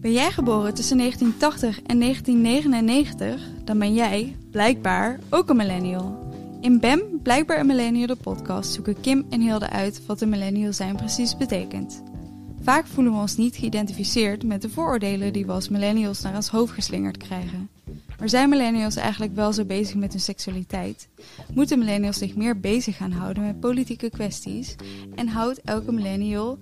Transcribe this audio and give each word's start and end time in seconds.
Ben 0.00 0.12
jij 0.12 0.30
geboren 0.30 0.74
tussen 0.74 0.98
1980 0.98 1.82
en 1.82 1.98
1999, 1.98 3.48
dan 3.64 3.78
ben 3.78 3.94
jij, 3.94 4.36
blijkbaar, 4.50 5.18
ook 5.30 5.48
een 5.48 5.56
millennial. 5.56 6.30
In 6.60 6.80
BEM, 6.80 7.02
Blijkbaar 7.22 7.60
een 7.60 7.66
Millennial 7.66 8.06
de 8.06 8.16
podcast, 8.16 8.72
zoeken 8.72 9.00
Kim 9.00 9.26
en 9.30 9.40
Hilde 9.40 9.70
uit 9.70 10.06
wat 10.06 10.20
een 10.20 10.28
millennial 10.28 10.72
zijn 10.72 10.96
precies 10.96 11.36
betekent. 11.36 12.02
Vaak 12.62 12.86
voelen 12.86 13.12
we 13.12 13.18
ons 13.18 13.36
niet 13.36 13.56
geïdentificeerd 13.56 14.42
met 14.44 14.62
de 14.62 14.70
vooroordelen 14.70 15.32
die 15.32 15.46
we 15.46 15.52
als 15.52 15.68
millennials 15.68 16.20
naar 16.20 16.34
ons 16.34 16.48
hoofd 16.48 16.72
geslingerd 16.72 17.16
krijgen. 17.16 17.68
Maar 18.22 18.30
zijn 18.30 18.48
millennials 18.48 18.96
eigenlijk 18.96 19.34
wel 19.34 19.52
zo 19.52 19.64
bezig 19.64 19.94
met 19.94 20.12
hun 20.12 20.20
seksualiteit? 20.20 21.08
Moeten 21.54 21.78
millennials 21.78 22.18
zich 22.18 22.34
meer 22.34 22.60
bezig 22.60 22.96
gaan 22.96 23.12
houden 23.12 23.46
met 23.46 23.60
politieke 23.60 24.10
kwesties? 24.10 24.74
En 25.14 25.28
houdt 25.28 25.60
elke 25.64 25.92
millennial 25.92 26.58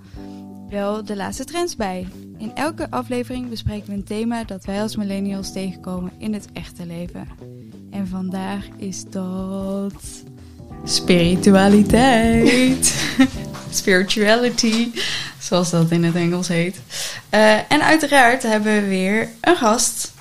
wel 0.69 1.05
de 1.05 1.17
laatste 1.17 1.45
trends 1.45 1.77
bij? 1.77 2.09
In 2.39 2.55
elke 2.55 2.91
aflevering 2.91 3.48
bespreken 3.48 3.89
we 3.89 3.95
een 3.95 4.05
thema 4.05 4.45
dat 4.45 4.65
wij 4.65 4.83
als 4.83 4.97
millennials 4.97 5.53
tegenkomen 5.53 6.12
in 6.19 6.33
het 6.33 6.47
echte 6.53 6.87
leven. 6.87 7.29
En 7.91 8.09
vandaag 8.09 8.65
is 8.77 9.05
dat 9.05 10.25
spiritualiteit. 10.84 12.95
Spirituality, 13.70 14.89
zoals 15.39 15.70
dat 15.70 15.91
in 15.91 16.05
het 16.05 16.15
Engels 16.15 16.48
heet. 16.48 16.81
Uh, 17.34 17.73
en 17.73 17.83
uiteraard 17.83 18.42
hebben 18.42 18.75
we 18.75 18.89
weer 18.89 19.29
een 19.41 19.56
gast. 19.56 20.19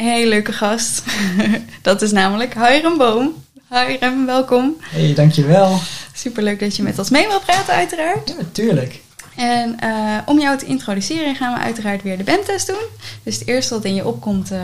Hele 0.00 0.28
leuke 0.28 0.52
gast. 0.52 1.02
dat 1.82 2.02
is 2.02 2.12
namelijk 2.12 2.54
Hiram 2.54 2.98
Boom. 2.98 3.34
Hiram, 3.68 4.26
welkom. 4.26 4.76
Hey, 4.80 5.14
dankjewel. 5.14 5.78
Superleuk 6.14 6.60
dat 6.60 6.76
je 6.76 6.82
met 6.82 6.98
ons 6.98 7.10
mee 7.10 7.26
wilt 7.26 7.44
praten, 7.44 7.74
uiteraard. 7.74 8.28
Ja, 8.28 8.44
tuurlijk. 8.52 9.00
En 9.36 9.76
uh, 9.84 10.18
om 10.26 10.40
jou 10.40 10.58
te 10.58 10.66
introduceren 10.66 11.34
gaan 11.34 11.54
we 11.54 11.60
uiteraard 11.60 12.02
weer 12.02 12.16
de 12.16 12.24
BEM-test 12.24 12.66
doen. 12.66 12.82
Dus 13.22 13.38
het 13.38 13.48
eerste 13.48 13.74
wat 13.74 13.84
in 13.84 13.94
je 13.94 14.06
opkomt, 14.06 14.52
uh, 14.52 14.60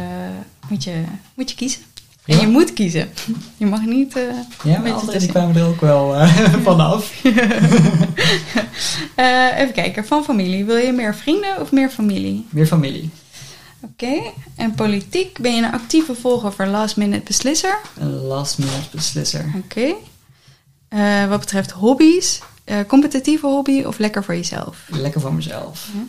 moet, 0.69 0.85
je, 0.85 1.03
moet 1.35 1.51
je 1.51 1.57
kiezen. 1.57 1.81
Ja. 2.25 2.35
En 2.35 2.41
je 2.41 2.47
moet 2.47 2.73
kiezen. 2.73 3.09
Je 3.57 3.67
mag 3.67 3.85
niet. 3.85 4.17
Uh, 4.17 4.23
ja, 4.65 4.79
maar 4.79 4.93
anderen 4.93 5.21
die 5.21 5.29
kwamen 5.29 5.57
er 5.57 5.67
ook 5.67 5.81
wel 5.81 6.15
vanaf. 6.71 7.13
even 9.57 9.73
kijken, 9.73 10.07
van 10.07 10.25
familie. 10.25 10.65
Wil 10.65 10.77
je 10.77 10.93
meer 10.93 11.15
vrienden 11.15 11.61
of 11.61 11.73
meer 11.73 11.91
familie? 11.91 12.47
Meer 12.51 12.67
familie. 12.67 13.11
Oké. 13.91 14.05
Okay. 14.05 14.33
En 14.57 14.75
politiek, 14.75 15.39
ben 15.39 15.55
je 15.55 15.63
een 15.63 15.73
actieve 15.73 16.15
volger 16.15 16.53
voor 16.53 16.67
last 16.67 16.97
minute 16.97 17.23
beslisser? 17.25 17.79
Een 17.99 18.13
last 18.13 18.59
minute 18.59 18.89
beslisser. 18.91 19.53
Oké. 19.57 19.95
Okay. 20.89 21.29
wat 21.29 21.41
betreft 21.41 21.71
hobby's, 21.71 22.41
competitieve 22.87 23.47
hobby 23.47 23.83
of 23.83 23.99
lekker 23.99 24.25
voor 24.25 24.35
jezelf? 24.35 24.87
Lekker 24.89 25.21
voor 25.21 25.35
mezelf. 25.35 25.89
Ja. 25.93 26.01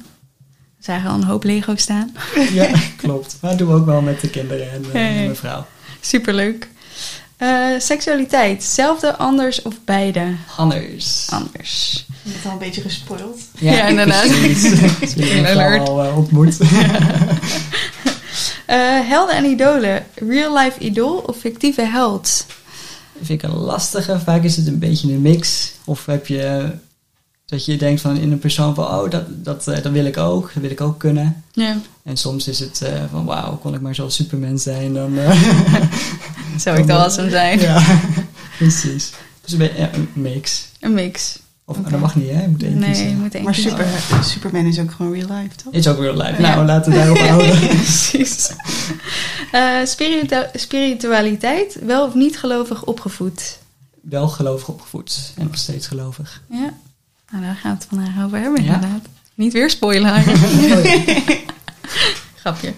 We 0.77 0.83
zagen 0.83 1.09
al 1.09 1.15
een 1.15 1.23
hoop 1.23 1.43
Lego 1.43 1.75
staan. 1.75 2.15
ja, 2.53 2.69
klopt. 2.97 3.37
Maar 3.41 3.49
dat 3.49 3.59
doen 3.59 3.67
we 3.67 3.73
ook 3.73 3.85
wel 3.85 4.01
met 4.01 4.21
de 4.21 4.29
kinderen 4.29 4.71
en 4.71 4.83
hey. 4.91 5.13
mijn 5.13 5.35
vrouw. 5.35 5.65
Superleuk. 6.01 6.69
Uh, 7.37 7.79
seksualiteit, 7.79 8.61
hetzelfde, 8.61 9.17
anders 9.17 9.61
of 9.61 9.73
beide? 9.85 10.35
Anders. 10.55 11.27
Anders. 11.29 12.05
Je 12.23 12.31
bent 12.31 12.45
al 12.45 12.51
een 12.51 12.57
beetje 12.57 12.81
gespoild. 12.81 13.39
Ja, 13.59 13.71
ja 13.71 13.87
inderdaad. 13.87 14.25
Ik 15.15 15.43
heb 15.43 15.87
al 15.87 16.05
uh, 16.05 16.17
ontmoet. 16.17 16.57
helden 18.75 19.35
en 19.35 19.45
idolen, 19.45 20.05
real 20.15 20.57
life 20.57 20.79
idool 20.79 21.17
of 21.17 21.37
fictieve 21.37 21.81
held? 21.81 22.45
vind 23.21 23.43
ik 23.43 23.49
een 23.49 23.57
lastige. 23.57 24.19
Vaak 24.19 24.43
is 24.43 24.57
het 24.57 24.67
een 24.67 24.79
beetje 24.79 25.13
een 25.13 25.21
mix. 25.21 25.71
Of 25.85 26.05
heb 26.05 26.27
je 26.27 26.71
dat 27.45 27.65
je 27.65 27.77
denkt 27.77 28.01
van 28.01 28.17
in 28.17 28.31
een 28.31 28.39
persoon 28.39 28.75
van, 28.75 28.85
oh, 28.85 29.09
dat, 29.09 29.23
dat, 29.43 29.63
dat 29.63 29.91
wil 29.91 30.05
ik 30.05 30.17
ook, 30.17 30.51
dat 30.53 30.61
wil 30.61 30.71
ik 30.71 30.81
ook 30.81 30.99
kunnen. 30.99 31.43
Ja. 31.51 31.77
En 32.03 32.17
soms 32.17 32.47
is 32.47 32.59
het 32.59 32.81
uh, 32.83 33.03
van, 33.11 33.25
wauw, 33.25 33.57
kon 33.57 33.73
ik 33.73 33.81
maar 33.81 33.95
zoals 33.95 34.15
Superman 34.15 34.59
zijn, 34.59 34.93
dan... 34.93 35.13
Uh, 35.13 35.41
Zou 36.57 36.77
ik 36.77 36.87
dan 36.87 37.03
als 37.03 37.15
hem 37.15 37.29
zijn. 37.29 37.59
Ja, 37.59 37.83
precies. 38.57 39.11
Dus 39.41 39.53
een, 39.53 39.69
ja, 39.77 39.93
een 39.93 40.09
mix. 40.13 40.67
Een 40.79 40.93
mix. 40.93 41.39
Of 41.69 41.77
okay. 41.77 41.91
dat 41.91 41.99
mag 41.99 42.15
niet, 42.15 42.29
hè? 42.29 42.41
Je 42.41 42.47
moet 42.47 42.63
één 42.63 42.79
nee, 42.79 42.89
kiezen. 42.89 43.09
Je 43.09 43.15
moet 43.15 43.35
één 43.35 43.43
maar 43.43 43.53
kiezen. 43.53 43.71
super, 43.71 44.23
Superman 44.23 44.65
is 44.65 44.79
ook 44.79 44.91
gewoon 44.91 45.13
real 45.13 45.27
life, 45.37 45.55
toch? 45.55 45.73
Is 45.73 45.87
ook 45.87 45.99
real 45.99 46.17
life. 46.17 46.41
Nou, 46.41 46.65
laten 46.65 46.91
we 46.91 46.97
daarop 46.97 47.17
houden. 47.27 47.59
Precies. 47.59 48.51
Uh, 49.53 49.85
spiritu 49.85 50.35
spiritualiteit, 50.53 51.77
wel 51.81 52.05
of 52.05 52.13
niet 52.13 52.37
gelovig 52.37 52.83
opgevoed? 52.83 53.59
Wel 54.01 54.27
gelovig 54.27 54.67
opgevoed 54.67 55.33
en 55.37 55.45
nog 55.45 55.57
steeds 55.57 55.87
gelovig. 55.87 56.41
Ja. 56.49 56.73
Nou, 57.31 57.43
daar 57.43 57.55
gaan 57.55 57.71
we 57.71 57.77
het 57.77 57.87
vandaag 57.89 58.25
over 58.25 58.39
hebben, 58.39 58.63
ja. 58.63 58.73
inderdaad. 58.73 59.05
Niet 59.33 59.53
weer 59.53 59.69
spoilen. 59.69 60.23
Grapje. 62.35 62.73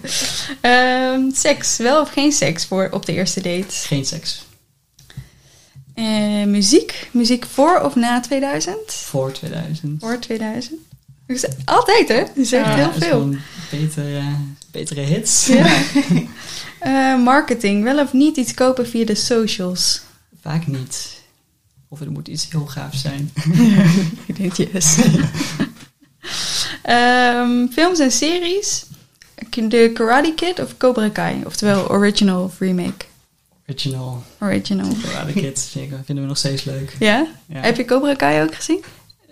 Um, 0.60 1.34
seks, 1.34 1.76
wel 1.76 2.00
of 2.00 2.12
geen 2.12 2.32
seks 2.32 2.66
voor 2.66 2.88
op 2.92 3.06
de 3.06 3.12
eerste 3.12 3.40
date? 3.40 3.66
Geen 3.70 4.04
seks. 4.04 4.44
Uh, 6.00 6.44
muziek, 6.44 7.08
muziek 7.10 7.46
voor 7.46 7.80
of 7.80 7.94
na 7.94 8.20
2000? 8.20 8.78
Voor 8.86 9.32
2000. 9.32 10.00
Voor 10.00 10.18
2000. 10.18 10.78
Dus 11.26 11.44
altijd, 11.64 12.08
hè? 12.08 12.24
Je 12.34 12.44
zegt 12.44 12.66
ja, 12.66 12.74
heel 12.74 12.92
veel. 12.92 13.34
Betere, 13.70 14.22
betere 14.70 15.00
hits. 15.00 15.46
Ja. 15.46 15.76
uh, 17.16 17.24
marketing, 17.24 17.84
wel 17.84 17.98
of 17.98 18.12
niet 18.12 18.36
iets 18.36 18.54
kopen 18.54 18.88
via 18.88 19.04
de 19.04 19.14
socials? 19.14 20.02
Vaak 20.40 20.66
niet. 20.66 21.18
Of 21.88 21.98
het 21.98 22.10
moet 22.10 22.28
iets 22.28 22.50
heel 22.50 22.66
gaafs 22.66 23.00
zijn. 23.00 23.32
Ik 24.26 24.36
denk 24.36 24.52
yes. 24.52 24.98
um, 26.88 27.68
films 27.78 27.98
en 27.98 28.10
series. 28.10 28.84
De 29.50 29.90
Karate 29.94 30.32
Kid 30.34 30.60
of 30.60 30.76
Cobra 30.76 31.08
Kai? 31.08 31.42
Oftewel 31.44 31.90
original 31.90 32.44
of 32.44 32.58
remake? 32.58 33.04
Original. 33.70 34.22
Original. 34.40 34.88
Karate 35.02 35.32
Kid 35.32 35.68
vinden 36.04 36.24
we 36.24 36.28
nog 36.28 36.36
steeds 36.36 36.64
leuk. 36.64 36.96
Ja? 36.98 37.26
ja? 37.46 37.60
Heb 37.60 37.76
je 37.76 37.84
Cobra 37.84 38.14
Kai 38.14 38.42
ook 38.42 38.54
gezien? 38.54 38.84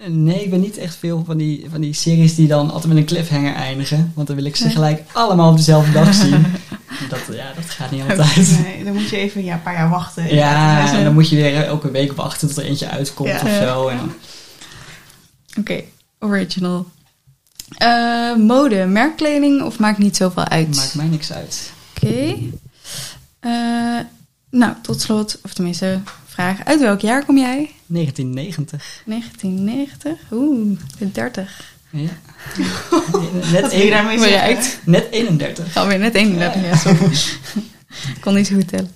Nee, 0.07 0.45
ik 0.45 0.51
ben 0.51 0.61
niet 0.61 0.77
echt 0.77 0.97
veel 0.97 1.23
van 1.27 1.37
die, 1.37 1.67
van 1.71 1.81
die 1.81 1.93
series 1.93 2.35
die 2.35 2.49
dan 2.49 2.71
altijd 2.71 2.93
met 2.93 2.97
een 2.97 3.05
cliffhanger 3.05 3.55
eindigen. 3.55 4.13
Want 4.15 4.27
dan 4.27 4.37
wil 4.37 4.45
ik 4.45 4.57
ze 4.57 4.71
gelijk 4.71 5.03
allemaal 5.13 5.51
op 5.51 5.57
dezelfde 5.57 5.93
dag 5.93 6.15
zien. 6.25 6.47
Dat, 7.09 7.21
ja, 7.37 7.53
dat 7.55 7.65
gaat 7.65 7.91
niet 7.91 8.03
altijd. 8.03 8.59
Nee, 8.63 8.85
dan 8.85 8.95
moet 8.95 9.09
je 9.09 9.17
even 9.17 9.45
ja, 9.45 9.55
een 9.55 9.63
paar 9.63 9.75
jaar 9.75 9.89
wachten. 9.89 10.35
Ja, 10.35 10.93
en 10.93 11.05
dan 11.05 11.15
moet 11.15 11.29
je 11.29 11.37
weer 11.37 11.65
elke 11.65 11.91
week 11.91 12.13
wachten 12.13 12.49
tot 12.49 12.57
er 12.57 12.65
eentje 12.65 12.89
uitkomt 12.89 13.29
ja. 13.29 13.41
of 13.43 13.69
zo. 13.69 13.89
En... 13.89 13.99
Oké, 13.99 14.13
okay. 15.59 15.89
original. 16.19 16.87
Uh, 17.83 18.37
mode, 18.37 18.87
merkkleding 18.87 19.63
of 19.63 19.79
maakt 19.79 19.99
niet 19.99 20.17
zoveel 20.17 20.45
uit? 20.45 20.77
Maakt 20.77 20.95
mij 20.95 21.07
niks 21.07 21.33
uit. 21.33 21.73
Oké. 21.97 22.07
Okay. 22.07 22.53
Uh, 23.41 24.01
nou, 24.51 24.75
tot 24.83 25.01
slot, 25.01 25.39
of 25.43 25.53
tenminste, 25.53 26.01
vraag. 26.27 26.65
Uit 26.65 26.81
welk 26.81 27.01
jaar 27.01 27.25
kom 27.25 27.39
jij? 27.39 27.71
1990. 27.87 29.03
1990? 29.05 30.33
Oeh, 30.33 30.79
de 30.99 31.13
30. 31.13 31.61
Ja. 31.91 32.09
Net 33.53 33.73
een, 33.73 33.91
daarmee 33.91 34.19
bereikt. 34.19 34.79
Net 34.85 35.07
31. 35.11 35.77
Alweer 35.77 35.99
net 35.99 36.15
31, 36.15 36.63
ja, 36.63 36.77
sorry. 36.77 37.13
Ik 38.15 38.21
kon 38.21 38.35
niet 38.35 38.47
zo 38.47 38.55
goed 38.55 38.69
tellen. 38.69 38.91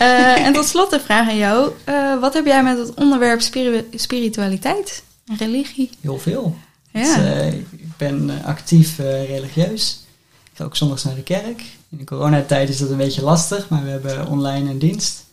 Uh, 0.00 0.46
en 0.46 0.52
tot 0.52 0.66
slot 0.66 0.90
de 0.90 1.00
vraag 1.00 1.28
aan 1.28 1.36
jou. 1.36 1.72
Uh, 1.88 2.20
wat 2.20 2.34
heb 2.34 2.46
jij 2.46 2.62
met 2.62 2.78
het 2.78 2.94
onderwerp 2.94 3.40
spiri 3.40 3.86
spiritualiteit 3.94 5.02
en 5.26 5.36
religie? 5.36 5.90
Heel 6.00 6.18
veel. 6.18 6.56
Ja. 6.90 7.00
Dus, 7.00 7.16
uh, 7.16 7.52
ik 7.52 7.96
ben 7.96 8.42
actief 8.44 8.98
religieus. 9.26 10.04
Ik 10.44 10.56
ga 10.56 10.64
ook 10.64 10.76
zondags 10.76 11.04
naar 11.04 11.14
de 11.14 11.22
kerk. 11.22 11.62
In 11.90 11.98
de 11.98 12.04
coronatijd 12.04 12.68
is 12.68 12.78
dat 12.78 12.90
een 12.90 12.96
beetje 12.96 13.22
lastig, 13.22 13.68
maar 13.68 13.82
we 13.82 13.90
hebben 13.90 14.26
online 14.26 14.70
een 14.70 14.78
dienst. 14.78 15.24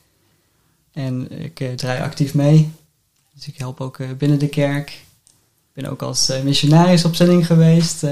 En 0.94 1.42
ik 1.42 1.78
draai 1.78 2.02
actief 2.02 2.34
mee. 2.34 2.72
Dus 3.34 3.48
ik 3.48 3.58
help 3.58 3.82
ook 3.82 4.18
binnen 4.18 4.40
de 4.40 4.50
kerk. 4.50 4.90
Ik 4.90 5.84
ben 5.84 5.86
ook 5.92 6.02
als 6.02 6.30
uh, 6.30 6.42
missionaris 6.42 7.06
op 7.06 7.16
zending 7.16 7.46
geweest. 7.46 8.04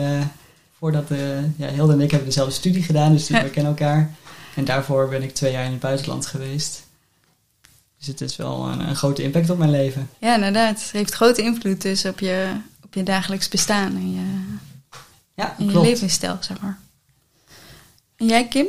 Voordat 0.78 1.10
ja, 1.58 1.68
Hilde 1.68 1.94
en 1.94 2.02
ik 2.02 2.10
hebben 2.10 2.28
dezelfde 2.28 2.54
studie 2.54 2.84
gedaan, 2.84 3.12
dus 3.12 3.28
we 3.28 3.50
kennen 3.50 3.72
elkaar. 3.72 4.16
En 4.56 4.66
daarvoor 4.66 5.10
ben 5.10 5.24
ik 5.24 5.34
twee 5.34 5.52
jaar 5.52 5.66
in 5.66 5.72
het 5.72 5.80
buitenland 5.80 6.26
geweest. 6.26 6.84
Dus 7.98 8.08
het 8.08 8.22
is 8.22 8.36
wel 8.36 8.68
een, 8.68 8.80
een 8.90 8.96
grote 8.96 9.24
impact 9.24 9.50
op 9.50 9.58
mijn 9.58 9.72
leven. 9.72 10.10
Ja, 10.20 10.36
inderdaad. 10.36 10.82
Het 10.82 10.92
heeft 10.92 11.14
grote 11.14 11.42
invloed 11.42 11.82
dus 11.82 12.06
op 12.06 12.20
je, 12.20 12.52
op 12.84 12.94
je 12.94 13.04
dagelijks 13.04 13.50
bestaan 13.50 13.96
en 13.96 14.14
je, 14.14 14.44
ja, 15.34 15.56
en 15.58 15.66
je 15.72 15.82
levensstijl, 15.82 16.38
zeg 16.40 16.62
maar. 16.62 16.80
En 18.16 18.26
jij, 18.28 18.48
Kim? 18.48 18.68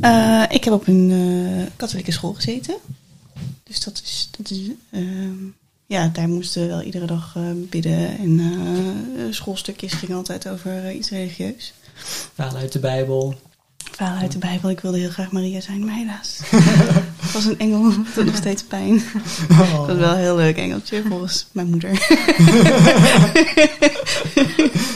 Uh, 0.00 0.44
ik 0.48 0.64
heb 0.64 0.74
op 0.74 0.86
een 0.86 1.10
uh, 1.10 1.66
katholieke 1.76 2.12
school 2.12 2.32
gezeten. 2.32 2.76
Dus 3.62 3.84
dat 3.84 4.00
is. 4.04 4.28
Dat 4.38 4.50
is 4.50 4.60
uh, 4.90 5.30
ja, 5.86 6.08
daar 6.08 6.28
moesten 6.28 6.62
we 6.62 6.68
wel 6.68 6.82
iedere 6.82 7.06
dag 7.06 7.34
uh, 7.36 7.50
bidden. 7.54 8.18
En 8.18 9.34
schoolstukjes 9.34 9.92
gingen 9.92 10.16
altijd 10.16 10.48
over 10.48 10.92
iets 10.92 11.10
religieus. 11.10 11.72
Verhalen 12.34 12.60
uit 12.60 12.72
de 12.72 12.78
Bijbel. 12.78 13.34
Verhalen 13.90 14.22
uit 14.22 14.32
de 14.32 14.38
Bijbel. 14.38 14.70
Ik 14.70 14.80
wilde 14.80 14.98
heel 14.98 15.10
graag 15.10 15.32
Maria 15.32 15.60
zijn, 15.60 15.84
maar 15.84 15.94
helaas. 15.94 16.40
Het 17.22 17.32
was 17.32 17.44
een 17.44 17.58
engel, 17.58 17.84
het 17.90 18.14
doet 18.14 18.24
nog 18.24 18.36
steeds 18.36 18.62
pijn. 18.62 19.02
Oh. 19.50 19.76
Dat 19.76 19.86
was 19.86 19.96
wel 19.96 20.12
een 20.12 20.18
heel 20.18 20.36
leuk 20.36 20.56
engeltje, 20.56 21.02
volgens 21.08 21.46
mijn 21.52 21.70
moeder. 21.70 21.90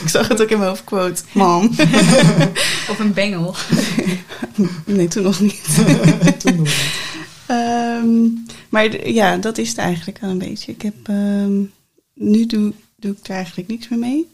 ik 0.03 0.09
zag 0.09 0.27
het 0.27 0.41
ook 0.41 0.49
in 0.49 0.57
mijn 0.57 0.69
hoofd, 0.69 0.83
quote, 0.83 1.23
mam. 1.31 1.65
Of 2.89 2.99
een 2.99 3.13
bengel. 3.13 3.55
Nee, 4.85 5.07
toen 5.07 5.23
nog 5.23 5.39
niet. 5.39 5.75
Toen 6.39 6.55
nog 6.55 6.63
niet. 6.63 7.01
Ehm, 7.45 8.27
maar 8.69 9.09
ja, 9.09 9.37
dat 9.37 9.57
is 9.57 9.69
het 9.69 9.77
eigenlijk 9.77 10.19
wel 10.19 10.29
een 10.29 10.37
beetje. 10.37 10.71
Ik 10.71 10.81
heb, 10.81 10.95
ehm, 11.03 11.61
nu 12.13 12.45
doe, 12.45 12.73
doe 12.95 13.11
ik 13.11 13.27
er 13.27 13.35
eigenlijk 13.35 13.67
niks 13.67 13.87
meer 13.87 13.99
mee. 13.99 14.27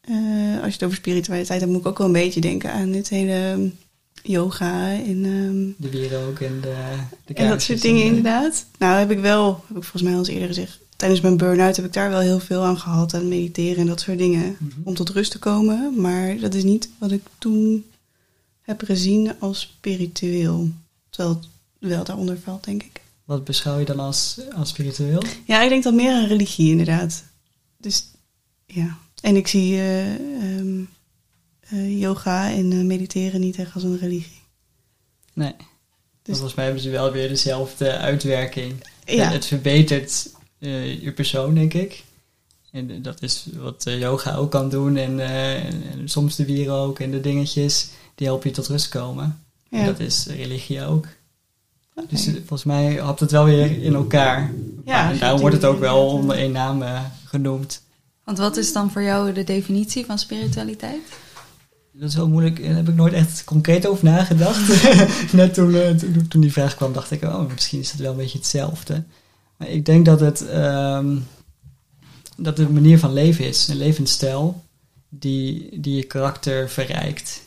Eh, 0.00 0.56
als 0.56 0.66
je 0.66 0.72
het 0.72 0.82
over 0.82 0.96
spiritualiteit 0.96 1.60
hebt, 1.60 1.72
moet 1.72 1.80
ik 1.80 1.86
ook 1.86 1.98
wel 1.98 2.06
een 2.06 2.12
beetje 2.12 2.40
denken 2.40 2.72
aan 2.72 2.92
dit 2.92 3.08
hele 3.08 3.32
ehm, 3.32 3.66
yoga 4.26 4.92
en, 4.92 5.24
ehm, 5.24 5.82
De 5.90 5.90
wierook 5.98 6.38
en 6.40 6.60
de, 6.60 6.74
de 7.24 7.34
en 7.34 7.48
dat 7.48 7.62
soort 7.62 7.82
dingen 7.82 8.02
en 8.02 8.08
de- 8.10 8.16
inderdaad. 8.16 8.66
Nou 8.78 8.98
heb 8.98 9.10
ik 9.10 9.18
wel, 9.18 9.64
heb 9.66 9.76
ik 9.76 9.82
volgens 9.82 10.02
mij 10.02 10.12
al 10.12 10.18
eens 10.18 10.28
eerder 10.28 10.48
gezegd, 10.48 10.78
tijdens 10.96 11.20
mijn 11.20 11.36
burn-out 11.36 11.76
heb 11.76 11.84
ik 11.84 11.92
daar 11.92 12.10
wel 12.10 12.20
heel 12.20 12.40
veel 12.40 12.62
aan 12.62 12.78
gehad, 12.78 13.14
aan 13.14 13.28
mediteren 13.28 13.76
en 13.76 13.86
dat 13.86 14.00
soort 14.00 14.18
dingen. 14.18 14.56
Mhm. 14.58 14.80
Om 14.84 14.94
tot 14.94 15.08
rust 15.10 15.30
te 15.30 15.38
komen, 15.38 16.00
maar 16.00 16.38
dat 16.38 16.54
is 16.54 16.62
niet 16.64 16.88
wat 16.98 17.10
ik 17.10 17.22
toen 17.38 17.84
heb 18.62 18.82
gezien 18.84 19.32
als 19.40 19.60
spiritueel. 19.60 20.68
Terwijl 21.10 21.34
het 21.34 21.48
wel 21.90 22.04
daaronder 22.04 22.38
valt, 22.44 22.64
denk 22.64 22.82
ik. 22.82 23.00
Wat 23.24 23.44
beschouw 23.44 23.78
je 23.78 23.84
dan 23.84 23.98
als, 24.00 24.40
als 24.56 24.68
spiritueel? 24.68 25.22
Ja, 25.46 25.62
ik 25.62 25.68
denk 25.68 25.82
dan 25.82 25.94
meer 25.94 26.12
aan 26.14 26.26
religie 26.26 26.70
inderdaad. 26.70 27.24
Dus 27.78 28.04
ja. 28.66 28.96
En 29.20 29.36
ik 29.36 29.46
zie 29.46 29.80
ehm, 29.80 30.82
eh, 31.68 32.00
yoga 32.00 32.50
en 32.50 32.72
eh, 32.72 32.78
mediteren 32.78 33.40
niet 33.40 33.56
echt 33.58 33.74
als 33.74 33.82
een 33.82 33.98
religie. 33.98 34.42
Nee. 35.32 35.54
Dus- 36.22 36.34
Volgens 36.34 36.54
mij 36.54 36.64
hebben 36.64 36.82
ze 36.82 36.90
wel 36.90 37.12
weer 37.12 37.28
dezelfde 37.28 37.96
uitwerking. 37.96 38.74
Ja, 39.04 39.30
Het 39.30 39.46
verbetert 39.46 40.30
eh, 40.58 41.02
je 41.02 41.12
persoon, 41.12 41.54
denk 41.54 41.74
ik. 41.74 42.04
En 42.72 43.02
dat 43.02 43.22
is 43.22 43.46
wat 43.56 43.86
eh, 43.86 44.00
yoga 44.00 44.34
ook 44.34 44.50
kan 44.50 44.68
doen. 44.68 44.96
En, 44.96 45.20
eh, 45.20 45.64
en, 45.64 45.82
en 45.92 46.08
soms 46.08 46.36
de 46.36 46.44
wierook 46.44 46.98
en 46.98 47.10
de 47.10 47.20
dingetjes. 47.20 47.88
Die 48.14 48.26
helpen 48.26 48.48
je 48.48 48.54
tot 48.54 48.66
rust 48.66 48.88
komen. 48.88 49.44
En 49.70 49.80
ja. 49.80 49.86
dat 49.86 50.00
is 50.00 50.26
religie 50.26 50.84
ook. 50.84 51.06
Dus 52.08 52.24
volgens 52.24 52.64
mij 52.64 52.94
hapt 52.94 53.20
het 53.20 53.30
wel 53.30 53.44
weer 53.44 53.82
in 53.82 53.94
elkaar. 53.94 54.52
Ja, 54.84 55.10
en 55.10 55.18
daarom 55.18 55.40
wordt 55.40 55.54
het 55.56 55.64
ook 55.64 55.78
wel 55.78 56.06
onder 56.06 56.36
één 56.36 56.52
naam 56.52 56.82
eh, 56.82 57.00
genoemd. 57.24 57.82
Want 58.24 58.38
wat 58.38 58.56
is 58.56 58.72
dan 58.72 58.90
voor 58.90 59.02
jou 59.02 59.32
de 59.32 59.44
definitie 59.44 60.04
van 60.04 60.18
spiritualiteit? 60.18 61.02
Dat 61.96 62.08
is 62.08 62.14
wel 62.14 62.28
moeilijk. 62.28 62.62
Daar 62.62 62.74
heb 62.74 62.88
ik 62.88 62.94
nooit 62.94 63.12
echt 63.12 63.44
concreet 63.44 63.86
over 63.86 64.04
nagedacht. 64.04 64.92
Net 65.32 65.54
toen, 65.54 65.74
eh, 65.74 65.90
toen, 65.90 66.28
toen 66.28 66.40
die 66.40 66.52
vraag 66.52 66.74
kwam, 66.74 66.92
dacht 66.92 67.10
ik, 67.10 67.22
oh, 67.22 67.50
misschien 67.50 67.80
is 67.80 67.90
het 67.90 68.00
wel 68.00 68.10
een 68.10 68.16
beetje 68.16 68.38
hetzelfde. 68.38 69.02
Maar 69.56 69.68
ik 69.68 69.84
denk 69.84 70.04
dat 70.04 70.20
het, 70.20 70.48
ehm, 70.48 71.16
dat 72.36 72.58
een 72.58 72.72
manier 72.72 72.98
van 72.98 73.12
leven 73.12 73.44
is, 73.44 73.68
een 73.68 73.76
levensstijl, 73.76 74.64
die, 75.08 75.80
die 75.80 75.96
je 75.96 76.02
karakter 76.02 76.70
verrijkt. 76.70 77.42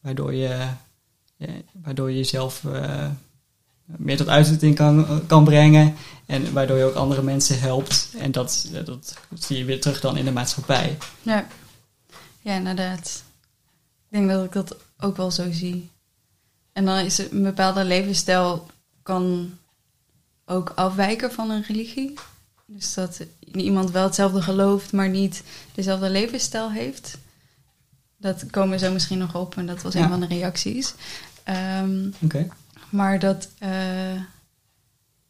Waardoor 0.00 0.34
je, 0.34 0.66
waardoor 1.82 2.10
je 2.10 2.16
jezelf 2.16 2.64
eh, 2.64 3.06
meer 3.84 4.16
tot 4.16 4.28
uiting 4.28 4.74
kan, 4.74 5.26
kan 5.26 5.44
brengen. 5.44 5.94
En 6.26 6.52
waardoor 6.52 6.76
je 6.76 6.84
ook 6.84 6.94
andere 6.94 7.22
mensen 7.22 7.60
helpt. 7.60 8.14
En 8.18 8.32
dat, 8.32 8.68
dat 8.84 9.14
zie 9.34 9.58
je 9.58 9.64
weer 9.64 9.80
terug 9.80 10.00
dan 10.00 10.16
in 10.16 10.24
de 10.24 10.32
maatschappij. 10.32 10.98
Ja. 11.22 11.46
ja, 12.40 12.54
inderdaad. 12.54 13.28
Ik 14.10 14.16
denk 14.16 14.28
dat 14.28 14.44
ik 14.44 14.52
dat 14.52 14.76
ook 15.00 15.16
wel 15.16 15.30
zo 15.30 15.52
zie. 15.52 15.90
En 16.72 16.84
dan 16.84 16.98
is 16.98 17.18
het 17.18 17.30
een 17.32 17.42
bepaalde 17.42 17.84
levensstijl 17.84 18.66
kan 19.02 19.52
ook 20.46 20.72
afwijken 20.74 21.32
van 21.32 21.50
een 21.50 21.62
religie. 21.62 22.14
Dus 22.66 22.94
dat 22.94 23.20
iemand 23.52 23.90
wel 23.90 24.04
hetzelfde 24.04 24.42
gelooft, 24.42 24.92
maar 24.92 25.08
niet 25.08 25.42
dezelfde 25.74 26.10
levensstijl 26.10 26.70
heeft. 26.70 27.18
Dat 28.16 28.44
komen 28.50 28.70
we 28.78 28.84
zo 28.86 28.92
misschien 28.92 29.18
nog 29.18 29.34
op 29.34 29.56
en 29.56 29.66
dat 29.66 29.82
was 29.82 29.92
Ja. 29.94 30.02
een 30.02 30.08
van 30.08 30.20
de 30.20 30.26
reacties. 30.26 30.94
Ehm, 31.44 32.08
Oké. 32.22 32.48
maar 32.88 33.18
dat, 33.18 33.48
eh, 33.58 34.14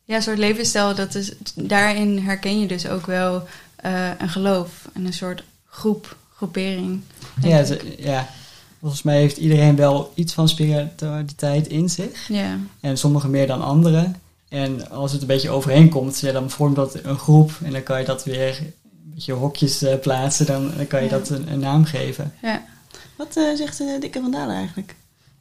ja, 0.05 0.21
soort 0.21 0.39
levensstijl, 0.39 0.95
dat 0.95 1.15
is, 1.15 1.33
daarin 1.55 2.19
herken 2.19 2.61
je 2.61 2.67
dus 2.69 2.87
ook 2.89 3.07
wel 3.07 3.49
eh, 3.77 4.11
een 4.19 4.29
geloof 4.29 4.89
en 4.93 5.05
een 5.05 5.13
soort 5.13 5.45
groep, 5.67 6.17
groepering. 6.35 7.01
Ja, 7.43 7.65
ze- 7.65 7.95
ja, 7.99 8.29
volgens 8.81 9.03
mij 9.03 9.19
heeft 9.19 9.37
iedereen 9.37 9.77
wel 9.77 10.13
iets 10.15 10.33
van 10.33 10.49
spiritualiteit 10.49 11.67
in 11.69 11.89
zich. 11.91 12.29
ja, 12.29 12.59
En 12.81 12.99
sommigen 12.99 13.31
meer 13.31 13.47
dan 13.47 13.63
anderen. 13.63 14.17
En 14.49 14.91
als 14.91 15.13
het 15.13 15.21
een 15.21 15.27
beetje 15.27 15.51
overeenkomt, 15.51 16.21
ja, 16.21 16.33
dan 16.33 16.51
vormt 16.51 16.77
dat 16.77 17.05
een 17.05 17.19
groep. 17.19 17.53
En 17.65 17.73
dan 17.73 17.83
kan 17.83 17.99
je 17.99 18.05
dat 18.05 18.25
weer 18.25 18.59
een 18.59 19.13
beetje 19.15 19.33
hokjes 19.33 19.83
eh, 19.83 19.99
plaatsen. 19.99 20.47
Dan, 20.47 20.71
dan 20.77 20.87
kan 20.87 21.01
je 21.03 21.09
Ja. 21.11 21.19
dat 21.19 21.29
een, 21.29 21.53
een 21.53 21.59
naam 21.59 21.85
geven. 21.85 22.33
ja. 22.43 22.65
Wat 23.17 23.37
eh, 23.37 23.55
zegt 23.57 23.79
de 23.79 23.97
dikke 24.01 24.21
vandalen 24.21 24.55
eigenlijk? 24.57 24.95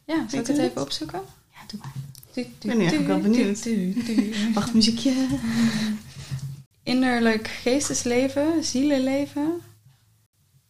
ja 0.06 0.26
zal 0.30 0.40
ik 0.40 0.48
het 0.48 0.58
even 0.58 0.70
het? 0.74 0.84
opzoeken? 0.84 1.20
Ja, 1.52 1.58
doe 1.68 1.80
maar. 1.80 1.94
Ik 2.34 2.48
ben 2.60 2.78
nu 2.78 2.84
eigenlijk 2.86 3.08
wel 3.08 3.32
benieuwd. 3.32 3.68
Wacht, 4.56 4.74
muziekje. 4.74 5.14
Innerlijk 6.84 7.48
geestesleven, 7.48 8.64
zielenleven. 8.64 9.62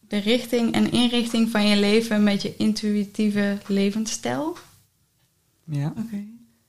De 0.09 0.17
richting 0.17 0.73
en 0.73 0.91
inrichting 0.91 1.49
van 1.49 1.67
je 1.67 1.75
leven 1.77 2.23
met 2.23 2.41
je 2.41 2.55
intuïtieve 2.57 3.57
levensstijl. 3.67 4.57
Ja. 5.63 5.87
Oké. 5.97 6.23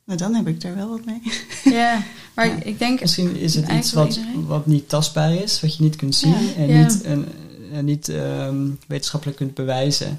Nou, 0.05 0.19
dan 0.19 0.35
heb 0.35 0.47
ik 0.47 0.61
daar 0.61 0.75
wel 0.75 0.89
wat 0.89 1.05
mee. 1.05 1.23
Ja, 1.81 2.03
maar 2.35 2.47
Ja. 2.47 2.63
ik 2.63 2.79
denk 2.79 3.01
Misschien 3.01 3.37
is 3.37 3.55
het 3.55 3.69
iets 3.71 3.93
wat, 3.93 4.19
wat 4.35 4.67
niet 4.67 4.89
tastbaar 4.89 5.35
is, 5.35 5.61
wat 5.61 5.77
je 5.77 5.83
niet 5.83 5.97
kunt 5.97 6.15
zien. 6.15 6.31
Ja. 6.45 6.55
En 6.55 6.69
Ja. 6.69 6.83
niet, 6.83 7.05
een, 7.05 7.27
en 7.73 7.85
niet 7.85 8.09
ehm, 8.09 8.69
wetenschappelijk 8.87 9.39
kunt 9.39 9.55
bewijzen. 9.55 10.19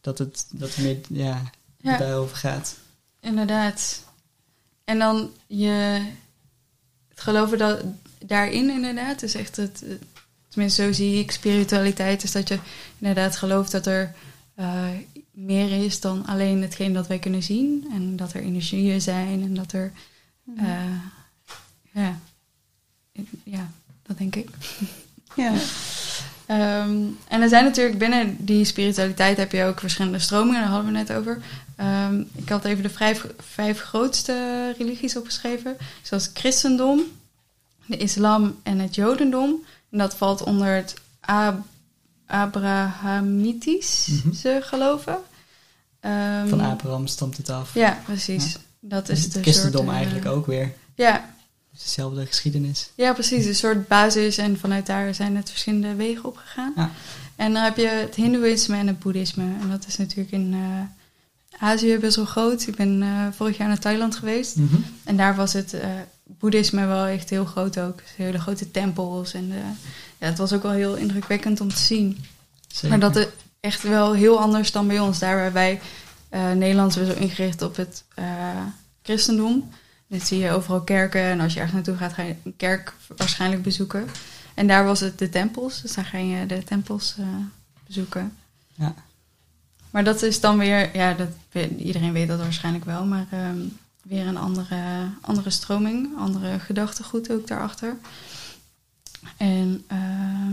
Dat 0.00 0.18
het, 0.18 0.46
dat 0.52 0.74
het 0.74 0.84
meer 0.84 0.96
ja, 1.08 1.42
Ja. 1.80 1.96
daarover 1.98 2.36
gaat. 2.36 2.76
Inderdaad. 3.20 4.02
En 4.84 4.98
dan 4.98 5.30
je 5.46 6.02
het 7.08 7.20
geloven 7.20 7.58
dat, 7.58 7.84
daarin 8.26 8.70
inderdaad 8.70 9.22
is 9.22 9.34
echt 9.34 9.56
het- 9.56 9.82
tenminste 10.58 10.82
zo 10.82 10.92
zie 10.92 11.18
ik 11.18 11.30
spiritualiteit, 11.30 12.22
is 12.22 12.32
dat 12.32 12.48
je 12.48 12.58
inderdaad 12.98 13.36
gelooft 13.36 13.70
dat 13.72 13.86
er 13.86 14.14
eh, 14.54 14.84
meer 15.30 15.84
is 15.84 16.00
dan 16.00 16.26
alleen 16.26 16.62
hetgeen 16.62 16.92
dat 16.92 17.06
wij 17.06 17.18
kunnen 17.18 17.42
zien. 17.42 17.88
En 17.92 18.16
dat 18.16 18.32
er 18.32 18.40
energieën 18.42 19.00
zijn 19.00 19.42
en 19.42 19.54
dat 19.54 19.72
er, 19.72 19.92
Mhm. 20.44 20.64
eh, 20.64 21.02
ja, 21.92 22.18
ja, 23.44 23.70
dat 24.02 24.18
denk 24.18 24.36
ik. 24.36 24.48
Ja. 25.36 25.52
Ehm, 26.46 26.96
en 27.28 27.42
er 27.42 27.48
zijn 27.48 27.64
natuurlijk 27.64 27.98
binnen 27.98 28.36
die 28.44 28.64
spiritualiteit 28.64 29.36
heb 29.36 29.52
je 29.52 29.64
ook 29.64 29.80
verschillende 29.80 30.18
stromingen, 30.18 30.60
daar 30.60 30.70
hadden 30.70 30.92
we 30.92 30.98
net 30.98 31.12
over. 31.12 31.40
Ehm, 31.76 32.20
ik 32.34 32.48
had 32.48 32.64
even 32.64 32.82
de 32.82 32.90
vijf, 32.90 33.26
vijf 33.38 33.80
grootste 33.80 34.74
religies 34.78 35.16
opgeschreven, 35.16 35.76
zoals 36.02 36.30
christendom, 36.34 37.00
de 37.86 37.96
islam 37.96 38.56
en 38.62 38.78
het 38.78 38.94
jodendom. 38.94 39.64
En 39.90 39.98
dat 39.98 40.14
valt 40.14 40.42
onder 40.42 40.74
het 40.74 40.94
Ab- 41.20 41.66
Abrahamitische 42.26 44.58
geloven. 44.62 45.16
Ehm, 46.00 46.48
Van 46.48 46.60
Abraham 46.60 47.06
stamt 47.06 47.36
het 47.36 47.50
af. 47.50 47.74
Ja, 47.74 47.98
precies. 48.04 48.56
Dat 48.80 49.08
is 49.08 49.22
het 49.24 49.32
de 49.32 49.40
christendom 49.42 49.80
soort, 49.80 49.90
eh, 49.92 49.96
eigenlijk 49.96 50.26
ook 50.26 50.46
weer. 50.46 50.72
Ja, 50.94 51.34
dezelfde 51.82 52.26
geschiedenis. 52.26 52.90
Ja, 52.94 53.12
precies. 53.12 53.46
Een 53.46 53.54
soort 53.54 53.88
basis 53.88 54.38
en 54.38 54.58
vanuit 54.58 54.86
daar 54.86 55.14
zijn 55.14 55.36
het 55.36 55.50
verschillende 55.50 55.94
wegen 55.94 56.24
opgegaan. 56.24 56.72
Ja. 56.76 56.90
En 57.36 57.52
dan 57.52 57.62
heb 57.62 57.76
je 57.76 57.86
het 57.88 58.14
hindoeïsme 58.14 58.76
en 58.76 58.86
het 58.86 58.98
boeddhisme. 58.98 59.44
En 59.60 59.68
dat 59.70 59.86
is 59.86 59.96
natuurlijk 59.96 60.30
in 60.30 60.54
eh, 60.54 60.80
Azië 61.68 61.98
best 61.98 62.16
wel 62.16 62.24
groot. 62.24 62.66
Ik 62.66 62.76
ben 62.76 63.02
eh, 63.02 63.26
vorig 63.36 63.56
jaar 63.56 63.68
naar 63.68 63.78
Thailand 63.78 64.16
geweest. 64.16 64.56
Mhm. 64.56 64.76
En 65.04 65.16
daar 65.16 65.36
was 65.36 65.52
het 65.52 65.76
boeddhisme 66.38 66.86
wel 66.86 67.04
echt 67.04 67.30
heel 67.30 67.44
groot 67.44 67.80
ook. 67.80 67.98
Dus 67.98 68.16
hele 68.16 68.38
grote 68.38 68.70
tempels. 68.70 69.34
En 69.34 69.52
eh, 69.52 69.58
ja, 70.18 70.26
het 70.26 70.38
was 70.38 70.52
ook 70.52 70.62
wel 70.62 70.72
heel 70.72 70.94
indrukwekkend 70.94 71.60
om 71.60 71.68
te 71.68 71.80
zien. 71.80 72.24
Zeker. 72.66 72.88
Maar 72.88 72.98
dat 72.98 73.16
is 73.16 73.26
echt 73.60 73.82
wel 73.82 74.12
heel 74.12 74.40
anders 74.40 74.72
dan 74.72 74.86
bij 74.86 74.98
ons. 74.98 75.18
Daar 75.18 75.36
waar 75.36 75.52
wij 75.52 75.80
eh 76.28 76.50
Nederlands 76.50 76.96
zo 76.96 77.12
ingericht 77.12 77.62
op 77.62 77.76
het 77.76 78.04
eh, 78.14 78.26
christendom. 79.02 79.70
Dit 80.06 80.26
zie 80.26 80.38
je 80.38 80.50
overal 80.50 80.82
kerken. 80.82 81.22
En 81.22 81.40
als 81.40 81.52
je 81.52 81.58
ergens 81.58 81.74
naartoe 81.74 81.96
gaat, 81.96 82.12
ga 82.12 82.22
je 82.22 82.34
een 82.44 82.56
kerk 82.56 82.94
waarschijnlijk 83.16 83.62
bezoeken. 83.62 84.08
En 84.54 84.66
daar 84.66 84.84
was 84.84 85.00
het 85.00 85.18
de 85.18 85.28
tempels. 85.28 85.82
Dus 85.82 85.94
daar 85.94 86.04
ga 86.04 86.18
je 86.18 86.46
de 86.46 86.64
tempels 86.64 87.14
bezoeken. 87.86 88.36
Ja. 88.74 88.94
Maar 89.90 90.04
dat 90.04 90.22
is 90.22 90.40
dan 90.40 90.58
weer, 90.58 90.96
ja, 90.96 91.14
dat, 91.14 91.28
iedereen 91.76 92.12
weet 92.12 92.28
dat 92.28 92.38
waarschijnlijk 92.38 92.84
wel, 92.84 93.04
maar 93.04 93.26
ehm, 93.30 93.58
weer 94.08 94.26
een 94.26 94.36
andere, 94.36 95.08
andere 95.20 95.50
stroming, 95.50 96.08
andere 96.18 96.58
gedachtegoed 96.58 97.32
ook 97.32 97.46
daarachter. 97.46 97.96
En 99.36 99.84
ehm, 99.86 100.52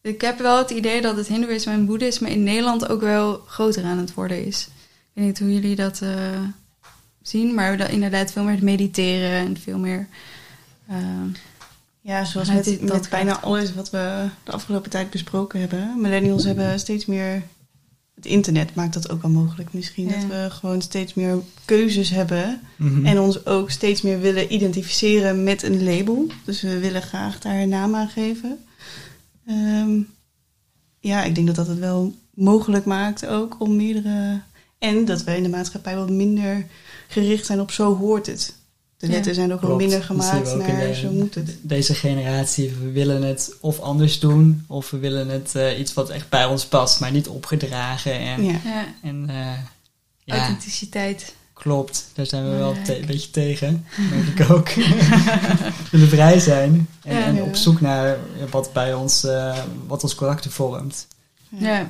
ik 0.00 0.20
heb 0.20 0.38
wel 0.38 0.58
het 0.58 0.70
idee 0.70 1.00
dat 1.00 1.16
het 1.16 1.26
Hindoeïsme 1.26 1.72
en 1.72 1.86
Boeddhisme 1.86 2.30
in 2.30 2.42
Nederland 2.42 2.88
ook 2.88 3.00
wel 3.00 3.42
groter 3.46 3.84
aan 3.84 3.98
het 3.98 4.14
worden 4.14 4.46
is. 4.46 4.68
Ik 4.86 5.10
weet 5.12 5.24
niet 5.24 5.38
hoe 5.38 5.52
jullie 5.52 5.76
dat 5.76 6.00
eh, 6.00 6.40
zien, 7.22 7.54
maar 7.54 7.76
dan 7.76 7.88
inderdaad 7.88 8.32
veel 8.32 8.42
meer 8.42 8.54
het 8.54 8.62
mediteren 8.62 9.30
en 9.30 9.56
veel 9.56 9.78
meer. 9.78 10.08
ehm, 10.88 11.28
Ja, 12.00 12.24
zoals 12.24 12.48
met, 12.48 12.64
dat 12.64 12.80
met 12.80 13.08
bijna 13.10 13.40
alles 13.40 13.74
wat 13.74 13.90
we 13.90 14.28
de 14.44 14.52
afgelopen 14.52 14.90
tijd 14.90 15.10
besproken 15.10 15.60
hebben. 15.60 16.00
Millennials 16.00 16.44
hebben 16.44 16.78
steeds 16.78 17.06
meer... 17.06 17.42
Het 18.20 18.28
internet 18.28 18.74
maakt 18.74 18.94
dat 18.94 19.10
ook 19.10 19.22
al 19.22 19.30
mogelijk 19.30 19.72
misschien. 19.72 20.08
Ja. 20.08 20.12
Dat 20.12 20.26
we 20.26 20.46
gewoon 20.50 20.82
steeds 20.82 21.14
meer 21.14 21.38
keuzes 21.64 22.10
hebben. 22.10 22.60
Mhm. 22.76 23.06
En 23.06 23.20
ons 23.20 23.46
ook 23.46 23.70
steeds 23.70 24.02
meer 24.02 24.20
willen 24.20 24.52
identificeren 24.52 25.44
met 25.44 25.62
een 25.62 25.82
label. 25.84 26.26
Dus 26.44 26.62
we 26.62 26.78
willen 26.78 27.02
graag 27.02 27.40
daar 27.40 27.60
een 27.60 27.68
naam 27.68 27.94
aan 27.94 28.08
geven. 28.08 28.58
Ehm, 29.46 30.00
ja, 30.98 31.24
ik 31.24 31.34
denk 31.34 31.46
dat 31.46 31.56
dat 31.56 31.66
het 31.66 31.78
wel 31.78 32.14
mogelijk 32.34 32.84
maakt 32.84 33.26
ook 33.26 33.56
om 33.58 33.76
meerdere... 33.76 34.40
En 34.78 35.04
dat 35.04 35.24
we 35.24 35.36
in 35.36 35.42
de 35.42 35.48
maatschappij 35.48 35.96
wat 35.96 36.10
minder 36.10 36.66
gericht 37.08 37.46
zijn 37.46 37.60
op 37.60 37.70
zo 37.70 37.96
hoort 37.96 38.26
het. 38.26 38.56
De 39.00 39.06
wetten 39.06 39.34
zijn 39.34 39.52
ook 39.52 39.60
Klopt. 39.60 39.76
minder 39.76 40.02
gemaakt 40.04 40.56
naar 40.56 40.76
de- 40.86 40.94
zo 40.94 41.10
moet 41.10 41.34
het. 41.34 41.56
Deze 41.62 41.94
generatie, 41.94 42.70
we 42.80 42.90
willen 42.90 43.22
het 43.22 43.54
of 43.60 43.78
anders 43.80 44.18
doen, 44.18 44.64
of 44.66 44.90
we 44.90 44.98
willen 44.98 45.28
het 45.28 45.54
eh, 45.54 45.78
iets 45.78 45.94
wat 45.94 46.08
echt 46.10 46.28
bij 46.28 46.44
ons 46.44 46.66
past, 46.66 47.00
maar 47.00 47.10
niet 47.12 47.28
opgedragen. 47.28 48.12
En, 48.18 48.44
Ja. 48.44 48.60
ja, 48.64 48.84
en 49.02 49.24
eh, 49.28 49.36
ja, 50.24 50.36
authenticiteit. 50.36 51.34
klopt. 51.52 52.06
Daar 52.14 52.26
zijn 52.26 52.50
we 52.50 52.56
wel 52.56 52.76
een 52.86 53.06
beetje 53.06 53.30
tegen, 53.30 53.86
merk 54.10 54.26
ik 54.40 54.50
ook. 54.56 54.68
we 54.68 55.72
willen 55.90 56.08
vrij 56.08 56.38
zijn 56.38 56.88
en, 57.02 57.16
Ja. 57.16 57.24
en 57.24 57.34
Ja. 57.34 57.42
op 57.42 57.54
zoek 57.56 57.80
naar 57.80 58.16
wat 58.50 58.72
bij 58.72 58.94
ons, 58.94 59.24
eh, 59.24 59.58
wat 59.86 60.02
ons 60.02 60.14
karakter 60.14 60.50
vormt. 60.50 61.06
Ja. 61.48 61.88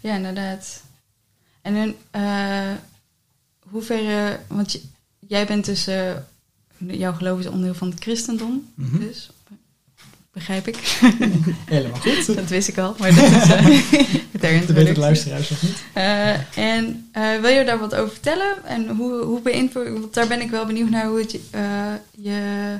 ja, 0.00 0.14
inderdaad. 0.16 0.82
En 1.62 1.74
in 1.76 1.96
eh 2.10 2.70
hoeverre, 3.70 4.38
want 4.48 4.72
je- 4.72 4.80
jij 5.34 5.46
bent 5.46 5.64
dus, 5.64 5.86
eh, 5.86 6.12
jouw 6.78 7.12
geloof 7.12 7.38
is 7.38 7.46
onderdeel 7.46 7.74
van 7.74 7.90
het 7.90 8.00
christendom, 8.00 8.68
Mhm. 8.74 8.98
dus 8.98 9.28
begrijp 10.32 10.66
ik. 10.68 10.76
Helemaal 11.76 12.00
goed. 12.00 12.26
dat 12.36 12.48
wist 12.48 12.68
ik 12.68 12.78
al, 12.78 12.94
maar 12.98 13.14
dat 13.14 13.24
is 13.24 13.48
uh, 13.48 14.60
ter 14.66 14.84
Dat 14.84 14.96
luisteraars 14.96 15.50
nog 15.50 15.62
niet. 15.62 15.82
Eh, 15.92 16.58
en 16.58 17.08
eh, 17.12 17.40
wil 17.40 17.50
je 17.50 17.64
daar 17.64 17.78
wat 17.78 17.94
over 17.94 18.10
vertellen? 18.12 18.64
En 18.64 18.88
hoe, 18.88 19.22
hoe 19.24 19.40
beïnvloedt, 19.40 19.88
want 19.90 20.14
daar 20.14 20.26
ben 20.28 20.40
ik 20.40 20.50
wel 20.50 20.66
benieuwd 20.66 20.90
naar 20.90 21.06
hoe 21.06 21.18
het 21.18 21.32
je, 21.32 21.40
eh, 21.50 21.92
je 22.10 22.78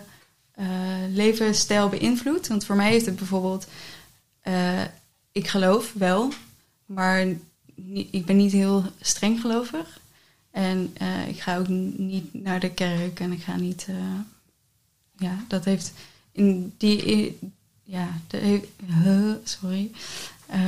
eh, 0.54 0.66
levensstijl 1.12 1.88
beïnvloedt. 1.88 2.48
Want 2.48 2.64
voor 2.64 2.76
mij 2.76 2.96
is 2.96 3.06
het 3.06 3.16
bijvoorbeeld, 3.16 3.66
eh, 4.40 4.80
ik 5.32 5.48
geloof 5.48 5.92
wel, 5.94 6.32
maar 6.86 7.26
ik 8.10 8.24
ben 8.26 8.36
niet 8.36 8.52
heel 8.52 8.84
streng 9.00 9.40
gelovig. 9.40 9.98
En 10.54 10.90
eh, 10.94 11.28
ik 11.28 11.40
ga 11.40 11.56
ook 11.58 11.68
niet 11.96 12.24
naar 12.44 12.60
de 12.60 12.70
kerk 12.70 13.20
en 13.20 13.32
ik 13.32 13.42
ga 13.42 13.56
niet, 13.56 13.84
eh, 13.88 13.94
ja, 15.18 15.44
dat 15.48 15.64
heeft 15.64 15.92
in 16.32 16.72
die, 16.78 16.96
in- 16.96 17.52
ja, 17.84 18.08
dat 18.26 18.40
heeft, 18.40 18.64
huh, 19.02 19.32
sorry. 19.44 19.90
Eh, 20.46 20.58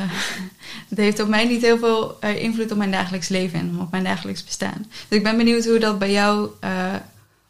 het 0.88 0.98
heeft 0.98 1.20
op 1.20 1.28
mij 1.28 1.44
niet 1.48 1.62
heel 1.62 1.78
veel 1.78 2.20
eh, 2.20 2.42
invloed 2.42 2.70
op 2.70 2.76
mijn 2.76 2.90
dagelijks 2.90 3.28
leven 3.28 3.58
en 3.58 3.80
op 3.80 3.90
mijn 3.90 4.04
dagelijks 4.04 4.44
bestaan. 4.44 4.86
Dus 5.08 5.18
ik 5.18 5.22
ben 5.22 5.36
benieuwd 5.36 5.64
hoe 5.64 5.78
dat 5.78 5.98
bij 5.98 6.12
jou, 6.12 6.50
eh, 6.60 6.94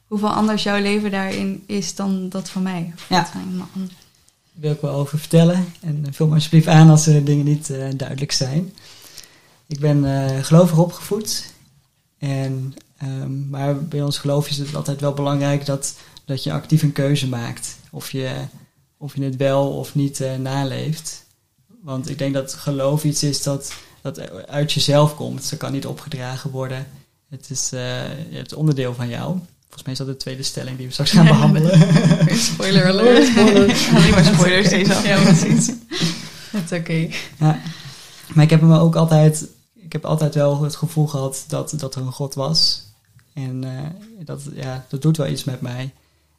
hoeveel 0.06 0.32
anders 0.32 0.62
jouw 0.62 0.80
leven 0.80 1.10
daarin 1.10 1.62
is 1.66 1.94
dan 1.94 2.28
dat 2.28 2.50
van 2.50 2.62
mij. 2.62 2.92
Of 2.94 3.08
Ja. 3.08 3.18
dat 3.20 3.28
van 3.28 3.48
iemand 3.50 3.70
anders. 3.74 3.94
Daar 3.94 4.62
wil 4.62 4.72
ik 4.72 4.80
wel 4.80 4.94
over 4.94 5.18
vertellen. 5.18 5.64
En 5.80 6.06
vul 6.10 6.26
me 6.26 6.34
alsjeblieft 6.34 6.66
aan 6.66 6.90
als 6.90 7.06
er 7.06 7.24
dingen 7.24 7.44
niet 7.44 7.70
eh, 7.70 7.88
duidelijk 7.96 8.32
zijn. 8.32 8.72
Ik 9.66 9.80
ben 9.80 10.04
eh 10.04 10.44
gelovig 10.44 10.78
opgevoed. 10.78 11.54
En, 12.18 12.74
ehm, 12.98 13.48
maar 13.48 13.84
bij 13.84 14.02
ons 14.02 14.18
geloof 14.18 14.48
is 14.48 14.58
het 14.58 14.74
altijd 14.74 15.00
wel 15.00 15.12
belangrijk 15.12 15.66
dat, 15.66 15.94
dat 16.24 16.42
je 16.42 16.52
actief 16.52 16.82
een 16.82 16.92
keuze 16.92 17.28
maakt. 17.28 17.76
Of 17.90 18.12
je, 18.12 18.34
of 18.96 19.16
je 19.16 19.22
het 19.22 19.36
wel 19.36 19.68
of 19.68 19.94
niet 19.94 20.20
eh, 20.20 20.36
naleeft. 20.36 21.24
Want 21.82 22.10
ik 22.10 22.18
denk 22.18 22.34
dat 22.34 22.54
geloof 22.54 23.04
iets 23.04 23.22
is 23.22 23.42
dat, 23.42 23.72
dat 24.02 24.46
uit 24.48 24.72
jezelf 24.72 25.14
komt. 25.14 25.50
Dat 25.50 25.58
kan 25.58 25.72
niet 25.72 25.86
opgedragen 25.86 26.50
worden. 26.50 26.86
Het 27.30 27.50
is 27.50 27.72
eh, 27.72 27.80
het 28.30 28.54
onderdeel 28.54 28.94
van 28.94 29.08
jou. 29.08 29.38
Volgens 29.60 29.82
mij 29.82 29.92
is 29.92 29.98
dat 29.98 30.06
de 30.06 30.16
tweede 30.16 30.42
stelling 30.42 30.76
die 30.76 30.86
we 30.86 30.92
straks 30.92 31.10
gaan 31.10 31.24
Ja, 31.24 31.30
behandelen. 31.36 31.78
Spoiler 32.38 32.86
alert. 32.86 33.26
Spoiler. 33.26 33.76
Alleen 33.94 34.10
maar 34.14 34.24
spoilers 34.24 34.68
deze 34.68 34.92
ja, 34.92 35.16
aflevering. 35.16 35.38
precies. 35.38 35.74
Het 36.50 36.70
is 36.70 36.78
oké. 36.78 37.08
Ja. 37.38 37.60
Maar 38.34 38.44
ik 38.44 38.50
heb 38.50 38.60
me 38.60 38.78
ook 38.78 38.96
altijd, 38.96 39.44
ik 39.86 39.92
heb 39.92 40.04
altijd 40.04 40.34
wel 40.34 40.62
het 40.62 40.76
gevoel 40.76 41.06
gehad 41.06 41.44
dat, 41.48 41.74
dat 41.76 41.94
er 41.94 42.00
een 42.00 42.12
God 42.12 42.34
was. 42.34 42.84
En 43.32 43.64
eh, 43.64 44.24
dat, 44.24 44.42
ja, 44.54 44.86
dat 44.88 45.02
doet 45.02 45.16
wel 45.16 45.26
iets 45.26 45.44
met 45.44 45.60
mij. 45.60 45.92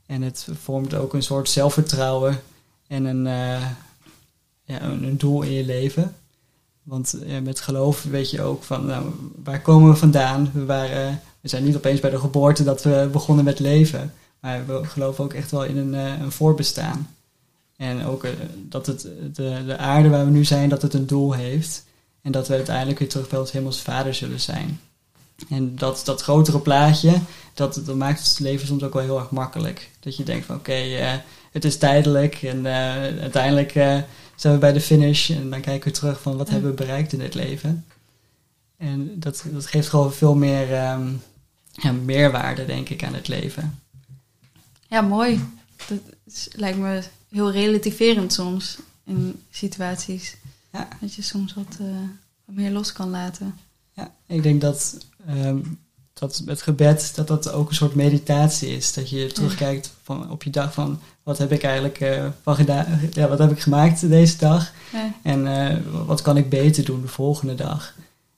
En 0.05 0.21
het 0.21 0.47
vormt 0.61 0.93
ook 0.93 1.13
een 1.13 1.23
soort 1.23 1.49
zelfvertrouwen 1.49 2.41
en 2.87 3.05
een, 3.05 3.27
eh, 3.27 3.67
ja, 4.63 4.81
een, 4.81 5.17
doel 5.17 5.41
in 5.41 5.51
je 5.51 5.65
leven. 5.65 6.15
Want 6.83 7.15
met 7.43 7.59
geloof 7.59 8.03
weet 8.03 8.29
je 8.29 8.41
ook 8.41 8.63
van 8.63 8.85
nou, 8.85 9.05
waar 9.43 9.61
komen 9.61 9.89
we 9.89 9.95
vandaan? 9.95 10.51
We, 10.53 10.65
waren, 10.65 11.21
we 11.41 11.49
zijn 11.49 11.63
niet 11.63 11.75
opeens 11.75 11.99
bij 11.99 12.09
de 12.09 12.19
geboorte 12.19 12.63
dat 12.63 12.83
we 12.83 13.09
begonnen 13.11 13.45
met 13.45 13.59
leven. 13.59 14.13
Maar 14.39 14.65
we 14.65 14.85
geloven 14.85 15.23
ook 15.23 15.33
echt 15.33 15.51
wel 15.51 15.65
in 15.65 15.77
een, 15.77 15.95
eh, 15.95 16.19
een 16.19 16.31
voorbestaan. 16.31 17.15
En 17.75 18.05
ook 18.05 18.25
dat 18.53 18.85
het, 18.85 19.01
de, 19.33 19.63
de 19.65 19.77
aarde 19.77 20.09
waar 20.09 20.25
we 20.25 20.31
nu 20.31 20.45
zijn, 20.45 20.69
dat 20.69 20.81
het 20.81 20.93
een 20.93 21.07
doel 21.07 21.33
heeft. 21.33 21.85
En 22.27 22.33
dat 22.33 22.47
we 22.47 22.53
uiteindelijk 22.53 22.99
weer 22.99 23.09
terug 23.09 23.29
bij 23.29 23.39
ons 23.39 23.51
hemels 23.51 23.81
vader 23.81 24.13
zullen 24.13 24.39
zijn. 24.39 24.79
En 25.49 25.75
dat, 25.75 26.01
dat 26.05 26.21
grotere 26.21 26.59
plaatje, 26.59 27.21
dat, 27.53 27.81
dat 27.85 27.95
maakt 27.95 28.27
het 28.27 28.39
leven 28.39 28.67
soms 28.67 28.83
ook 28.83 28.93
wel 28.93 29.03
heel 29.03 29.19
erg 29.19 29.29
makkelijk. 29.31 29.89
Dat 29.99 30.17
je 30.17 30.23
denkt 30.23 30.45
van 30.45 30.55
oké, 30.55 30.71
eh, 30.73 31.13
het 31.51 31.65
is 31.65 31.77
tijdelijk 31.77 32.35
en 32.35 32.65
eh, 32.65 32.73
uiteindelijk 33.21 33.75
eh, 33.75 33.97
zijn 34.35 34.53
we 34.53 34.59
bij 34.59 34.73
de 34.73 34.81
finish. 34.81 35.29
En 35.29 35.49
dan 35.49 35.61
kijken 35.61 35.91
we 35.91 35.97
terug 35.97 36.21
van 36.21 36.37
wat 36.37 36.47
Ja. 36.47 36.53
hebben 36.53 36.69
we 36.71 36.75
bereikt 36.75 37.13
in 37.13 37.21
het 37.21 37.33
leven. 37.33 37.85
En 38.77 39.19
dat, 39.19 39.43
dat 39.51 39.65
geeft 39.67 39.89
gewoon 39.89 40.13
veel 40.13 40.35
meer 40.35 40.73
ehm, 40.73 41.09
ja, 41.71 41.91
meerwaarde, 41.91 42.65
denk 42.65 42.89
ik, 42.89 43.03
aan 43.03 43.13
het 43.13 43.27
leven. 43.27 43.79
Ja, 44.87 45.01
mooi. 45.01 45.39
Dat 45.87 45.99
is- 46.25 46.47
lijkt 46.51 46.77
me 46.77 47.01
heel 47.31 47.51
relativerend 47.51 48.33
soms 48.33 48.77
in 49.05 49.41
situaties. 49.51 50.35
Ja. 50.71 50.87
Dat 51.01 51.13
je 51.13 51.21
soms 51.21 51.53
wat, 51.53 51.77
eh, 51.79 51.85
wat 52.45 52.55
meer 52.55 52.71
los 52.71 52.91
kan 52.91 53.09
laten. 53.09 53.55
Ja, 53.93 54.15
ik 54.27 54.43
denk 54.43 54.61
dat, 54.61 54.97
ehm, 55.27 55.57
dat 56.13 56.41
het 56.45 56.61
gebed 56.61 57.11
dat 57.15 57.27
dat 57.27 57.51
ook 57.51 57.69
een 57.69 57.75
soort 57.75 57.95
meditatie 57.95 58.69
is. 58.69 58.93
Dat 58.93 59.09
je 59.09 59.31
terugkijkt 59.31 59.93
van, 60.03 60.31
op 60.31 60.43
je 60.43 60.49
dag 60.49 60.73
van 60.73 60.99
wat 61.23 61.37
heb 61.37 61.51
ik 61.51 61.63
eigenlijk 61.63 61.99
eh, 61.99 62.27
van 62.41 62.55
gedaan, 62.55 62.99
ja, 63.11 63.27
wat 63.27 63.39
heb 63.39 63.51
ik 63.51 63.59
gemaakt 63.59 64.09
deze 64.09 64.37
dag 64.37 64.73
Ja. 64.93 65.13
en 65.23 65.47
eh, 65.69 65.77
wat 66.05 66.21
kan 66.21 66.37
ik 66.37 66.49
beter 66.49 66.85
doen 66.85 67.01
de 67.01 67.07
volgende 67.07 67.55
dag. 67.55 67.93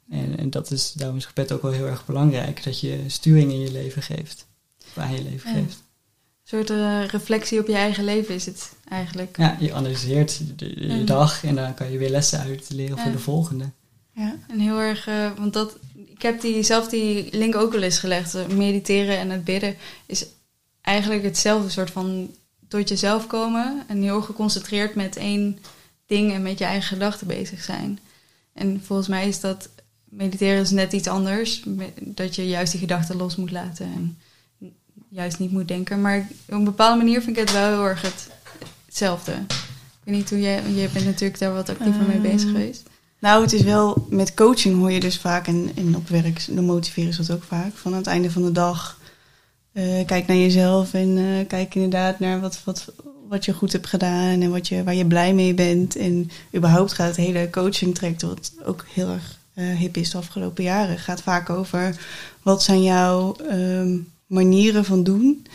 En, 0.09 0.37
en 0.37 0.49
dat 0.49 0.71
is, 0.71 0.91
daarom 0.93 1.17
is 1.17 1.25
gebed 1.25 1.51
ook 1.51 1.61
wel 1.61 1.71
heel 1.71 1.85
erg 1.87 2.05
belangrijk, 2.05 2.63
dat 2.63 2.79
je 2.79 3.03
sturing 3.07 3.51
in 3.51 3.59
je 3.59 3.71
leven 3.71 4.01
geeft, 4.01 4.45
of 4.87 4.97
aan 4.97 5.13
je 5.13 5.23
leven 5.23 5.49
Ja. 5.53 5.55
geeft. 5.57 5.83
Een 6.51 6.65
soort 6.65 6.69
reflectie 7.11 7.59
op 7.59 7.67
je 7.67 7.75
eigen 7.75 8.03
leven 8.03 8.35
is 8.35 8.45
het 8.45 8.71
eigenlijk. 8.89 9.37
Ja, 9.37 9.57
je 9.59 9.73
analyseert 9.73 10.41
je 10.57 10.87
Ja. 10.87 11.03
dag 11.05 11.43
en 11.43 11.55
dan 11.55 11.73
kan 11.73 11.91
je 11.91 11.97
weer 11.97 12.09
lessen 12.09 12.39
uit 12.39 12.69
leren 12.69 12.95
Ja. 12.95 13.01
voor 13.03 13.11
de 13.11 13.19
volgende. 13.19 13.69
Ja. 14.13 14.35
En 14.47 14.59
heel 14.59 14.79
erg, 14.79 15.07
eh, 15.07 15.31
want 15.37 15.53
dat, 15.53 15.77
ik 16.07 16.21
heb 16.21 16.41
die, 16.41 16.63
zelf 16.63 16.87
die 16.87 17.27
link 17.31 17.55
ook 17.55 17.73
al 17.73 17.81
eens 17.81 17.99
gelegd. 17.99 18.35
Eh, 18.35 18.47
Mediteren 18.47 19.17
en 19.17 19.29
het 19.29 19.43
bidden 19.43 19.75
is 20.05 20.25
eigenlijk 20.81 21.23
hetzelfde 21.23 21.69
soort 21.69 21.91
van 21.91 22.29
tot 22.67 22.89
jezelf 22.89 23.27
komen. 23.27 23.83
En 23.87 24.01
heel 24.01 24.21
geconcentreerd 24.21 24.95
met 24.95 25.15
één 25.17 25.59
ding 26.05 26.33
en 26.33 26.41
met 26.41 26.57
je 26.59 26.65
eigen 26.65 26.87
gedachten 26.87 27.27
bezig 27.27 27.63
zijn. 27.63 27.99
En 28.53 28.81
volgens 28.85 29.07
mij 29.07 29.27
is 29.27 29.39
dat, 29.39 29.69
mediteren 30.03 30.61
is 30.61 30.69
net 30.69 30.93
iets 30.93 31.07
anders. 31.07 31.63
Dat 31.99 32.35
je 32.35 32.47
juist 32.47 32.71
die 32.71 32.81
gedachten 32.81 33.15
los 33.17 33.35
moet 33.35 33.51
laten 33.51 33.85
en 33.85 34.17
juist 35.09 35.39
niet 35.39 35.51
moet 35.51 35.67
denken. 35.67 36.01
Maar 36.01 36.27
op 36.45 36.53
een 36.53 36.63
bepaalde 36.63 36.97
manier 36.97 37.21
vind 37.21 37.37
ik 37.37 37.41
het 37.43 37.51
wel 37.51 37.67
heel 37.67 37.85
erg 37.85 38.01
het, 38.01 38.29
hetzelfde. 38.89 39.31
Ik 39.31 40.03
weet 40.03 40.15
niet 40.15 40.29
hoe 40.29 40.41
jij, 40.41 40.63
want 40.63 40.75
jij 40.75 40.89
bent 40.93 41.05
natuurlijk 41.05 41.39
daar 41.39 41.53
wat 41.53 41.69
actiever 41.69 42.07
mee 42.07 42.19
bezig 42.19 42.47
Ehm, 42.47 42.55
geweest. 42.55 42.83
Nou, 43.19 43.41
het 43.41 43.53
is 43.53 43.61
wel, 43.61 44.07
met 44.09 44.33
coaching 44.33 44.77
hoor 44.77 44.91
je 44.91 44.99
dus 44.99 45.17
vaak, 45.17 45.47
en, 45.47 45.71
en 45.75 45.95
op 45.95 46.07
werk 46.09 46.45
dan 46.49 46.65
motiveren 46.65 47.13
ze 47.13 47.25
dat 47.25 47.35
ook 47.35 47.43
vaak, 47.43 47.71
van 47.73 47.91
aan 47.91 47.97
het 47.97 48.07
einde 48.07 48.31
van 48.31 48.41
de 48.41 48.51
dag, 48.51 48.99
eh, 49.71 50.05
kijk 50.05 50.27
naar 50.27 50.37
jezelf 50.37 50.93
en 50.93 51.17
eh, 51.17 51.47
kijk 51.47 51.75
inderdaad 51.75 52.19
naar 52.19 52.39
wat, 52.39 52.61
wat, 52.65 52.93
wat 53.27 53.45
je 53.45 53.53
goed 53.53 53.71
hebt 53.71 53.87
gedaan 53.87 54.41
en 54.41 54.51
wat 54.51 54.67
je, 54.67 54.83
waar 54.83 54.95
je 54.95 55.05
blij 55.05 55.33
mee 55.33 55.53
bent. 55.53 55.95
En 55.95 56.29
überhaupt 56.55 56.93
gaat 56.93 57.07
het 57.07 57.25
hele 57.25 57.49
coaching 57.49 57.95
traject, 57.95 58.21
wat 58.21 58.53
ook 58.65 58.85
heel 58.93 59.09
erg 59.09 59.37
eh, 59.53 59.65
hip 59.77 59.97
is 59.97 60.09
de 60.09 60.17
afgelopen 60.17 60.63
jaren, 60.63 60.99
gaat 60.99 61.21
vaak 61.21 61.49
over 61.49 61.95
wat 62.41 62.63
zijn 62.63 62.83
jouw 62.83 63.35
ehm, 63.35 63.97
manieren 64.25 64.85
van 64.85 65.03
doen 65.03 65.45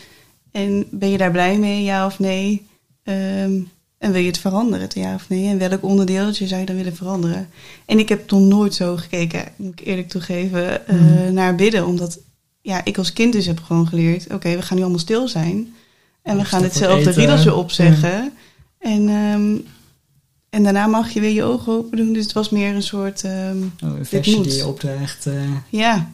en 0.51 0.87
ben 0.91 1.09
je 1.09 1.17
daar 1.17 1.31
blij 1.31 1.57
mee, 1.57 1.83
ja 1.83 2.05
of 2.05 2.19
nee? 2.19 2.67
Ehm, 3.05 3.59
en 3.97 4.11
wil 4.11 4.21
je 4.21 4.27
het 4.27 4.37
veranderen, 4.37 4.87
ja 4.93 5.13
of 5.15 5.29
nee? 5.29 5.47
En 5.47 5.57
welk 5.57 5.83
onderdeeltje 5.83 6.47
zou 6.47 6.59
je 6.59 6.65
dan 6.65 6.75
willen 6.75 6.95
veranderen? 6.95 7.47
En 7.85 7.99
ik 7.99 8.09
heb 8.09 8.31
nog 8.31 8.41
nooit 8.41 8.73
zo 8.73 8.95
gekeken, 8.95 9.43
moet 9.55 9.79
ik 9.79 9.87
eerlijk 9.87 10.09
toegeven, 10.09 10.87
eh, 10.87 10.95
Mhm. 10.95 11.33
naar 11.33 11.55
bidden. 11.55 11.85
Omdat 11.87 12.19
ja, 12.61 12.81
ik 12.85 12.97
als 12.97 13.13
kind 13.13 13.33
dus 13.33 13.45
heb 13.45 13.59
gewoon 13.59 13.87
geleerd... 13.87 14.33
oké, 14.33 14.55
we 14.55 14.61
gaan 14.61 14.75
nu 14.77 14.83
allemaal 14.83 14.99
stil 15.01 15.27
zijn. 15.27 15.73
En 16.21 16.37
we 16.37 16.45
gaan 16.45 16.63
hetzelfde 16.63 17.11
riedeltje 17.11 17.53
opzeggen. 17.53 18.31
En, 18.79 19.09
ehm, 19.09 19.55
en 20.49 20.63
daarna 20.63 20.87
mag 20.87 21.09
je 21.13 21.19
weer 21.19 21.31
je 21.33 21.43
ogen 21.43 21.73
open 21.73 21.97
doen. 21.97 22.13
Dus 22.13 22.23
het 22.23 22.33
was 22.33 22.49
meer 22.49 22.75
een 22.75 22.83
soort... 22.83 23.23
ehm, 23.23 23.57
Oh, 23.83 23.97
een 23.97 24.05
versje 24.05 24.41
die 24.41 24.53
je 24.55 24.67
opdraagt. 24.67 25.25
eh, 25.25 25.33
ja, 25.69 26.11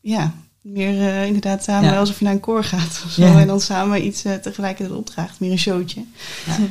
ja. 0.00 0.34
Meer 0.64 1.00
eh, 1.08 1.26
inderdaad 1.26 1.64
samen 1.64 1.90
Ja. 1.90 1.98
alsof 1.98 2.18
je 2.18 2.24
naar 2.24 2.34
een 2.34 2.40
koor 2.40 2.64
gaat 2.64 3.02
of 3.04 3.10
zo. 3.10 3.22
Ja. 3.22 3.40
En 3.40 3.46
dan 3.46 3.60
samen 3.60 4.06
iets 4.06 4.24
eh, 4.24 4.34
tegelijkertijd 4.34 4.96
opdraagt. 4.98 5.40
Meer 5.40 5.50
een 5.50 5.58
showtje. 5.58 6.04
Ja. 6.46 6.58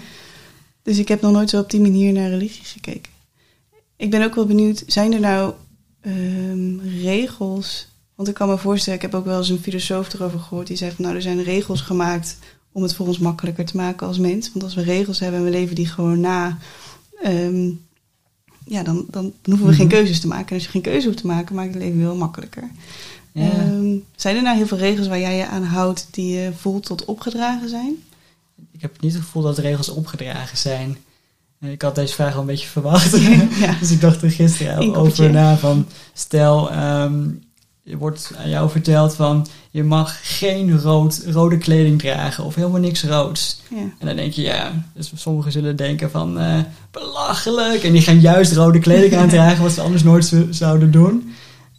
Dus 0.84 0.98
ik 0.98 1.08
heb 1.08 1.22
nog 1.22 1.32
nooit 1.32 1.50
zo 1.50 1.60
op 1.60 1.70
die 1.70 1.80
manier 1.82 2.14
naar 2.14 2.30
religie 2.30 2.66
gekeken. 2.66 3.12
Ik 3.98 4.10
ben 4.10 4.24
ook 4.24 4.36
wel 4.36 4.46
benieuwd, 4.46 4.84
zijn 4.88 5.14
er 5.14 5.20
nou 5.20 5.54
ehm, 6.02 6.80
regels? 6.80 7.88
Want 8.16 8.28
ik 8.30 8.34
kan 8.36 8.50
me 8.50 8.58
voorstellen, 8.58 9.00
ik 9.00 9.06
heb 9.06 9.14
ook 9.16 9.26
wel 9.26 9.38
eens 9.38 9.50
een 9.50 9.60
filosoof 9.62 10.14
erover 10.14 10.40
gehoord. 10.40 10.68
Die 10.68 10.78
zei 10.78 10.92
van 10.92 11.04
nou, 11.04 11.16
er 11.16 11.22
zijn 11.22 11.44
regels 11.44 11.82
gemaakt 11.82 12.38
om 12.72 12.82
het 12.84 12.96
voor 12.96 13.08
ons 13.08 13.18
makkelijker 13.20 13.66
te 13.66 13.78
maken 13.78 14.08
als 14.08 14.18
mens. 14.18 14.52
Want 14.54 14.64
als 14.66 14.74
we 14.74 14.82
regels 14.84 15.20
hebben 15.20 15.40
en 15.40 15.46
we 15.46 15.52
leven 15.52 15.76
die 15.76 15.88
gewoon 15.88 16.20
na... 16.20 16.58
ehm, 17.22 17.70
ja, 18.66 18.84
dan, 18.84 19.06
dan 19.10 19.34
hoeven 19.44 19.66
we 19.68 19.74
geen 19.74 19.86
Mhm. 19.88 19.96
keuzes 19.96 20.20
te 20.20 20.28
maken. 20.28 20.48
En 20.48 20.54
als 20.56 20.64
je 20.64 20.70
geen 20.70 20.82
keuze 20.82 21.06
hoeft 21.08 21.20
te 21.20 21.28
maken, 21.28 21.56
maakt 21.56 21.74
het 21.74 21.84
leven 21.84 22.00
veel 22.00 22.16
makkelijker. 22.16 22.72
Ja. 23.34 23.50
Ehm, 23.50 23.96
zijn 24.16 24.36
er 24.36 24.42
nou 24.42 24.58
heel 24.58 24.68
veel 24.68 24.78
regels 24.78 25.08
waar 25.08 25.20
jij 25.20 25.38
je 25.38 25.48
aan 25.48 25.63
houdt 25.63 26.08
die 26.12 26.36
je 26.36 26.52
voelt 26.58 26.86
tot 26.86 27.06
opgedragen 27.06 27.70
zijn? 27.70 27.96
ik 28.72 28.82
heb 28.82 29.02
niet 29.02 29.13
het 29.13 29.22
gevoel 29.22 29.42
dat 29.44 29.58
regels 29.58 29.90
opgedragen 29.90 30.58
zijn. 30.58 30.98
Eh, 31.60 31.72
Ik 31.72 31.82
had 31.82 31.96
deze 31.96 32.13
vraag 32.13 32.34
al 32.34 32.40
een 32.42 32.46
beetje 32.46 32.68
verwacht. 32.68 33.18
ja. 33.60 33.75
dus 33.80 33.92
ik 33.92 34.02
dacht 34.02 34.22
er 34.22 34.32
gisteren 34.32 34.96
over 34.96 35.32
na 35.32 35.58
van... 35.58 35.86
Stel, 36.13 36.72
ehm, 36.72 37.24
je 37.84 37.98
wordt 37.98 38.32
aan 38.38 38.50
jou 38.50 38.70
verteld 38.70 39.16
van... 39.16 39.48
Je 39.72 39.84
mag 39.84 40.38
geen 40.38 40.80
rood, 40.80 41.22
rode 41.25 41.58
kleding 41.58 42.00
dragen 42.00 42.44
of 42.44 42.56
helemaal 42.56 42.80
niks 42.80 43.04
roods. 43.04 43.62
ja. 43.70 43.78
En 44.00 44.08
dan 44.08 44.16
denk 44.16 44.34
je, 44.34 44.42
ja... 44.42 44.72
Dus 44.94 45.12
sommigen 45.16 45.52
zullen 45.52 45.75
denken 45.75 46.12
van... 46.12 46.40
eh, 46.40 46.60
belachelijk! 46.92 47.84
En 47.84 47.92
die 47.92 48.02
gaan 48.02 48.20
juist 48.20 48.54
rode 48.54 48.80
kleding 48.80 49.16
aandragen... 49.22 49.63
wat 49.63 49.72
ze 49.72 49.82
anders 49.82 50.04
nooit 50.04 50.25
zo- 50.25 50.48
zouden 50.50 50.92
doen. 50.92 51.34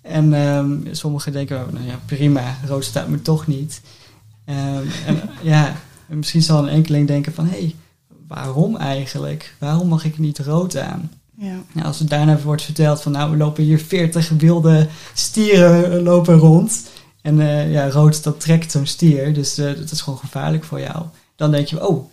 En 0.05 0.35
ehm, 0.35 0.79
sommigen 0.91 1.33
denken, 1.33 1.67
nou 1.73 1.87
ja, 1.87 1.99
prima, 2.07 2.57
rood 2.67 2.85
staat 2.85 3.09
me 3.09 3.23
toch 3.23 3.47
niet. 3.47 3.81
Ehm, 4.45 4.87
en 5.07 5.21
ja, 5.53 5.77
en 6.09 6.17
misschien 6.17 6.43
zal 6.43 6.63
een 6.63 6.69
enkeling 6.69 7.07
denken 7.07 7.35
van... 7.35 7.47
hé, 7.47 7.59
hey, 7.59 7.75
waarom 8.29 8.77
eigenlijk? 8.77 9.55
Waarom 9.59 9.89
mag 9.89 10.05
ik 10.05 10.19
niet 10.19 10.39
rood 10.39 10.77
aan? 10.77 11.11
ja. 11.37 11.57
Nou, 11.73 11.87
als 11.87 12.01
er 12.01 12.09
daarna 12.09 12.39
wordt 12.41 12.63
verteld 12.63 13.03
van... 13.03 13.13
nou, 13.13 13.31
we 13.31 13.37
lopen 13.37 13.65
hier 13.65 13.79
40 13.79 14.29
wilde 14.29 14.89
stieren 15.15 15.93
eh, 15.93 16.03
lopen 16.03 16.39
rond... 16.39 16.89
en 17.23 17.41
eh, 17.41 17.73
ja, 17.73 17.91
rood, 17.91 18.23
dat 18.23 18.41
trekt 18.41 18.71
zo'n 18.71 18.87
stier... 18.87 19.35
dus 19.35 19.59
eh, 19.59 19.77
dat 19.77 19.91
is 19.91 20.01
gewoon 20.01 20.19
gevaarlijk 20.19 20.65
voor 20.65 20.81
jou. 20.81 21.05
Dan 21.37 21.51
denk 21.51 21.67
je, 21.67 21.89
oh, 21.89 22.05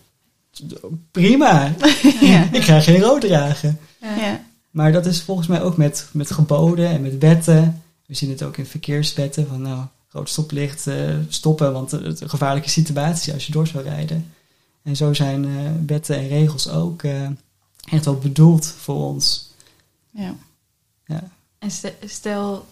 prima, 1.10 1.74
ja. 2.20 2.48
ik 2.52 2.62
ga 2.62 2.80
geen 2.80 3.00
rood 3.00 3.20
dragen. 3.20 3.78
Ja. 4.00 4.40
Maar 4.72 4.92
dat 4.92 5.06
is 5.06 5.22
volgens 5.22 5.46
mij 5.46 5.62
ook 5.62 5.76
met, 5.76 6.08
met 6.12 6.30
geboden 6.30 6.88
en 6.88 7.02
met 7.02 7.18
wetten. 7.18 7.82
We 8.06 8.14
zien 8.14 8.30
het 8.30 8.42
ook 8.42 8.56
in 8.56 8.66
verkeerswetten 8.66 9.46
van 9.46 9.62
nou, 9.62 9.84
rood 10.08 10.28
stoplicht 10.28 10.86
eh, 10.86 11.14
stoppen, 11.28 11.72
want 11.72 11.90
het 11.90 12.14
is 12.14 12.20
een 12.20 12.30
gevaarlijke 12.30 12.68
situatie 12.68 13.32
als 13.32 13.46
je 13.46 13.52
door 13.52 13.66
zou 13.66 13.84
rijden. 13.84 14.32
En 14.82 14.96
zo 14.96 15.14
zijn 15.14 15.44
eh, 15.44 15.70
wetten 15.86 16.16
en 16.16 16.28
regels 16.28 16.68
ook 16.68 17.02
eh, 17.02 17.28
echt 17.90 18.04
wel 18.04 18.18
bedoeld 18.18 18.66
voor 18.66 18.96
ons. 18.96 19.50
ja. 20.10 20.34
Ja. 21.06 21.28
En 21.58 21.70
ste- 21.70 21.96
stel, 22.06 22.66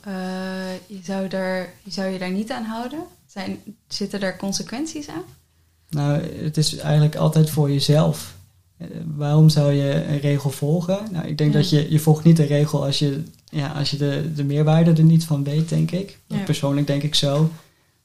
je, 0.87 1.01
zou 1.05 1.29
daar, 1.29 1.73
je 1.83 1.91
zou 1.91 2.09
je 2.09 2.19
daar 2.19 2.31
niet 2.31 2.51
aan 2.51 2.65
houden. 2.65 3.03
Zijn, 3.27 3.59
zitten 3.89 4.21
daar 4.21 4.37
consequenties 4.37 5.09
aan? 5.09 5.23
Nou, 5.89 6.43
het 6.45 6.57
is 6.57 6.77
eigenlijk 6.77 7.17
altijd 7.17 7.51
voor 7.51 7.71
jezelf. 7.71 8.35
Eh, 8.81 8.87
waarom 9.17 9.49
zou 9.49 9.73
je 9.73 10.05
een 10.05 10.19
regel 10.21 10.51
volgen? 10.51 10.99
Nou, 11.13 11.27
ik 11.27 11.39
denk 11.39 11.53
Ja. 11.53 11.59
dat 11.59 11.71
je, 11.71 11.91
je 11.91 11.99
volgt 11.99 12.25
niet 12.25 12.39
een 12.39 12.47
regel 12.47 12.85
als 12.85 12.99
je, 12.99 13.23
ja, 13.51 13.69
als 13.73 13.91
je 13.91 13.97
de, 13.97 14.33
de 14.35 14.45
meerwaarde 14.45 14.93
er 14.93 15.03
niet 15.03 15.25
van 15.25 15.45
weet, 15.45 15.69
denk 15.69 15.91
ik. 15.91 16.19
Ja. 16.27 16.39
Persoonlijk 16.39 16.87
denk 16.87 17.03
ik 17.03 17.15
zo. 17.15 17.51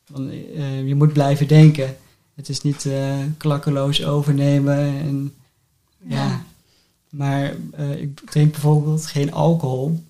Want, 0.07 0.31
eh, 0.55 0.87
je 0.87 0.95
moet 0.95 1.13
blijven 1.13 1.47
denken. 1.47 1.95
Het 2.35 2.49
is 2.49 2.61
niet 2.61 2.85
eh, 2.85 3.15
klakkeloos 3.37 4.05
overnemen. 4.05 4.77
En, 4.77 5.33
ja. 6.07 6.15
Ja. 6.25 6.43
Maar 7.09 7.55
ik 7.97 8.19
drink 8.29 8.51
bijvoorbeeld 8.51 9.05
geen 9.05 9.33
alcohol. 9.33 10.03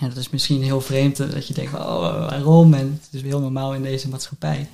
Ja, 0.00 0.08
dat 0.08 0.16
is 0.16 0.30
misschien 0.30 0.62
heel 0.62 0.80
vreemd 0.80 1.16
dat 1.16 1.46
je 1.46 1.54
denkt 1.54 1.74
oh, 1.74 2.00
waarom? 2.28 2.74
En 2.74 3.00
het 3.02 3.14
is 3.14 3.22
heel 3.22 3.40
normaal 3.40 3.74
in 3.74 3.82
deze 3.82 4.08
maatschappij. 4.08 4.68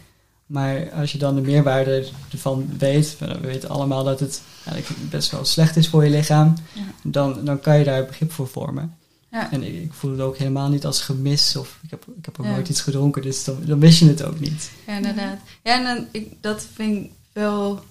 Maar 0.52 0.90
als 0.92 1.12
je 1.12 1.18
dan 1.18 1.34
de 1.34 1.40
meerwaarde 1.40 2.08
ervan 2.32 2.70
weet, 2.78 3.16
we 3.18 3.38
weten 3.40 3.68
allemaal 3.68 4.04
dat 4.04 4.20
het 4.20 4.42
eigenlijk 4.64 5.10
best 5.10 5.30
wel 5.30 5.44
slecht 5.44 5.76
is 5.76 5.88
voor 5.88 6.04
je 6.04 6.10
lichaam, 6.10 6.54
Ja. 6.72 6.82
dan, 7.02 7.44
dan 7.44 7.60
kan 7.60 7.78
je 7.78 7.84
daar 7.84 8.06
begrip 8.06 8.32
voor 8.32 8.48
vormen. 8.48 8.94
Ja. 9.30 9.52
En 9.52 9.62
ik, 9.62 9.74
ik 9.82 9.92
voel 9.92 10.10
het 10.10 10.20
ook 10.20 10.36
helemaal 10.36 10.68
niet 10.68 10.84
als 10.86 11.00
gemis 11.02 11.56
of 11.56 11.78
ik 11.82 11.90
heb, 11.90 12.04
ik 12.18 12.24
heb 12.24 12.40
ook 12.40 12.46
Ja. 12.46 12.52
nooit 12.52 12.68
iets 12.68 12.80
gedronken, 12.80 13.22
dus 13.22 13.44
dan, 13.44 13.58
dan 13.64 13.78
mis 13.78 13.98
je 13.98 14.06
het 14.08 14.22
ook 14.24 14.40
niet. 14.40 14.70
Ja, 14.86 14.96
inderdaad. 14.96 15.38
Ja, 15.62 15.76
en 15.78 15.84
dan, 15.84 16.06
ik, 16.10 16.32
dat 16.40 16.66
vind 16.74 17.04
ik 17.04 17.10
wel 17.32 17.84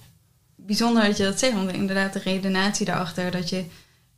bijzonder 0.56 1.04
dat 1.06 1.16
je 1.16 1.22
dat 1.24 1.38
zegt. 1.38 1.54
Want 1.54 1.72
inderdaad, 1.72 2.12
de 2.12 2.18
redenatie 2.18 2.86
daarachter, 2.86 3.30
dat 3.30 3.48
je 3.48 3.64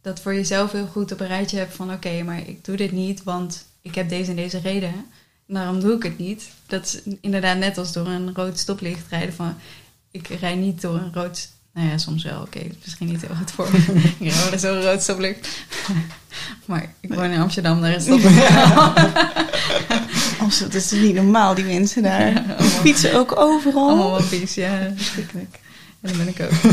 dat 0.03 0.21
voor 0.21 0.35
jezelf 0.35 0.73
heel 0.73 0.87
goed 0.87 1.13
op 1.13 1.21
een 1.21 1.27
rijtje 1.27 1.57
hebt 1.59 1.75
van... 1.75 1.93
oké, 1.93 2.23
maar 2.23 2.49
ik 2.49 2.65
doe 2.65 2.77
dit 2.77 2.93
niet, 2.93 3.23
want 3.23 3.65
ik 3.83 3.95
heb 3.95 4.09
deze 4.09 4.31
en 4.31 4.37
deze 4.37 4.59
reden. 4.59 4.93
En 5.49 5.55
daarom 5.55 5.81
doe 5.81 5.97
ik 5.97 6.03
het 6.03 6.19
niet. 6.19 6.43
Dat 6.67 6.85
is 6.85 7.15
inderdaad 7.21 7.57
net 7.59 7.79
als 7.79 7.93
door 7.93 8.07
een 8.07 8.35
rood 8.35 8.59
stoplicht 8.59 9.07
rijden 9.11 9.35
van... 9.35 9.57
ik 10.11 10.29
rij 10.29 10.55
niet 10.55 10.81
door 10.81 10.95
een 10.95 11.15
rood... 11.15 11.49
Nou 11.75 11.89
ja, 11.89 11.99
soms 11.99 12.25
wel. 12.25 12.41
Oké, 12.41 12.61
misschien 12.85 13.07
niet 13.07 13.21
heel 13.27 13.35
goed 13.37 13.51
voor 13.51 13.69
me. 13.73 14.13
ik 14.53 14.61
rij 14.61 14.63
een 14.63 14.83
rood 14.83 15.03
stoplicht. 15.03 15.49
maar 16.67 16.95
ik 17.01 17.15
woon 17.15 17.31
in 17.31 17.41
Amsterdam, 17.41 17.81
daar 17.81 17.95
is 17.95 18.03
stoplicht. 18.03 18.51
Als, 20.41 20.59
dat 20.59 20.75
is 20.75 20.91
niet 20.91 21.15
normaal, 21.15 21.55
die 21.55 21.65
mensen 21.65 22.03
daar. 22.03 22.33
Ja, 22.33 22.41
allemaal- 22.49 22.59
Fietsen 22.81 23.15
ook 23.15 23.37
overal. 23.39 23.89
Allemaal 23.89 24.11
wappies, 24.11 24.55
ja, 24.55 24.93
verschrikkelijk. 24.97 25.59
En 26.01 26.09
dat 26.09 26.17
ben 26.17 26.29
ik 26.29 26.41
ook. 26.41 26.73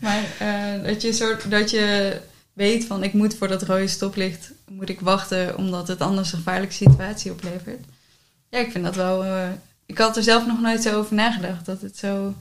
maar 0.00 0.22
eh, 0.38 0.84
dat, 0.84 1.02
je 1.02 1.12
soort, 1.12 1.50
dat 1.50 1.70
je 1.70 2.16
weet 2.58 2.84
van 2.84 3.02
ik 3.02 3.12
moet 3.12 3.34
voor 3.34 3.48
dat 3.48 3.62
rode 3.62 3.86
stoplicht 3.88 4.52
moet 4.68 4.88
ik 4.88 5.00
wachten 5.00 5.56
omdat 5.56 5.88
het 5.88 6.00
anders 6.00 6.32
een 6.32 6.38
gevaarlijke 6.38 6.74
situatie 6.74 7.30
oplevert. 7.30 7.84
Ja, 8.48 8.58
ik 8.58 8.70
vind 8.70 8.84
dat 8.84 8.94
wel. 8.94 9.24
eh, 9.24 9.48
ik 9.86 9.98
had 9.98 10.16
er 10.16 10.22
zelf 10.22 10.46
nog 10.46 10.60
nooit 10.60 10.82
zo 10.82 10.98
over 10.98 11.14
nagedacht 11.14 11.66
dat 11.66 11.80
het 11.80 11.96
zo 11.96 12.34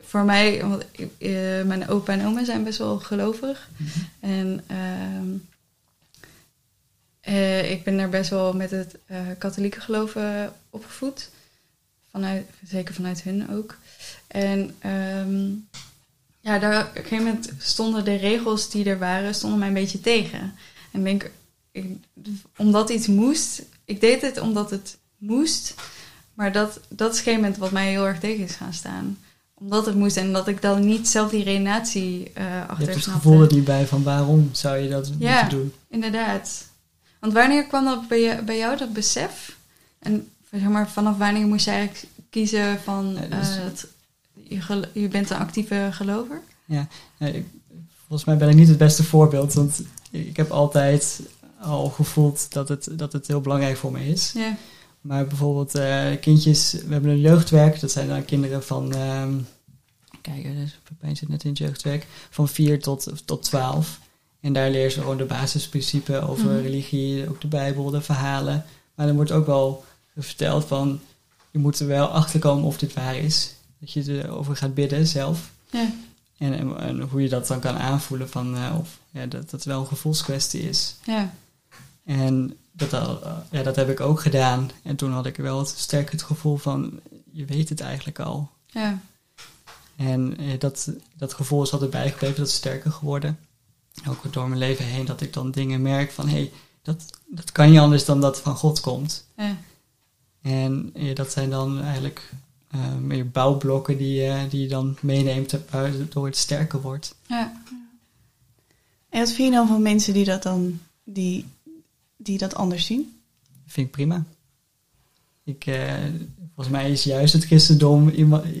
voor 0.00 0.24
mij, 0.24 0.64
want 0.64 0.84
ik, 0.90 1.10
eh, 1.18 1.62
mijn 1.62 1.88
opa 1.88 2.12
en 2.12 2.26
oma 2.26 2.44
zijn 2.44 2.64
best 2.64 2.78
wel 2.78 2.98
gelovig 2.98 3.68
en 4.20 4.64
ehm, 4.66 5.28
eh, 7.20 7.70
ik 7.70 7.84
ben 7.84 7.96
daar 7.96 8.08
best 8.08 8.30
wel 8.30 8.52
met 8.52 8.70
het 8.70 8.98
katholieke 9.38 9.80
geloven 9.80 10.52
opgevoed. 10.70 11.30
Vanuit, 12.10 12.46
zeker 12.66 12.94
vanuit 12.94 13.22
hun 13.22 13.50
ook. 13.50 13.76
En 14.26 14.74
ehm, 14.78 15.50
ja, 16.42 16.58
daar, 16.58 16.80
op 16.82 16.96
een 16.96 17.02
gegeven 17.02 17.24
moment 17.24 17.50
stonden 17.58 18.04
de 18.04 18.14
regels 18.16 18.70
die 18.70 18.84
er 18.84 18.98
waren, 18.98 19.34
stonden 19.34 19.58
mij 19.58 19.68
een 19.68 19.74
beetje 19.74 20.00
tegen. 20.00 20.40
En 20.90 20.98
ik 20.98 21.04
denk, 21.04 21.30
ik, 21.72 21.86
omdat 22.56 22.90
iets 22.90 23.06
moest, 23.06 23.62
ik 23.84 24.00
deed 24.00 24.22
het 24.22 24.38
omdat 24.40 24.70
het 24.70 24.96
moest. 25.18 25.74
Maar 26.34 26.52
dat, 26.52 26.80
dat 26.88 27.12
is 27.12 27.20
op 27.20 27.26
een 27.26 27.32
gegeven 27.32 27.40
moment 27.40 27.56
wat 27.56 27.70
mij 27.70 27.90
heel 27.90 28.06
erg 28.06 28.18
tegen 28.20 28.44
is 28.44 28.54
gaan 28.54 28.72
staan. 28.74 29.18
Omdat 29.54 29.86
het 29.86 29.94
moest 29.94 30.16
en 30.16 30.32
dat 30.32 30.48
ik 30.48 30.62
dan 30.62 30.86
niet 30.86 31.08
zelf 31.08 31.30
die 31.30 31.44
redenatie 31.44 32.30
eh 32.34 32.44
Je 32.44 32.60
achter 32.60 32.76
hebt 32.78 32.94
het 32.94 33.02
snapte. 33.02 33.22
gevoel 33.22 33.42
er 33.42 33.52
niet 33.54 33.64
bij 33.64 33.86
van 33.86 34.02
waarom 34.02 34.48
zou 34.52 34.76
je 34.76 34.88
dat 34.88 35.10
Ja. 35.18 35.40
moeten 35.40 35.58
doen. 35.58 35.72
Inderdaad. 35.90 36.66
Want 37.20 37.32
wanneer 37.32 37.66
kwam 37.66 37.84
dat 37.84 38.08
bij, 38.08 38.20
je, 38.20 38.42
bij 38.42 38.58
jou, 38.58 38.76
dat 38.76 38.92
besef? 38.92 39.56
En 39.98 40.28
zeg 40.50 40.62
maar, 40.62 40.90
vanaf 40.90 41.16
wanneer 41.18 41.46
moest 41.46 41.64
je 41.64 41.70
eigenlijk 41.70 42.04
kiezen 42.30 42.80
van... 42.84 43.16
Ja, 43.30 43.36
dus- 43.38 43.56
eh, 43.56 43.64
het- 43.64 43.86
je, 44.92 45.08
bent 45.08 45.30
een 45.30 45.36
actieve 45.36 45.88
gelover? 45.92 46.40
Ik, 47.18 47.46
volgens 48.06 48.24
mij 48.24 48.36
ben 48.36 48.48
ik 48.48 48.54
niet 48.56 48.68
het 48.68 48.78
beste 48.78 49.04
voorbeeld, 49.04 49.54
want 49.54 49.82
ik 50.10 50.36
heb 50.36 50.50
altijd 50.50 51.20
al 51.60 51.88
gevoeld 51.88 52.52
dat 52.52 52.68
het, 52.68 52.88
dat 52.92 53.12
het 53.12 53.26
heel 53.26 53.40
belangrijk 53.40 53.76
voor 53.76 53.92
me 53.92 54.06
is. 54.08 54.32
Ja. 54.34 54.56
Maar 55.00 55.26
bijvoorbeeld 55.26 55.74
eh, 55.74 56.06
kindjes, 56.20 56.72
we 56.72 56.92
hebben 56.92 57.10
een 57.10 57.20
jeugdwerk, 57.20 57.80
dat 57.80 57.90
zijn 57.90 58.08
dan 58.08 58.24
kinderen 58.24 58.62
van, 58.64 58.94
ehm 58.94 59.32
kijk, 60.20 60.56
dus 60.56 60.78
Pepijn 60.84 61.16
zit 61.16 61.28
net 61.28 61.44
in 61.44 61.50
het 61.50 61.58
jeugdwerk, 61.58 62.06
van 62.30 62.48
4 62.48 62.80
tot, 62.82 63.12
tot 63.24 63.42
12. 63.42 63.98
En 64.40 64.52
daar 64.52 64.70
leren 64.70 64.90
ze 64.92 65.00
gewoon 65.00 65.16
de 65.16 65.24
basisprincipes 65.24 66.20
over 66.20 66.46
Mhm. 66.50 66.62
religie, 66.62 67.28
ook 67.28 67.40
de 67.40 67.46
Bijbel, 67.46 67.90
de 67.90 68.00
verhalen. 68.00 68.64
Maar 68.94 69.06
dan 69.06 69.16
wordt 69.16 69.32
ook 69.32 69.46
wel 69.46 69.84
verteld 70.16 70.64
van, 70.64 71.00
je 71.50 71.58
moet 71.58 71.80
er 71.80 71.86
wel 71.86 72.06
achter 72.06 72.40
komen 72.40 72.64
of 72.64 72.78
dit 72.78 72.92
waar 72.94 73.16
is. 73.16 73.54
Dat 73.82 73.92
je 73.92 74.22
erover 74.22 74.56
gaat 74.56 74.74
bidden 74.74 75.06
zelf. 75.06 75.50
Ja. 75.70 75.92
En, 76.38 76.58
en, 76.58 76.78
en 76.78 77.00
hoe 77.00 77.22
je 77.22 77.28
dat 77.28 77.46
dan 77.46 77.60
kan 77.60 77.76
aanvoelen 77.76 78.28
van, 78.28 78.56
eh, 78.56 78.76
of 78.78 78.98
ja, 79.10 79.26
dat 79.26 79.50
dat 79.50 79.64
wel 79.64 79.80
een 79.80 79.86
gevoelskwestie 79.86 80.68
is. 80.68 80.94
Ja. 81.04 81.34
En 82.04 82.56
dat, 82.72 82.92
al- 82.92 83.22
ja, 83.50 83.62
dat 83.62 83.76
heb 83.76 83.88
ik 83.88 84.00
ook 84.00 84.20
gedaan. 84.20 84.70
En 84.82 84.96
toen 84.96 85.12
had 85.12 85.26
ik 85.26 85.36
wel 85.36 85.58
het 85.58 85.68
sterk 85.68 86.10
het 86.10 86.22
gevoel 86.22 86.56
van, 86.56 87.00
je 87.30 87.44
weet 87.44 87.68
het 87.68 87.80
eigenlijk 87.80 88.18
al. 88.20 88.50
Ja. 88.66 89.00
En 89.96 90.36
eh, 90.38 90.58
dat, 90.58 90.90
dat 91.16 91.34
gevoel 91.34 91.62
is 91.62 91.72
altijd 91.72 91.90
bijgebleven, 91.90 92.36
dat 92.36 92.46
is 92.46 92.54
sterker 92.54 92.92
geworden. 92.92 93.38
Ook 94.08 94.32
door 94.32 94.48
mijn 94.48 94.58
leven 94.58 94.84
heen, 94.84 95.04
dat 95.04 95.20
ik 95.20 95.32
dan 95.32 95.50
dingen 95.50 95.82
merk 95.82 96.12
van, 96.12 96.28
hé, 96.28 96.34
hey, 96.34 96.52
dat, 96.82 97.04
dat 97.26 97.52
kan 97.52 97.70
niet 97.70 97.78
anders 97.78 98.04
dan 98.04 98.20
dat 98.20 98.34
het 98.34 98.44
van 98.44 98.56
God 98.56 98.80
komt. 98.80 99.26
Ja. 99.36 99.56
En 100.42 100.90
eh, 100.94 101.14
dat 101.14 101.32
zijn 101.32 101.50
dan 101.50 101.82
eigenlijk 101.82 102.32
meer 103.00 103.28
bouwblokken 103.30 103.98
die, 103.98 104.12
je 104.22 104.46
die 104.50 104.60
je 104.60 104.68
dan 104.68 104.96
meeneemt 105.00 105.54
waardoor 105.70 106.26
het 106.26 106.36
sterker 106.36 106.80
wordt. 106.80 107.14
Ja. 107.28 107.62
En 109.08 109.20
wat 109.20 109.32
vind 109.32 109.48
je 109.48 109.54
dan 109.54 109.66
van 109.68 109.82
mensen 109.82 110.14
die 110.14 110.24
dat 110.24 110.42
dan 110.42 110.80
die, 111.04 111.44
die 112.16 112.38
dat 112.38 112.54
anders 112.54 112.86
zien? 112.86 113.16
vind 113.66 113.86
ik 113.86 113.92
prima. 113.92 114.24
Ik, 115.44 115.66
eh, 115.66 115.92
volgens 116.54 116.76
mij 116.76 116.90
is 116.90 117.04
juist 117.04 117.32
het 117.32 117.44
christendom 117.44 118.08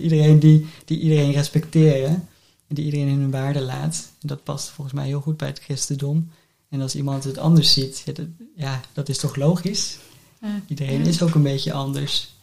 iedereen 0.02 0.38
die, 0.38 0.66
die 0.84 1.00
iedereen 1.00 1.32
respecteren. 1.32 2.28
En 2.68 2.74
die 2.74 2.84
iedereen 2.84 3.08
in 3.08 3.18
hun 3.20 3.30
waarde 3.30 3.60
laat. 3.60 4.10
En 4.20 4.28
dat 4.28 4.44
past 4.44 4.68
volgens 4.68 4.96
mij 4.96 5.06
heel 5.06 5.20
goed 5.20 5.36
bij 5.36 5.48
het 5.48 5.58
christendom. 5.58 6.30
En 6.68 6.80
als 6.80 6.94
iemand 6.94 7.24
het 7.24 7.38
anders 7.38 7.72
ziet, 7.72 8.02
ja, 8.06 8.12
dat, 8.12 8.26
ja, 8.56 8.80
dat 8.92 9.08
is 9.08 9.18
toch 9.18 9.36
logisch? 9.36 9.98
Ja. 10.40 10.60
Iedereen 10.66 10.98
Ja. 11.00 11.06
is 11.06 11.22
ook 11.22 11.34
een 11.34 11.42
beetje 11.42 11.72
anders. 11.72 12.34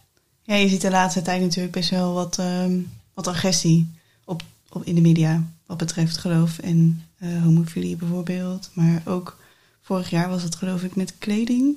Ja, 0.50 0.56
je 0.56 0.68
ziet 0.70 0.82
de 0.82 0.90
laatste 0.90 1.22
tijd 1.22 1.42
natuurlijk 1.42 1.74
best 1.74 1.90
wel 1.90 2.14
wat, 2.14 2.38
ehm, 2.38 2.80
wat 3.14 3.28
agressie 3.28 3.88
op, 4.26 4.44
op 4.70 4.84
in 4.86 4.96
de 4.96 5.02
media. 5.02 5.44
Wat 5.66 5.78
betreft 5.78 6.18
geloof 6.18 6.60
en 6.60 7.04
eh, 7.18 7.44
homofilie 7.44 7.96
bijvoorbeeld. 7.96 8.70
Maar 8.74 9.02
ook 9.06 9.38
vorig 9.82 10.10
jaar 10.10 10.30
was 10.30 10.44
het 10.44 10.56
geloof 10.56 10.84
ik 10.84 10.96
met 10.96 11.14
kleding. 11.18 11.76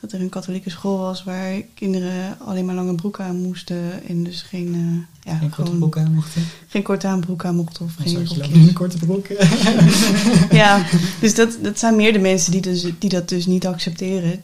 Dat 0.00 0.12
er 0.12 0.20
een 0.20 0.28
katholieke 0.28 0.70
school 0.70 0.98
was 0.98 1.24
waar 1.24 1.62
kinderen 1.74 2.38
alleen 2.38 2.64
maar 2.64 2.74
lange 2.74 2.94
broeken 2.94 3.24
aan 3.24 3.42
moesten. 3.42 4.08
En 4.08 4.24
dus 4.24 4.42
geen, 4.42 4.74
eh, 4.74 5.32
ja, 5.32 5.38
Geen 5.38 5.50
korte 5.50 5.62
gewoon 5.64 5.78
broek 5.78 5.98
aan 5.98 6.12
mochten. 6.14 6.42
geen 6.68 6.82
korte 6.82 7.06
aan 7.06 7.20
broek 7.20 7.44
aan 7.44 7.56
mochten. 7.56 7.84
Of 7.84 7.94
Dan 7.94 8.26
geen 8.26 8.54
een 8.68 8.72
korte 8.72 8.98
broek. 8.98 9.26
Ja, 10.50 10.86
dus 11.20 11.34
dat, 11.34 11.58
dat 11.62 11.78
zijn 11.78 11.96
meer 11.96 12.12
de 12.12 12.18
mensen 12.18 12.52
die, 12.52 12.60
dus, 12.60 12.86
die 12.98 13.10
dat 13.10 13.28
dus 13.28 13.46
niet 13.46 13.66
accepteren. 13.66 14.42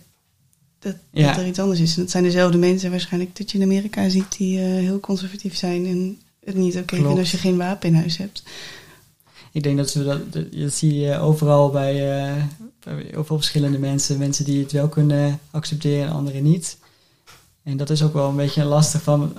Dat, 0.78 0.94
Ja. 1.10 1.26
dat 1.28 1.36
er 1.36 1.46
iets 1.46 1.58
anders 1.58 1.80
is. 1.80 1.96
En 1.96 2.02
dat 2.02 2.10
zijn 2.10 2.22
dezelfde 2.24 2.58
mensen 2.58 2.90
waarschijnlijk 2.90 3.36
dat 3.36 3.50
je 3.50 3.58
in 3.58 3.64
Amerika 3.64 4.08
ziet 4.08 4.36
die 4.38 4.58
eh, 4.58 4.64
heel 4.64 5.00
conservatief 5.00 5.56
zijn 5.56 5.86
en 5.86 6.18
het 6.44 6.54
niet 6.54 6.74
oké 6.76 6.84
Klopt. 6.84 7.02
vinden 7.02 7.18
als 7.18 7.30
je 7.30 7.36
geen 7.36 7.56
wapen 7.56 7.88
in 7.88 7.94
huis 7.94 8.16
hebt. 8.16 8.42
Ik 9.52 9.62
denk 9.62 9.76
dat 9.76 9.92
we 9.94 10.04
dat, 10.04 10.32
dat, 10.32 10.52
dat 10.52 10.72
zie 10.72 10.94
je 10.94 11.18
overal 11.18 11.70
bij, 11.70 12.20
eh, 12.26 12.42
bij 12.82 13.16
overal 13.16 13.36
verschillende 13.36 13.78
mensen. 13.78 14.18
Mensen 14.18 14.44
die 14.44 14.62
het 14.62 14.72
wel 14.72 14.88
kunnen 14.88 15.38
accepteren 15.50 16.06
en 16.06 16.12
anderen 16.12 16.42
niet. 16.42 16.76
En 17.62 17.76
dat 17.76 17.90
is 17.90 18.02
ook 18.02 18.12
wel 18.12 18.28
een 18.28 18.36
beetje 18.36 18.64
lastig 18.64 19.02
van 19.02 19.32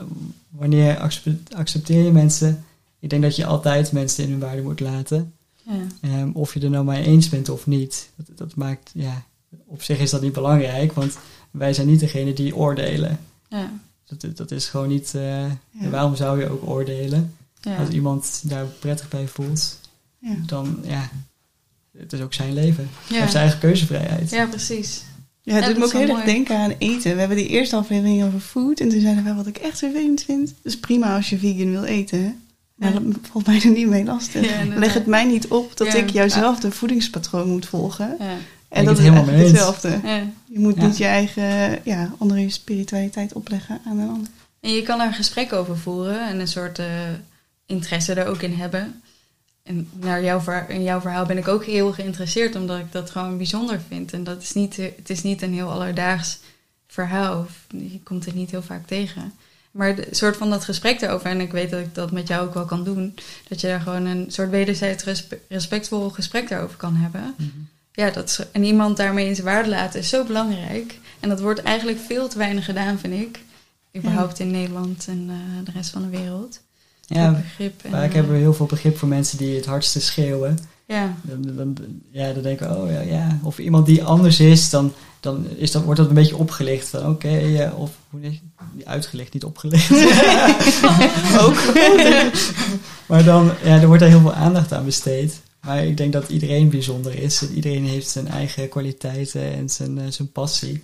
wanneer 0.49 0.97
accept- 0.99 1.53
accepteer 1.55 2.03
je 2.03 2.11
mensen. 2.11 2.65
Ik 2.99 3.09
denk 3.09 3.21
dat 3.21 3.35
je 3.35 3.45
altijd 3.45 3.91
mensen 3.91 4.23
in 4.23 4.29
hun 4.29 4.39
waarde 4.39 4.61
moet 4.61 4.79
laten. 4.79 5.33
Ja. 5.63 5.73
Ehm, 6.01 6.29
of 6.33 6.53
je 6.53 6.59
er 6.59 6.69
nou 6.69 6.85
maar 6.85 6.97
eens 6.99 7.29
bent 7.29 7.49
of 7.49 7.67
niet. 7.67 8.09
Dat, 8.15 8.37
dat 8.37 8.55
maakt, 8.55 8.91
ja, 8.93 9.25
op 9.65 9.81
zich 9.83 9.99
is 9.99 10.09
dat 10.09 10.21
niet 10.21 10.33
belangrijk, 10.33 10.93
want 10.93 11.17
wij 11.51 11.73
zijn 11.73 11.87
niet 11.87 11.99
degene 11.99 12.33
die 12.33 12.55
oordelen. 12.55 13.19
Ja. 13.49 13.71
Dat, 14.05 14.37
dat 14.37 14.51
is 14.51 14.65
gewoon 14.65 14.87
niet. 14.87 15.15
eh, 15.15 15.45
waarom 15.71 16.15
zou 16.15 16.39
je 16.39 16.49
ook 16.49 16.67
oordelen? 16.69 17.33
Ja. 17.61 17.75
Als 17.77 17.89
iemand 17.89 18.41
daar 18.43 18.65
prettig 18.65 19.07
bij 19.09 19.27
voelt, 19.27 19.79
Ja. 20.19 20.35
dan 20.45 20.79
ja, 20.83 21.09
het 21.97 22.13
is 22.13 22.21
ook 22.21 22.33
zijn 22.33 22.53
leven. 22.53 22.89
Hij 23.07 23.19
heeft 23.19 23.31
zijn 23.31 23.43
eigen 23.43 23.59
keuzevrijheid. 23.61 24.29
ja, 24.29 24.45
precies. 24.45 25.03
Ja, 25.41 25.53
het 25.53 25.63
Ja, 25.63 25.69
doet 25.69 25.77
me 25.77 25.85
ook 25.85 25.91
heel 25.93 26.15
erg 26.15 26.25
denken 26.25 26.57
aan 26.57 26.73
eten. 26.77 27.13
We 27.13 27.19
hebben 27.19 27.37
die 27.37 27.47
eerste 27.47 27.75
aflevering 27.75 28.23
over 28.23 28.39
food. 28.39 28.79
En 28.79 28.89
toen 28.89 28.99
zeiden 29.01 29.23
we 29.23 29.33
wat 29.33 29.47
ik 29.47 29.57
echt 29.57 29.77
vervelend 29.79 30.21
vind. 30.23 30.47
Het 30.49 30.57
is 30.63 30.79
prima 30.79 31.15
als 31.15 31.29
je 31.29 31.37
vegan 31.37 31.71
wil 31.71 31.83
eten. 31.83 32.19
hè. 32.23 32.31
Maar 32.75 32.93
Ja. 32.93 32.99
dat 32.99 33.13
valt 33.31 33.45
mij 33.45 33.61
er 33.61 33.71
niet 33.71 33.87
mee 33.87 34.03
lastig. 34.03 34.49
Ja. 34.65 34.65
Leg 34.79 34.93
het 34.93 35.05
mij 35.05 35.25
niet 35.25 35.47
op 35.47 35.77
dat 35.77 35.87
Ja. 35.87 35.93
ik 35.99 36.09
jouwzelfde 36.09 36.71
voedingspatroon 36.71 37.49
moet 37.49 37.65
volgen. 37.65 38.17
En 38.69 38.85
dat 38.85 38.97
het 38.97 39.05
is 39.05 39.11
helemaal 39.13 39.35
hetzelfde. 39.35 39.99
Ja. 40.03 40.23
Je 40.45 40.59
moet 40.59 40.75
Ja. 40.75 40.85
niet 40.85 40.97
je 40.97 41.05
eigen 41.05 41.79
ja, 41.83 42.13
andere 42.17 42.49
spiritualiteit 42.49 43.33
opleggen 43.33 43.81
aan 43.85 43.99
een 43.99 44.09
ander. 44.09 44.29
En 44.59 44.73
je 44.73 44.81
kan 44.81 44.97
daar 44.97 45.07
een 45.07 45.13
gesprek 45.13 45.53
over 45.53 45.77
voeren 45.77 46.27
en 46.27 46.39
een 46.39 46.47
soort 46.47 46.79
eh, 46.79 46.85
interesse 47.65 48.13
daar 48.13 48.27
ook 48.27 48.41
in 48.41 48.53
hebben. 48.53 49.01
En 49.63 49.89
naar 49.99 50.23
jouw, 50.23 50.39
ver- 50.39 50.69
in 50.69 50.83
jouw 50.83 51.01
verhaal 51.01 51.25
ben 51.25 51.37
ik 51.37 51.47
ook 51.47 51.65
heel 51.65 51.91
geïnteresseerd, 51.93 52.55
omdat 52.55 52.79
ik 52.79 52.91
dat 52.91 53.09
gewoon 53.09 53.37
bijzonder 53.37 53.79
vind. 53.87 54.13
En 54.13 54.23
dat 54.23 54.41
is 54.41 54.53
niet, 54.53 54.75
het 54.75 55.09
is 55.09 55.23
niet 55.23 55.41
een 55.41 55.53
heel 55.53 55.71
alledaags 55.71 56.37
verhaal. 56.87 57.39
Of 57.39 57.65
Je 57.77 57.99
komt 58.03 58.25
het 58.25 58.35
niet 58.35 58.51
heel 58.51 58.61
vaak 58.61 58.87
tegen. 58.87 59.33
Maar 59.71 59.95
de 59.95 60.07
soort 60.11 60.37
van 60.37 60.49
dat 60.49 60.63
gesprek 60.63 61.01
erover, 61.01 61.29
en 61.29 61.41
ik 61.41 61.51
weet 61.51 61.69
dat 61.69 61.79
ik 61.79 61.95
dat 61.95 62.11
met 62.11 62.27
jou 62.27 62.47
ook 62.47 62.53
wel 62.53 62.65
kan 62.65 62.83
doen, 62.83 63.15
dat 63.47 63.61
je 63.61 63.67
daar 63.67 63.81
gewoon 63.81 64.05
een 64.05 64.25
soort 64.27 64.49
wederzijds 64.49 65.03
respe- 65.03 65.39
respectvol 65.49 66.09
gesprek 66.09 66.49
daarover 66.49 66.77
kan 66.77 66.95
hebben. 66.95 67.33
Mhm. 67.37 67.47
Ja, 67.97 68.09
dat 68.09 68.29
is, 68.29 68.39
en 68.51 68.63
iemand 68.63 68.97
daarmee 68.97 69.27
in 69.27 69.35
zijn 69.35 69.47
waarde 69.47 69.69
laten 69.69 69.99
is 69.99 70.09
zo 70.09 70.23
belangrijk. 70.23 70.99
En 71.19 71.29
dat 71.29 71.39
wordt 71.39 71.61
eigenlijk 71.61 71.99
veel 72.07 72.27
te 72.27 72.37
weinig 72.37 72.65
gedaan, 72.65 72.99
vind 72.99 73.13
ik. 73.13 73.39
Überhaupt 73.95 74.39
in 74.39 74.51
Nederland 74.51 75.05
en 75.07 75.25
eh, 75.29 75.65
de 75.65 75.71
rest 75.71 75.89
van 75.89 76.01
de 76.01 76.17
wereld. 76.17 76.61
Ja, 77.05 77.31
begrip. 77.31 77.83
En, 77.83 77.91
vaak 77.91 78.07
eh, 78.07 78.13
hebben 78.13 78.31
we 78.31 78.37
heel 78.37 78.53
veel 78.53 78.65
begrip 78.65 78.97
voor 78.97 79.07
mensen 79.07 79.37
die 79.37 79.55
het 79.55 79.65
hardste 79.65 80.01
schreeuwen. 80.01 80.57
Ja, 80.85 81.15
Dan, 81.21 81.55
dan, 81.55 81.77
ja, 82.11 82.33
dan 82.33 82.43
denken 82.43 82.69
we, 82.69 82.75
oh 82.75 82.91
ja, 82.91 82.99
ja. 82.99 83.39
Of 83.43 83.57
iemand 83.57 83.85
die 83.85 84.03
anders 84.03 84.39
is, 84.39 84.69
dan, 84.69 84.93
dan 85.19 85.47
is 85.55 85.71
dat, 85.71 85.83
wordt 85.83 85.99
dat 85.99 86.09
een 86.09 86.15
beetje 86.15 86.37
opgelicht. 86.37 86.87
Van 86.87 87.07
oké, 87.07 87.29
ja, 87.29 87.71
of 87.71 87.91
hoe 88.09 88.21
zeg? 88.21 88.33
Uitgelicht, 88.85 89.33
niet 89.33 89.43
opgelicht. 89.43 89.91
Ook. 91.43 91.73
maar 93.05 93.23
dan, 93.23 93.51
ja, 93.63 93.79
er 93.81 93.87
wordt 93.87 94.01
er 94.01 94.09
heel 94.09 94.21
veel 94.21 94.33
aandacht 94.33 94.73
aan 94.73 94.85
besteed. 94.85 95.41
Maar 95.67 95.85
ik 95.85 95.97
denk 95.97 96.13
dat 96.13 96.29
iedereen 96.29 96.69
bijzonder 96.69 97.15
is. 97.15 97.41
En 97.41 97.53
iedereen 97.53 97.85
heeft 97.85 98.09
zijn 98.09 98.27
eigen 98.27 98.69
kwaliteiten 98.69 99.53
en 99.53 99.69
zijn, 99.69 99.97
eh, 99.97 100.05
zijn 100.09 100.31
passie. 100.31 100.83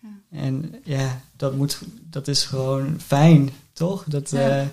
Ja. 0.00 0.08
En 0.38 0.74
ja, 0.84 1.20
dat, 1.36 1.56
moet, 1.56 1.78
dat 2.10 2.28
is 2.28 2.44
gewoon 2.44 3.00
fijn, 3.06 3.50
toch? 3.72 4.04
Dat, 4.06 4.30
Ja. 4.30 4.58
eh, 4.60 4.66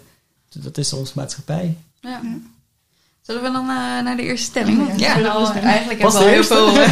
dat 0.50 0.78
is 0.78 0.94
onze 0.94 1.14
maatschappij. 1.16 1.78
ja. 2.02 2.10
Ja. 2.24 2.38
Zullen 3.30 3.44
we 3.44 3.52
dan 3.52 3.62
eh, 3.70 3.76
naar 4.04 4.16
de 4.18 4.24
eerste 4.24 4.46
stelling? 4.46 4.88
Ja, 4.88 4.94
Ja, 4.98 5.16
we 5.16 5.22
nou, 5.22 5.58
eigenlijk 5.60 6.02
Was 6.02 6.14
hebben 6.14 6.48
we 6.48 6.54
al 6.56 6.70
heel 6.70 6.84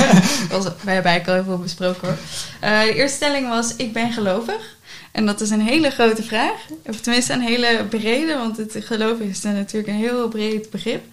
veel... 0.61 0.61
wij 0.83 0.93
hebben 0.93 1.11
eigenlijk 1.11 1.27
al 1.27 1.33
heel 1.33 1.43
veel 1.43 1.57
besproken 1.57 2.07
hoor. 2.07 2.17
Eh, 2.59 2.81
de 2.81 2.93
eerste 2.93 3.15
stelling 3.15 3.49
was, 3.49 3.75
ik 3.75 3.93
ben 3.93 4.11
gelovig. 4.11 4.75
En 5.11 5.25
dat 5.25 5.41
is 5.41 5.49
een 5.49 5.61
hele 5.61 5.89
grote 5.89 6.23
vraag. 6.23 6.65
Of 6.85 6.99
tenminste 6.99 7.33
een 7.33 7.41
hele 7.41 7.85
brede, 7.89 8.33
want 8.37 8.57
het 8.57 8.75
geloof 8.79 9.19
is 9.19 9.41
natuurlijk 9.41 9.87
een 9.87 9.95
heel 9.99 10.27
breed 10.27 10.69
begrip. 10.69 11.03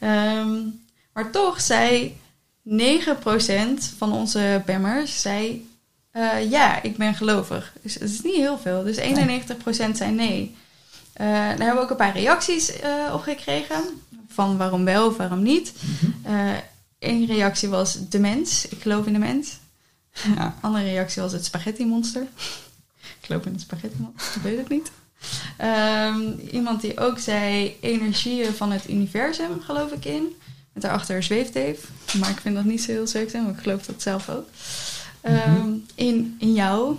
Ehm, 0.00 0.48
maar 1.14 1.30
toch 1.30 1.60
zei 1.60 2.16
9% 2.68 2.72
van 3.96 4.12
onze 4.12 4.62
bammers 4.66 5.20
zei, 5.20 5.68
eh, 6.10 6.50
ja, 6.50 6.82
ik 6.82 6.96
ben 6.96 7.14
gelovig. 7.14 7.72
Dus 7.82 7.94
het 7.94 8.10
is 8.10 8.22
niet 8.22 8.34
heel 8.34 8.58
veel. 8.58 8.84
Dus 8.84 8.96
91% 8.96 9.96
zei 9.96 10.12
nee. 10.12 10.56
Eh, 11.12 11.26
daar 11.26 11.48
hebben 11.48 11.74
we 11.74 11.80
ook 11.80 11.90
een 11.90 11.96
paar 11.96 12.16
reacties 12.16 12.80
eh, 12.80 13.10
op 13.12 13.20
gekregen. 13.20 13.82
Van 14.28 14.56
waarom 14.56 14.84
wel 14.84 15.06
of 15.06 15.16
waarom 15.16 15.42
niet. 15.42 15.72
Eén 16.98 17.26
reactie 17.26 17.68
was 17.68 18.08
de 18.08 18.18
mens. 18.18 18.68
Ik 18.68 18.82
geloof 18.82 19.06
in 19.06 19.12
de 19.12 19.18
mens. 19.18 19.58
Ja. 20.36 20.54
Andere 20.60 20.84
reactie 20.84 21.22
was 21.22 21.32
het 21.32 21.44
spaghetti 21.44 21.86
monster. 21.86 22.22
ik 23.20 23.26
geloof 23.26 23.46
in 23.46 23.52
het 23.52 23.60
spaghetti 23.60 23.96
monster. 24.00 24.36
Ik 24.36 24.42
weet 24.42 24.58
het 24.58 24.68
niet. 24.68 24.90
Ehm, 25.56 26.32
iemand 26.50 26.80
die 26.80 26.98
ook 26.98 27.18
zei 27.18 27.76
energieën 27.80 28.54
van 28.54 28.72
het 28.72 28.88
universum 28.88 29.60
geloof 29.60 29.92
ik 29.92 30.04
in. 30.04 30.36
Met 30.74 30.82
daarachter 30.82 31.22
zweefteef. 31.22 31.90
Maar 32.18 32.30
ik 32.30 32.40
vind 32.40 32.54
dat 32.54 32.64
niet 32.64 32.82
zo 32.82 32.90
heel 32.90 33.06
zweefteef, 33.06 33.42
maar 33.42 33.52
ik 33.52 33.58
geloof 33.58 33.86
dat 33.86 34.02
zelf 34.02 34.28
ook. 34.28 34.48
Ehm, 35.20 35.72
in, 35.94 36.36
in 36.38 36.52
jou. 36.52 36.96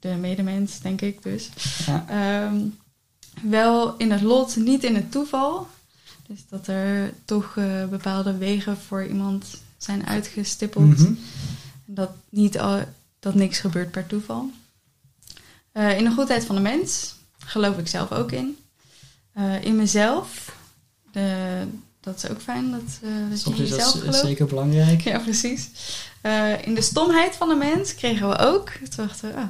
De 0.00 0.08
medemens, 0.08 0.80
denk 0.80 1.00
ik 1.00 1.22
dus. 1.22 1.50
Ja. 1.86 2.04
Ehm, 2.08 2.60
wel 3.42 3.96
in 3.96 4.10
het 4.10 4.22
lot, 4.22 4.56
niet 4.56 4.84
in 4.84 4.94
het 4.94 5.12
toeval. 5.12 5.68
Dus 6.26 6.44
dat 6.48 6.66
er 6.66 7.14
toch 7.24 7.56
eh, 7.56 7.84
bepaalde 7.86 8.36
wegen 8.36 8.76
voor 8.76 9.06
iemand 9.06 9.46
zijn 9.78 10.06
uitgestippeld. 10.06 10.98
Mhm. 10.98 11.12
Dat, 11.84 12.10
niet 12.28 12.58
al, 12.58 12.84
dat 13.20 13.34
niks 13.34 13.58
gebeurt 13.58 13.90
per 13.90 14.06
toeval. 14.06 14.50
Eh, 15.72 15.98
in 15.98 16.04
de 16.04 16.10
goedheid 16.10 16.44
van 16.44 16.54
de 16.54 16.60
mens 16.60 17.14
geloof 17.38 17.78
ik 17.78 17.86
zelf 17.88 18.12
ook 18.12 18.32
in. 18.32 18.56
Eh, 19.32 19.64
in 19.64 19.76
mezelf, 19.76 20.56
de, 21.12 21.62
dat 22.00 22.16
is 22.24 22.30
ook 22.30 22.40
fijn 22.40 22.70
dat, 22.70 22.80
eh 23.02 23.08
dat 23.30 23.38
je 23.38 23.44
Soms 23.44 23.56
in 23.58 23.62
is 23.64 23.68
jezelf 23.70 23.92
dat 23.92 24.00
gelooft. 24.02 24.18
zeker 24.20 24.46
belangrijk. 24.46 25.00
Ja, 25.00 25.18
precies. 25.18 25.68
Eh, 26.20 26.66
in 26.66 26.74
de 26.74 26.82
stomheid 26.82 27.34
van 27.36 27.48
de 27.48 27.54
mens 27.54 27.94
kregen 27.94 28.28
we 28.28 28.38
ook. 28.38 28.68
Toen 28.68 29.06
dachten 29.06 29.28
we, 29.28 29.34
ah, 29.36 29.44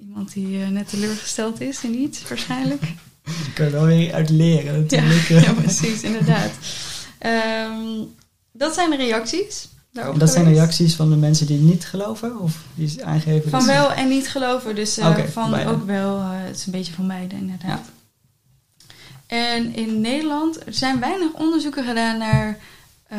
iemand 0.00 0.32
die 0.32 0.62
eh, 0.62 0.68
net 0.68 0.88
teleurgesteld 0.88 1.60
is 1.60 1.82
in 1.84 1.94
iets, 2.00 2.28
waarschijnlijk. 2.28 2.80
Daar 3.24 3.52
kan 3.54 3.64
je 3.64 3.70
wel 3.70 3.84
weer 3.84 4.12
uit 4.14 4.30
leren 4.30 4.74
ja, 4.74 4.80
natuurlijk. 4.80 5.28
ja, 5.46 5.52
precies, 5.52 6.02
inderdaad. 6.02 6.50
Ehm, 7.18 7.82
dat 8.52 8.74
zijn 8.74 8.90
de 8.90 8.96
reacties. 8.96 9.68
daarop 9.92 10.12
En 10.14 10.18
dat 10.20 10.30
zijn 10.30 10.42
geweest. 10.44 10.60
reacties 10.60 10.94
van 10.94 11.10
de 11.10 11.16
mensen 11.16 11.46
die 11.46 11.58
niet 11.58 11.84
geloven? 11.86 12.38
Of 12.40 12.58
die 12.74 13.04
aangeven 13.04 13.50
Van 13.50 13.58
dat 13.58 13.68
ze- 13.68 13.74
wel 13.74 13.92
en 13.92 14.08
niet 14.08 14.28
geloven. 14.28 14.74
Dus 14.74 14.98
van 15.32 15.54
ook 15.66 15.86
wel, 15.86 16.20
het 16.20 16.56
is 16.56 16.66
een 16.66 16.72
beetje 16.72 16.92
van 16.92 17.06
beide 17.06 17.34
inderdaad. 17.34 17.80
En 19.32 19.74
in 19.74 20.00
Nederland 20.00 20.66
er 20.66 20.74
zijn 20.74 21.00
weinig 21.00 21.32
onderzoeken 21.32 21.84
gedaan 21.84 22.18
naar, 22.18 22.58
eh, 23.06 23.18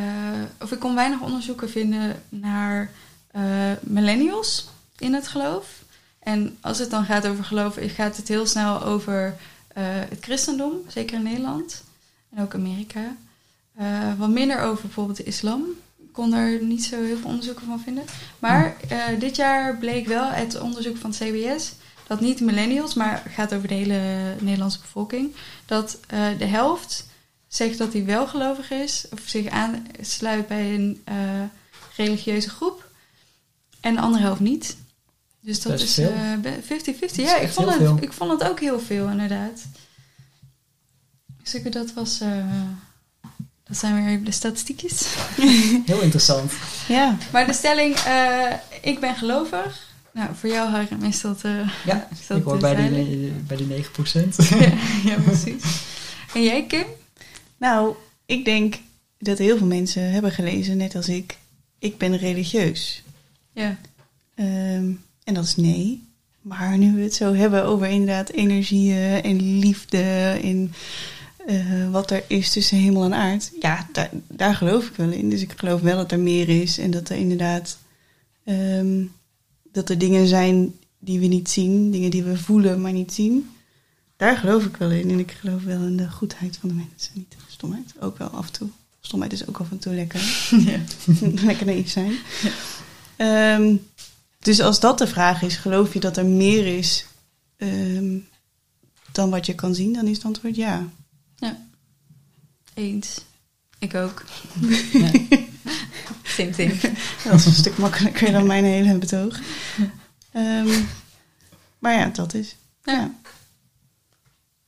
of 0.62 0.72
ik 0.72 0.80
kon 0.80 0.96
weinig 0.96 1.22
onderzoeken 1.22 1.70
vinden 1.70 2.24
naar 2.30 2.92
eh, 3.32 3.44
millennials 3.82 4.68
in 4.98 5.14
het 5.14 5.28
geloof. 5.28 5.84
En 6.20 6.58
als 6.62 6.80
het 6.80 6.90
dan 6.90 7.06
gaat 7.06 7.28
over 7.28 7.44
geloof, 7.44 7.78
gaat 7.80 8.18
het 8.18 8.28
heel 8.28 8.46
snel 8.46 8.84
over 8.84 9.36
eh, 9.68 9.84
het 9.86 10.18
christendom, 10.22 10.74
zeker 10.88 11.16
in 11.16 11.24
Nederland 11.24 11.84
en 12.30 12.44
ook 12.44 12.54
Amerika. 12.54 13.16
Wat 14.18 14.30
minder 14.30 14.60
over 14.60 14.82
bijvoorbeeld 14.82 15.18
de 15.18 15.24
islam. 15.24 15.66
Ik 15.98 16.12
kon 16.12 16.32
daar 16.32 16.64
niet 16.64 16.84
zo 16.84 17.04
heel 17.04 17.18
veel 17.18 17.30
onderzoeken 17.30 17.66
van 17.66 17.80
vinden. 17.80 18.04
Maar 18.40 18.76
dit 19.20 19.36
jaar 19.36 19.78
bleek 19.78 20.08
wel 20.08 20.30
uit 20.30 20.60
onderzoek 20.60 20.98
van 20.98 21.10
het 21.10 21.20
CBS 21.20 21.74
dat 22.08 22.20
niet 22.22 22.40
millennials, 22.42 22.94
maar 22.94 23.24
gaat 23.30 23.54
over 23.54 23.68
de 23.68 23.74
hele 23.74 24.00
Nederlandse 24.40 24.80
bevolking, 24.80 25.36
dat 25.66 25.98
eh, 26.08 26.28
de 26.38 26.46
helft 26.46 27.06
zegt 27.48 27.78
dat 27.78 27.94
hij 27.94 28.06
wel 28.06 28.28
gelovig 28.28 28.72
is 28.72 29.06
of 29.12 29.20
zich 29.26 29.48
aansluit 29.48 30.48
bij 30.48 30.74
een 30.74 31.02
eh, 31.06 31.16
religieuze 31.96 32.50
groep 32.50 32.90
en 33.82 33.94
de 33.96 34.02
andere 34.02 34.24
helft 34.24 34.40
niet. 34.40 34.78
Dus 35.40 35.62
dat 35.62 35.72
Best 35.72 35.84
is 35.84 35.94
veel. 35.94 36.12
eh, 36.12 36.36
be- 36.42 36.62
50-50. 36.64 37.00
is 37.00 37.16
Ja, 37.16 37.36
ik 37.38 37.50
vond, 37.50 37.68
het, 37.68 37.78
veel. 37.78 37.98
ik 38.02 38.14
vond 38.14 38.32
het 38.32 38.50
ook 38.50 38.60
heel 38.60 38.80
veel, 38.80 39.08
inderdaad. 39.10 39.62
Dus 41.44 41.64
dat 41.72 41.94
was. 41.94 42.20
eh, 42.22 42.46
dat 43.64 43.78
zijn 43.78 44.06
weer 44.06 44.24
de 44.24 44.32
statistiekjes. 44.32 45.06
Heel 45.86 46.02
interessant. 46.02 46.52
Ja, 46.88 47.18
Maar 47.32 47.46
de 47.46 47.54
stelling, 47.54 47.96
eh, 47.96 48.54
ik 48.82 49.00
ben 49.00 49.16
gelovig. 49.16 49.92
Nou, 50.14 50.36
voor 50.36 50.50
jou, 50.50 50.70
Harm, 50.70 51.04
is 51.04 51.22
dat... 51.22 51.42
eh, 51.44 51.70
Ja, 51.86 52.08
is 52.12 52.28
dat 52.28 52.38
ik 52.38 52.44
hoor 52.44 52.58
bij 52.58 52.90
die, 52.90 53.32
bij 53.48 53.58
die 53.58 53.68
9%. 53.68 54.36
ja, 54.60 54.74
ja, 55.06 55.16
precies. 55.26 55.64
En 56.34 56.44
jij, 56.44 56.66
Kim? 56.66 56.86
nou, 57.58 57.96
ik 58.26 58.46
denk 58.46 58.76
dat 59.20 59.38
heel 59.38 59.58
veel 59.58 59.68
mensen 59.68 60.12
hebben 60.12 60.32
gelezen, 60.32 60.78
net 60.78 60.96
als 60.96 61.10
ik, 61.10 61.38
ik 61.80 61.98
ben 61.98 62.18
religieus. 62.18 63.04
Ja. 63.54 63.78
Ehm, 64.36 64.92
en 65.24 65.34
dat 65.34 65.44
is 65.44 65.56
nee. 65.56 66.04
Maar 66.42 66.78
nu 66.78 66.94
we 66.96 67.02
het 67.02 67.14
zo 67.14 67.34
hebben 67.34 67.64
over 67.66 67.88
inderdaad 67.88 68.30
energieën 68.30 69.22
en 69.24 69.60
liefde 69.60 70.40
en 70.44 70.74
eh, 71.48 71.92
wat 71.92 72.12
er 72.12 72.24
is 72.28 72.52
tussen 72.52 72.78
hemel 72.78 73.04
en 73.04 73.14
aard. 73.14 73.52
Ja, 73.62 73.88
daar, 73.92 74.10
daar 74.28 74.56
geloof 74.56 74.88
ik 74.88 74.96
wel 74.96 75.10
in. 75.12 75.30
Dus 75.30 75.42
ik 75.42 75.54
geloof 75.56 75.82
wel 75.82 75.96
dat 75.98 76.12
er 76.12 76.20
meer 76.20 76.50
is 76.62 76.78
en 76.78 76.92
dat 76.92 77.10
er 77.10 77.18
inderdaad 77.18 77.78
ehm, 78.44 79.04
dat 79.74 79.90
er 79.90 79.98
dingen 79.98 80.28
zijn 80.28 80.76
die 81.00 81.20
we 81.20 81.26
niet 81.26 81.50
zien, 81.50 81.92
dingen 81.92 82.12
die 82.12 82.24
we 82.24 82.38
voelen 82.38 82.82
maar 82.82 82.92
niet 82.92 83.14
zien. 83.14 83.50
Daar 84.16 84.38
geloof 84.38 84.66
ik 84.66 84.78
wel 84.78 84.92
in. 84.92 85.10
En 85.10 85.20
ik 85.20 85.32
geloof 85.32 85.64
wel 85.64 85.82
in 85.82 85.98
de 85.98 86.10
goedheid 86.10 86.58
van 86.58 86.70
de 86.70 86.76
mensen, 86.76 87.12
niet 87.14 87.32
de 87.32 87.38
stomheid. 87.48 87.94
Ook 88.00 88.18
wel 88.18 88.28
af 88.28 88.46
en 88.46 88.52
toe. 88.52 88.68
Stomheid 89.02 89.34
is 89.34 89.48
ook 89.48 89.60
af 89.60 89.72
en 89.72 89.80
toe 89.80 89.94
lekker. 89.94 90.22
ja. 90.70 90.80
lekker 91.48 91.66
naïef 91.66 91.90
zijn. 91.90 92.14
Ehm, 93.16 93.76
dus 94.40 94.60
als 94.60 94.80
dat 94.80 94.98
de 94.98 95.08
vraag 95.08 95.42
is, 95.42 95.56
geloof 95.56 95.94
je 95.94 96.00
dat 96.00 96.18
er 96.18 96.26
meer 96.26 96.78
is 96.78 97.06
ehm, 97.58 98.18
dan 99.12 99.30
wat 99.30 99.46
je 99.46 99.56
kan 99.56 99.76
zien, 99.76 99.94
dan 99.94 100.08
is 100.08 100.16
het 100.16 100.26
antwoord 100.26 100.56
ja. 100.56 100.90
Eens. 102.74 103.22
Ik 103.80 103.96
ook. 103.96 104.24
Ja. 104.94 105.12
Same 106.34 106.50
thing. 106.50 106.82
Dat 107.24 107.34
is 107.34 107.46
een 107.46 107.52
stuk 107.54 107.78
makkelijker 107.78 108.32
dan 108.32 108.48
mijn 108.48 108.64
hele 108.64 108.98
betoog. 108.98 109.40
Ehm, 110.32 110.68
maar 111.80 111.94
ja, 111.94 112.10
dat 112.14 112.34
is. 112.34 112.56
Ja. 112.84 113.12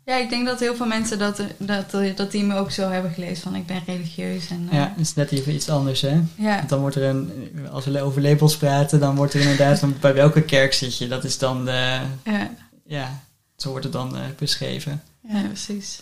Ja, 0.05 0.15
ik 0.15 0.29
denk 0.29 0.45
dat 0.45 0.59
heel 0.59 0.75
veel 0.75 0.85
mensen 0.85 1.19
dat, 1.19 1.41
dat, 1.57 1.91
dat 2.15 2.31
die 2.31 2.43
me 2.43 2.55
ook 2.55 2.71
zo 2.71 2.89
hebben 2.89 3.11
gelezen 3.11 3.43
van 3.43 3.55
ik 3.55 3.65
ben 3.65 3.81
religieus. 3.85 4.49
En, 4.49 4.67
eh, 4.69 4.77
Ja, 4.77 4.89
het 4.95 4.99
is 4.99 5.13
net 5.13 5.31
even 5.31 5.53
iets 5.53 5.69
anders, 5.69 6.01
hè? 6.01 6.21
ja. 6.35 6.55
Want 6.57 6.69
dan 6.69 6.79
wordt 6.79 6.95
er 6.95 7.03
een, 7.03 7.51
als 7.71 7.85
we 7.85 8.01
over 8.01 8.21
labels 8.21 8.57
praten, 8.57 8.99
dan 8.99 9.15
wordt 9.15 9.33
er 9.33 9.41
inderdaad 9.41 9.79
van 9.79 9.95
bij 9.99 10.13
welke 10.13 10.41
kerk 10.41 10.73
zit 10.73 10.97
je? 10.97 11.07
Dat 11.07 11.23
is 11.23 11.37
dan, 11.37 11.65
de, 11.65 11.99
ja. 12.23 12.49
ja, 12.85 13.23
zo 13.57 13.69
wordt 13.69 13.83
het 13.83 13.93
dan 13.93 14.17
eh, 14.17 14.23
beschreven. 14.37 15.03
Ja, 15.27 15.41
precies. 15.41 16.01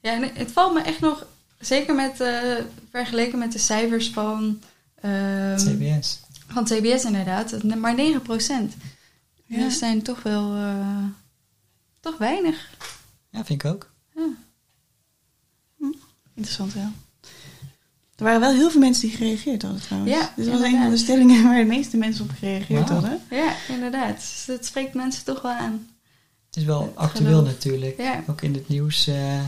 Ja, 0.00 0.12
en 0.12 0.30
het 0.34 0.50
valt 0.52 0.74
me 0.74 0.82
echt 0.82 1.00
nog, 1.00 1.24
zeker 1.60 1.94
met, 1.94 2.20
eh, 2.20 2.52
vergeleken 2.90 3.38
met 3.38 3.52
de 3.52 3.58
cijfers 3.58 4.10
van, 4.10 4.60
ehm, 5.00 5.56
CBS. 5.56 6.20
van 6.48 6.64
TBS 6.64 7.04
inderdaad, 7.04 7.50
het- 7.50 7.74
maar 7.74 7.94
9%. 7.94 8.74
Ja. 9.46 9.56
Die 9.56 9.70
zijn 9.70 10.02
toch 10.02 10.22
wel, 10.22 10.54
eh, 10.54 11.04
toch 12.00 12.18
weinig. 12.18 12.70
Ja, 13.30 13.44
vind 13.44 13.64
ik 13.64 13.70
ook. 13.70 13.88
Interessant 16.34 16.74
wel. 16.74 16.88
Er 18.16 18.24
waren 18.26 18.40
wel 18.40 18.52
heel 18.52 18.70
veel 18.70 18.80
mensen 18.80 19.08
die 19.08 19.16
gereageerd 19.16 19.62
hadden 19.62 19.80
trouwens. 19.80 20.12
Ja, 20.12 20.32
Dit 20.36 20.48
was 20.48 20.60
een 20.60 20.78
van 20.82 20.90
de 20.90 20.96
stellingen 20.96 21.42
waar 21.44 21.56
de 21.58 21.64
meeste 21.64 21.96
mensen 21.96 22.24
op 22.24 22.30
gereageerd 22.38 22.88
hadden. 22.88 23.20
Ja, 23.30 23.54
inderdaad. 23.68 24.16
Dus 24.16 24.44
dat 24.46 24.64
spreekt 24.66 24.94
mensen 24.94 25.24
toch 25.24 25.42
wel 25.42 25.52
aan. 25.52 25.88
Het 26.46 26.56
is 26.56 26.64
wel 26.64 26.82
Het 26.82 26.96
actueel 26.96 27.26
geloof. 27.28 27.44
natuurlijk. 27.44 27.96
Ja, 27.98 28.24
Ook 28.26 28.42
in 28.42 28.54
het 28.54 28.68
nieuws. 28.68 29.06
eh, 29.06 29.40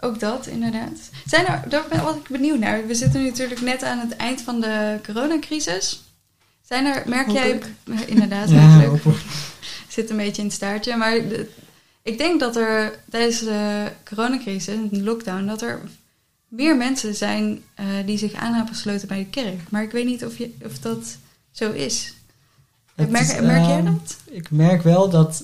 ook 0.00 0.20
dat 0.20 0.46
inderdaad. 0.46 1.10
Zijn 1.26 1.46
er, 1.46 1.62
daar 1.68 1.84
ben 1.88 2.02
was 2.02 2.16
ik 2.16 2.28
benieuwd 2.28 2.58
naar. 2.58 2.86
We 2.86 2.94
zitten 2.94 3.20
nu 3.20 3.26
natuurlijk 3.28 3.60
net 3.60 3.82
aan 3.82 3.98
het 3.98 4.16
eind 4.16 4.40
van 4.40 4.60
de 4.60 4.98
coronacrisis. 5.06 6.02
Zijn 6.62 6.86
er, 6.86 7.02
merk 7.06 7.30
jij, 7.30 7.60
inderdaad, 8.06 8.50
ja, 8.50 8.68
hopelijk. 8.68 8.88
hopelijk. 8.88 9.22
zit 9.88 10.10
een 10.10 10.16
beetje 10.16 10.42
in 10.42 10.48
het 10.48 10.56
staartje. 10.56 10.96
Maar 10.96 11.28
de- 11.28 11.48
ik 12.02 12.18
denk 12.18 12.40
dat 12.40 12.56
er 12.56 12.98
tijdens 13.10 13.38
de 13.38 13.86
coronacrisis, 14.04 14.78
de 14.90 15.02
lockdown, 15.02 15.46
dat 15.46 15.62
er 15.62 15.80
meer 16.48 16.76
mensen 16.76 17.14
zijn 17.14 17.62
eh, 17.74 17.86
die 18.06 18.18
zich 18.18 18.32
aan 18.32 18.54
hebben 18.54 18.74
gesloten 18.74 19.08
bij 19.08 19.18
de 19.18 19.26
kerk. 19.26 19.70
Maar 19.70 19.82
ik 19.82 19.90
weet 19.90 20.04
niet 20.04 20.24
of, 20.24 20.38
je, 20.38 20.54
of 20.64 20.78
dat 20.78 21.16
zo 21.50 21.72
is. 21.72 22.14
Het 22.94 23.10
merk 23.10 23.24
is, 23.24 23.40
merk 23.40 23.64
jij 23.64 23.76
ehm, 23.76 23.84
dat? 23.84 24.16
Ik 24.24 24.50
merk 24.50 24.82
wel 24.82 25.10
dat, 25.10 25.42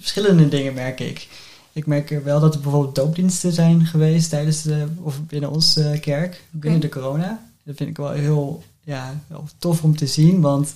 verschillende 0.00 0.48
dingen 0.48 0.74
merk 0.74 1.00
ik. 1.00 1.28
Ik 1.72 1.86
merk 1.86 2.10
er 2.10 2.24
wel 2.24 2.40
dat 2.40 2.54
er 2.54 2.60
bijvoorbeeld 2.60 2.94
doopdiensten 2.94 3.52
zijn 3.52 3.86
geweest 3.86 4.30
tijdens 4.30 4.62
de, 4.62 4.86
of 5.02 5.22
binnen 5.26 5.50
onze 5.50 5.98
kerk, 6.00 6.44
binnen 6.50 6.80
de 6.80 6.88
corona. 6.88 7.46
Dat 7.62 7.76
vind 7.76 7.90
ik 7.90 7.96
wel 7.96 8.10
heel 8.10 8.62
ja, 8.84 9.20
wel 9.26 9.44
tof 9.58 9.82
om 9.82 9.96
te 9.96 10.06
zien, 10.06 10.40
want 10.40 10.74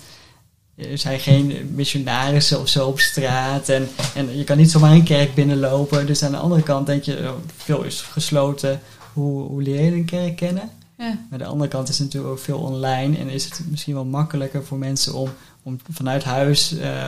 er 0.74 0.98
zijn 0.98 1.20
geen 1.20 1.70
missionarissen 1.74 2.60
of 2.60 2.68
zo 2.68 2.86
op 2.86 3.00
straat 3.00 3.68
en, 3.68 3.88
en 4.14 4.36
je 4.36 4.44
kan 4.44 4.56
niet 4.56 4.70
zomaar 4.70 4.92
een 4.92 5.04
kerk 5.04 5.34
binnenlopen. 5.34 6.06
Dus 6.06 6.22
aan 6.22 6.30
de 6.30 6.36
andere 6.36 6.62
kant 6.62 6.86
denk 6.86 7.02
je, 7.02 7.18
oh, 7.18 7.34
veel 7.56 7.82
is 7.82 8.00
gesloten. 8.00 8.80
Hoe, 9.12 9.42
hoe 9.42 9.62
leer 9.62 9.84
je 9.84 9.92
een 9.92 10.04
kerk 10.04 10.36
kennen? 10.36 10.70
Ja, 10.98 11.04
Maar 11.04 11.26
aan 11.30 11.38
de 11.38 11.44
andere 11.44 11.70
kant 11.70 11.88
is 11.88 11.98
het 11.98 12.06
natuurlijk 12.06 12.32
ook 12.32 12.44
veel 12.44 12.58
online 12.58 13.16
en 13.16 13.28
is 13.28 13.44
het 13.44 13.60
misschien 13.70 13.94
wel 13.94 14.04
makkelijker 14.04 14.64
voor 14.64 14.78
mensen 14.78 15.14
om, 15.14 15.30
om 15.62 15.78
vanuit 15.90 16.24
huis 16.24 16.76
eh, 16.78 17.04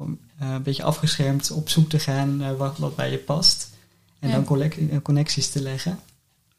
om, 0.00 0.18
eh, 0.38 0.50
een 0.50 0.62
beetje 0.62 0.82
afgeschermd 0.82 1.50
op 1.50 1.68
zoek 1.68 1.88
te 1.88 1.98
gaan 1.98 2.36
naar 2.36 2.56
wat, 2.56 2.78
wat 2.78 2.96
bij 2.96 3.10
je 3.10 3.18
past. 3.18 3.68
En 4.18 4.28
Ja. 4.28 4.34
dan 4.40 5.02
connecties 5.02 5.48
te 5.50 5.62
leggen. 5.62 5.98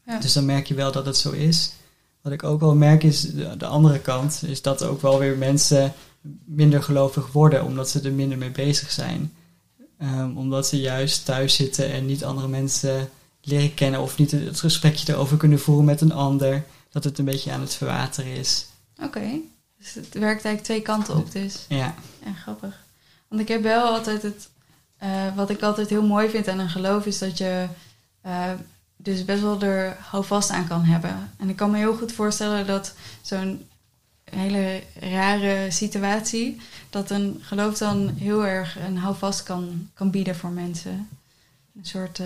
ja. 0.06 0.20
Dus 0.20 0.34
dan 0.34 0.46
merk 0.46 0.68
je 0.68 0.74
wel 0.74 0.92
dat 0.92 1.06
het 1.06 1.18
zo 1.18 1.32
is. 1.32 1.72
Wat 2.22 2.34
ik 2.34 2.44
ook 2.44 2.60
wel 2.60 2.76
merk 2.76 3.04
is, 3.04 3.22
de, 3.22 3.58
de 3.58 3.66
andere 3.66 4.00
kant, 4.00 4.44
is 4.46 4.62
dat 4.62 4.84
ook 4.84 5.02
wel 5.02 5.20
weer 5.20 5.38
mensen 5.38 5.94
minder 6.46 6.84
gelovig 6.84 7.32
worden, 7.32 7.66
omdat 7.66 7.90
ze 7.90 8.02
er 8.02 8.12
minder 8.12 8.38
mee 8.38 8.52
bezig 8.52 8.92
zijn. 8.92 9.34
Ehm, 9.98 10.38
omdat 10.38 10.68
ze 10.68 10.80
juist 10.80 11.26
thuis 11.26 11.56
zitten 11.56 11.92
en 11.92 12.06
niet 12.06 12.24
andere 12.24 12.48
mensen 12.48 13.10
leren 13.42 13.74
kennen 13.74 14.00
of 14.02 14.18
niet 14.18 14.32
het 14.32 14.60
gesprekje 14.60 15.14
erover 15.14 15.38
kunnen 15.38 15.60
voeren 15.60 15.86
met 15.86 16.02
een 16.02 16.14
ander. 16.14 16.64
Dat 16.90 17.04
het 17.04 17.18
een 17.20 17.26
beetje 17.26 17.52
aan 17.52 17.62
het 17.62 17.74
verwateren 17.74 18.32
is. 18.36 18.66
oké. 19.04 19.30
Dus 19.78 19.94
het 19.94 20.08
werkt 20.14 20.46
eigenlijk 20.46 20.64
twee 20.64 20.82
kanten 20.82 21.16
op 21.16 21.32
dus. 21.32 21.66
Ja, 21.70 21.96
En 22.24 22.36
grappig. 22.36 22.80
Want 23.32 23.42
ik 23.44 23.48
heb 23.48 23.62
wel 23.62 23.84
altijd 23.96 24.22
het... 24.22 24.50
eh, 24.98 25.36
wat 25.36 25.50
ik 25.50 25.62
altijd 25.62 25.90
heel 25.90 26.04
mooi 26.04 26.30
vind 26.30 26.48
aan 26.48 26.60
een 26.60 26.70
geloof 26.70 27.06
is 27.06 27.18
dat 27.18 27.38
je... 27.38 27.68
eh, 28.22 28.52
dus 28.98 29.26
best 29.26 29.42
wel 29.42 29.62
er 29.62 29.98
houvast 30.00 30.50
aan 30.50 30.68
kan 30.68 30.84
hebben. 30.84 31.32
En 31.38 31.50
ik 31.50 31.56
kan 31.56 31.72
me 31.72 31.78
heel 31.78 31.96
goed 31.98 32.12
voorstellen 32.12 32.68
dat 32.68 32.94
zo'n 33.22 33.66
hele 34.24 34.84
rare 35.00 35.72
situatie... 35.72 36.62
dat 36.90 37.10
een 37.10 37.40
geloof 37.42 37.78
dan 37.78 38.10
heel 38.18 38.46
erg 38.46 38.78
een 38.80 38.98
houvast 38.98 39.44
kan, 39.44 39.90
kan 39.94 40.12
bieden 40.12 40.36
voor 40.36 40.50
mensen. 40.50 41.10
Een 41.78 41.86
soort... 41.86 42.20
eh, 42.20 42.26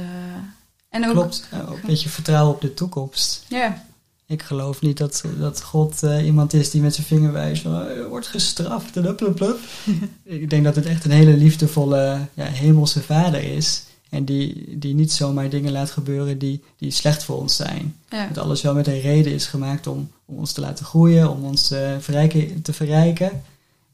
en 0.89 1.05
ook, 1.05 1.11
klopt. 1.11 1.47
Een 1.51 1.79
beetje 1.85 2.09
vertrouwen 2.09 2.53
op 2.55 2.61
de 2.61 2.73
toekomst. 2.73 3.43
Ja, 3.47 3.83
Ik 4.27 4.43
geloof 4.43 4.81
niet 4.81 4.97
dat, 4.97 5.23
dat 5.39 5.61
God 5.61 6.03
eh, 6.03 6.25
iemand 6.25 6.53
is 6.53 6.71
die 6.71 6.81
met 6.81 6.95
zijn 6.95 7.07
vinger 7.07 7.31
wijst 7.31 7.61
van 7.61 7.73
"Oh, 7.73 8.07
wordt 8.07 8.27
gestraft. 8.27 8.97
En 8.97 9.05
up, 9.05 9.21
ik 10.23 10.49
denk 10.49 10.63
dat 10.63 10.75
het 10.75 10.85
echt 10.85 11.05
een 11.05 11.11
hele 11.11 11.37
liefdevolle 11.37 12.19
ja, 12.33 12.45
hemelse 12.45 13.01
vader 13.01 13.43
is. 13.43 13.83
En 14.09 14.25
die, 14.25 14.77
die 14.79 14.93
niet 14.93 15.11
zomaar 15.11 15.49
dingen 15.49 15.71
laat 15.71 15.91
gebeuren 15.91 16.37
die, 16.37 16.63
die 16.77 16.91
slecht 16.91 17.23
voor 17.23 17.37
ons 17.37 17.55
zijn. 17.55 17.95
Ja. 18.09 18.27
Dat 18.27 18.43
alles 18.43 18.61
wel 18.61 18.73
met 18.73 18.87
een 18.87 19.01
reden 19.01 19.33
is 19.33 19.45
gemaakt 19.45 19.87
om, 19.87 20.11
om 20.25 20.37
ons 20.37 20.51
te 20.51 20.61
laten 20.61 20.85
groeien, 20.85 21.29
om 21.29 21.43
ons 21.43 21.71
eh, 21.71 21.95
verrijken, 21.99 22.61
te 22.61 22.73
verrijken. 22.73 23.43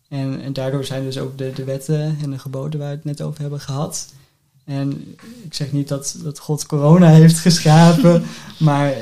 En, 0.10 0.42
en 0.42 0.54
daardoor 0.54 0.86
zijn 0.86 1.04
dus 1.04 1.18
ook 1.18 1.38
de, 1.38 1.52
de 1.56 1.64
wetten 1.64 2.18
en 2.22 2.30
de 2.30 2.40
geboden 2.40 2.80
waar 2.80 2.90
we 2.90 2.96
het 2.96 3.06
net 3.06 3.22
over 3.22 3.42
hebben 3.42 3.60
gehad. 3.60 4.14
En 4.72 5.16
ik 5.44 5.54
zeg 5.54 5.72
niet 5.72 5.88
dat, 5.88 6.16
dat 6.24 6.40
God 6.40 6.66
corona 6.66 7.10
heeft 7.10 7.40
geschapen, 7.40 8.24
maar 8.60 8.94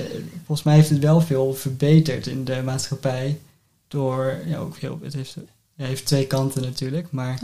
volgens 0.46 0.64
mij 0.64 0.76
heeft 0.76 0.90
het 0.90 1.00
wel 1.00 1.22
veel 1.22 1.54
verbeterd 1.54 2.28
in 2.28 2.44
de 2.46 2.62
maatschappij. 2.66 3.40
Door, 3.88 4.40
ja, 4.46 4.58
ook 4.58 4.76
veel, 4.76 5.00
het 5.04 5.14
heeft, 5.14 5.36
heeft 5.76 6.06
twee 6.06 6.28
kanten 6.28 6.62
natuurlijk, 6.62 7.08
maar 7.12 7.40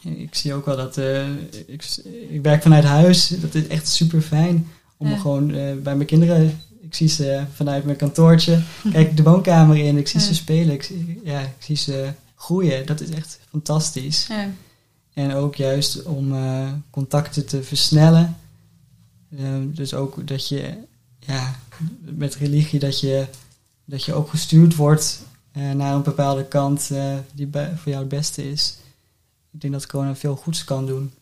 Ja. 0.00 0.10
ik 0.10 0.34
zie 0.34 0.54
ook 0.54 0.64
wel 0.64 0.76
dat, 0.76 0.96
eh, 0.98 1.26
ik, 1.66 1.84
ik 2.28 2.42
werk 2.42 2.62
vanuit 2.62 2.84
huis, 2.84 3.28
dat 3.28 3.54
is 3.54 3.66
echt 3.66 3.88
super 3.88 4.20
fijn 4.20 4.66
om 4.96 5.08
Ja. 5.08 5.16
gewoon 5.16 5.54
eh, 5.54 5.74
bij 5.82 5.94
mijn 5.96 6.06
kinderen, 6.06 6.60
ik 6.80 6.94
zie 6.94 7.08
ze 7.08 7.42
vanuit 7.54 7.84
mijn 7.84 7.96
kantoortje, 7.96 8.62
kijk 8.92 9.16
de 9.16 9.22
woonkamer 9.22 9.76
in, 9.76 9.96
ik 9.96 10.08
zie 10.08 10.20
Ja. 10.20 10.26
ze 10.26 10.34
spelen, 10.34 10.74
ik, 10.74 10.82
zie- 10.82 11.20
ja, 11.24 11.40
ik 11.40 11.54
zie 11.58 11.76
ze 11.76 12.08
groeien. 12.34 12.86
Dat 12.86 13.00
is 13.00 13.10
echt 13.10 13.38
fantastisch. 13.50 14.26
Ja. 14.28 14.48
En 15.18 15.34
ook 15.34 15.54
juist 15.54 16.02
om 16.02 16.34
eh, 16.34 16.72
contacten 16.90 17.46
te 17.46 17.62
versnellen. 17.62 18.36
Eh, 19.36 19.54
dus 19.64 19.94
ook 19.94 20.26
dat 20.26 20.48
je, 20.48 20.74
ja, 21.18 21.54
met 22.00 22.34
religie, 22.34 22.78
dat 22.78 23.00
je, 23.00 23.26
dat 23.84 24.04
je 24.04 24.14
ook 24.14 24.28
gestuurd 24.30 24.74
wordt 24.76 25.22
eh, 25.52 25.70
naar 25.70 25.94
een 25.94 26.02
bepaalde 26.02 26.44
kant 26.44 26.90
die 27.34 27.48
voor 27.52 27.92
jou 27.92 27.98
het 27.98 28.08
beste 28.08 28.50
is. 28.50 28.78
Ik 29.52 29.60
denk 29.60 29.72
dat 29.72 29.86
corona 29.86 30.16
veel 30.16 30.36
goeds 30.36 30.64
kan 30.64 30.86
doen. 30.86 31.12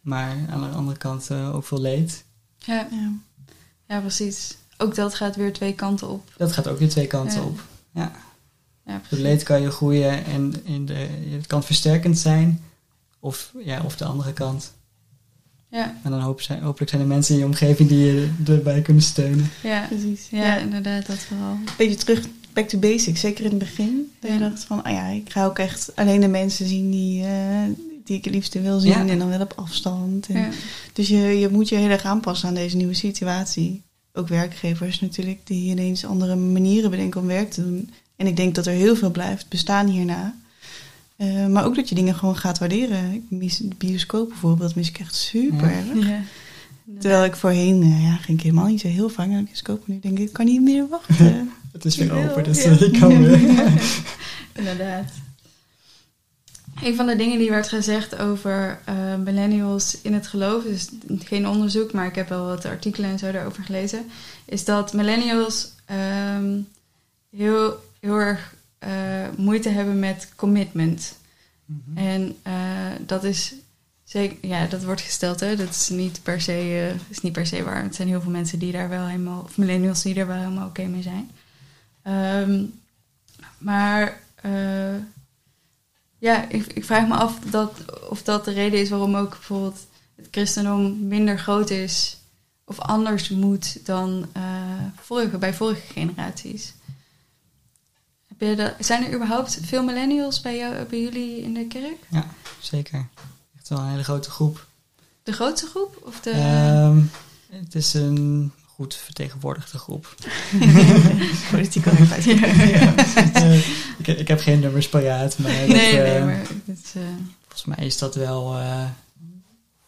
Maar 0.00 0.36
aan 0.50 0.60
de 0.60 0.76
andere 0.76 0.98
kant 0.98 1.30
ook 1.30 1.64
veel 1.64 1.80
leed. 1.80 2.24
Ja. 2.58 2.88
Ja. 2.90 3.12
ja, 3.88 4.00
precies. 4.00 4.56
Ook 4.76 4.94
dat 4.94 5.14
gaat 5.14 5.36
weer 5.36 5.52
twee 5.52 5.74
kanten 5.74 6.08
op. 6.08 6.32
Dat 6.36 6.52
gaat 6.52 6.68
ook 6.68 6.78
weer 6.78 6.88
twee 6.88 7.06
kanten 7.06 7.40
Ja. 7.40 7.46
op. 7.46 7.60
Ja. 7.90 8.12
Ja, 8.84 8.92
Door 8.92 9.00
precies. 9.00 9.24
leed 9.24 9.42
kan 9.42 9.60
je 9.62 9.70
groeien 9.70 10.24
en 10.24 10.64
in 10.64 10.86
de, 10.86 11.08
het 11.30 11.46
kan 11.46 11.62
versterkend 11.62 12.18
zijn. 12.18 12.60
Of, 13.26 13.52
ja, 13.64 13.82
of 13.84 13.96
de 13.96 14.04
andere 14.04 14.32
kant. 14.32 14.72
Ja, 15.70 15.96
En 16.02 16.10
dan 16.10 16.20
hoop 16.20 16.40
zijn, 16.40 16.62
hopelijk 16.62 16.90
zijn 16.90 17.02
er 17.02 17.08
mensen 17.08 17.34
in 17.34 17.40
je 17.40 17.46
omgeving 17.46 17.88
die 17.88 17.98
je 18.04 18.30
erbij 18.46 18.80
kunnen 18.82 19.02
steunen. 19.02 19.50
ja. 19.62 19.86
Precies. 19.88 20.28
ja, 20.30 20.42
Ja. 20.44 20.56
inderdaad, 20.56 21.06
dat 21.06 21.18
vooral. 21.18 21.50
Een 21.52 21.64
beetje 21.78 21.96
terug, 21.96 22.26
back 22.52 22.68
to 22.68 22.78
basics. 22.78 23.20
Zeker 23.20 23.44
in 23.44 23.50
het 23.50 23.58
begin. 23.58 24.12
Dat 24.20 24.30
je 24.32 24.38
dacht 24.38 24.64
van, 24.64 24.82
ah 24.82 24.92
ja, 24.92 25.06
ik 25.08 25.30
ga 25.30 25.44
ook 25.44 25.58
echt 25.58 25.92
alleen 25.96 26.20
de 26.20 26.28
mensen 26.28 26.66
zien 26.68 26.90
die, 26.90 27.24
eh, 27.24 27.62
die 28.04 28.16
ik 28.16 28.24
het 28.24 28.34
liefste 28.34 28.60
wil 28.60 28.80
zien. 28.80 28.90
Ja. 28.90 29.06
En 29.06 29.18
dan 29.18 29.28
wel 29.28 29.40
op 29.40 29.52
afstand. 29.56 30.26
En 30.26 30.36
Ja. 30.40 30.48
Dus 30.92 31.08
je, 31.08 31.16
je 31.16 31.48
moet 31.48 31.68
je 31.68 31.76
heel 31.76 31.88
erg 31.90 32.04
aanpassen 32.04 32.48
aan 32.48 32.54
deze 32.54 32.76
nieuwe 32.76 32.94
situatie. 32.94 33.82
Ook 34.12 34.28
werkgevers 34.28 35.00
natuurlijk, 35.00 35.40
die 35.46 35.70
ineens 35.70 36.04
andere 36.04 36.36
manieren 36.36 36.90
bedenken 36.90 37.20
om 37.20 37.26
werk 37.26 37.50
te 37.50 37.62
doen. 37.62 37.90
En 38.16 38.26
ik 38.26 38.36
denk 38.36 38.54
dat 38.54 38.66
er 38.66 38.72
heel 38.72 38.96
veel 38.96 39.10
blijft 39.10 39.48
bestaan 39.48 39.86
hierna. 39.86 40.34
Eh, 41.16 41.46
maar 41.46 41.64
ook 41.64 41.74
dat 41.76 41.88
je 41.88 41.94
dingen 41.94 42.14
gewoon 42.14 42.36
gaat 42.36 42.58
waarderen. 42.58 43.12
Ik 43.12 43.22
mis 43.28 43.56
de 43.56 43.74
bioscoop 43.78 44.28
bijvoorbeeld, 44.28 44.74
mis 44.74 44.88
ik 44.88 44.98
echt 44.98 45.14
super 45.14 45.70
Ja. 45.70 45.76
erg. 45.76 46.06
Ja. 46.08 46.20
Terwijl 47.00 47.24
ik 47.24 47.36
voorheen, 47.36 47.82
eh, 47.82 48.02
ja, 48.02 48.16
ging 48.16 48.38
ik 48.38 48.44
helemaal 48.44 48.66
niet 48.66 48.80
zo 48.80 48.88
heel 48.88 49.08
vaak 49.08 49.28
naar 49.28 49.38
de 49.38 49.44
bioscoop. 49.44 49.86
Nu 49.88 49.98
denk 50.00 50.18
ik, 50.18 50.26
ik 50.26 50.32
kan 50.32 50.44
niet 50.46 50.62
meer 50.62 50.88
wachten. 50.88 51.50
Het 51.72 51.84
is 51.84 51.96
weer 51.96 52.12
open, 52.12 52.44
dus 52.44 52.62
ja. 52.62 52.70
eh, 52.70 52.80
ik 52.82 53.00
kan 53.00 53.22
weer. 53.24 53.40
Inderdaad. 54.52 55.10
Een 56.82 56.94
van 56.96 57.06
de 57.06 57.16
dingen 57.16 57.38
die 57.38 57.50
werd 57.50 57.68
gezegd 57.68 58.18
over 58.18 58.80
eh, 58.84 58.94
millennials 59.24 59.98
in 60.02 60.14
het 60.14 60.26
geloof, 60.26 60.64
dus 60.64 60.88
geen 61.18 61.48
onderzoek, 61.48 61.92
maar 61.92 62.06
ik 62.06 62.14
heb 62.14 62.28
wel 62.28 62.46
wat 62.46 62.64
artikelen 62.64 63.10
en 63.10 63.18
zo 63.18 63.32
daarover 63.32 63.64
gelezen, 63.64 64.04
is 64.44 64.64
dat 64.64 64.92
millennials 64.92 65.68
ehm, 65.84 66.58
heel, 67.36 67.76
heel 68.00 68.14
erg 68.16 68.54
eh, 68.86 69.28
moeite 69.36 69.68
hebben 69.68 69.98
met 69.98 70.28
commitment. 70.36 71.18
Mhm. 71.64 71.98
En 71.98 72.36
eh, 72.42 72.54
dat 73.00 73.24
is 73.24 73.54
zeker, 74.04 74.36
ja, 74.40 74.66
dat 74.66 74.84
wordt 74.84 75.00
gesteld, 75.00 75.40
hè. 75.40 75.56
Dat 75.56 75.68
is 75.68 75.88
niet 75.88 76.22
per 76.22 76.40
se, 76.40 76.52
eh, 76.52 77.10
is 77.10 77.20
niet 77.20 77.32
per 77.32 77.46
se 77.46 77.62
waar. 77.62 77.82
Het 77.82 77.94
zijn 77.94 78.08
heel 78.08 78.20
veel 78.20 78.30
mensen 78.30 78.58
die 78.58 78.72
daar 78.72 78.88
wel 78.88 79.06
helemaal, 79.06 79.42
of 79.42 79.56
millennials 79.56 80.02
die 80.02 80.14
daar 80.14 80.26
wel 80.26 80.36
helemaal 80.36 80.68
oké 80.68 80.84
mee 80.84 81.02
zijn. 81.02 81.30
Ehm, 82.02 82.64
maar 83.58 84.20
ja, 86.18 86.48
ik, 86.48 86.66
ik 86.72 86.84
vraag 86.84 87.08
me 87.08 87.14
af 87.14 87.38
dat, 87.50 88.00
of 88.08 88.22
dat 88.22 88.44
de 88.44 88.52
reden 88.52 88.80
is 88.80 88.90
waarom 88.90 89.16
ook 89.16 89.30
bijvoorbeeld 89.30 89.86
het 90.14 90.28
christendom 90.30 91.06
minder 91.06 91.38
groot 91.38 91.70
is 91.70 92.18
of 92.64 92.78
anders 92.78 93.28
moet 93.28 93.86
dan 93.86 94.26
vorige, 95.00 95.38
bij 95.38 95.54
vorige 95.54 95.92
generaties. 95.92 96.74
Zijn 98.78 99.04
er 99.04 99.14
überhaupt 99.14 99.58
veel 99.62 99.84
millennials 99.84 100.40
bij, 100.40 100.56
jou, 100.56 100.84
bij 100.84 101.00
jullie 101.00 101.42
in 101.42 101.54
de 101.54 101.66
kerk? 101.66 102.24
Zeker. 102.60 103.08
Echt 103.56 103.68
wel 103.68 103.78
een 103.78 103.88
hele 103.90 104.04
grote 104.04 104.30
groep. 104.30 104.66
De 105.22 105.32
grootste 105.32 105.66
groep? 105.66 106.00
Of 106.04 106.20
de... 106.20 106.30
Ehm, 106.30 107.00
het 107.50 107.74
is 107.74 107.94
een 107.94 108.52
goed 108.66 108.94
vertegenwoordigde 108.94 109.78
groep. 109.78 110.14
Politiek 111.50 111.82
correctheid. 111.82 112.24
Eh, 113.36 113.58
ik, 113.98 114.06
ik 114.06 114.28
heb 114.28 114.40
geen 114.40 114.60
nummers 114.60 114.88
paraat, 114.88 115.38
maar, 115.38 115.58
dat, 115.58 115.68
nee, 115.68 115.92
nee, 115.92 116.00
eh, 116.02 116.24
maar 116.24 116.40
eh, 116.40 116.46
volgens 117.40 117.64
mij 117.64 117.86
is 117.86 117.98
dat 117.98 118.14
wel... 118.14 118.56
eh, 118.58 118.84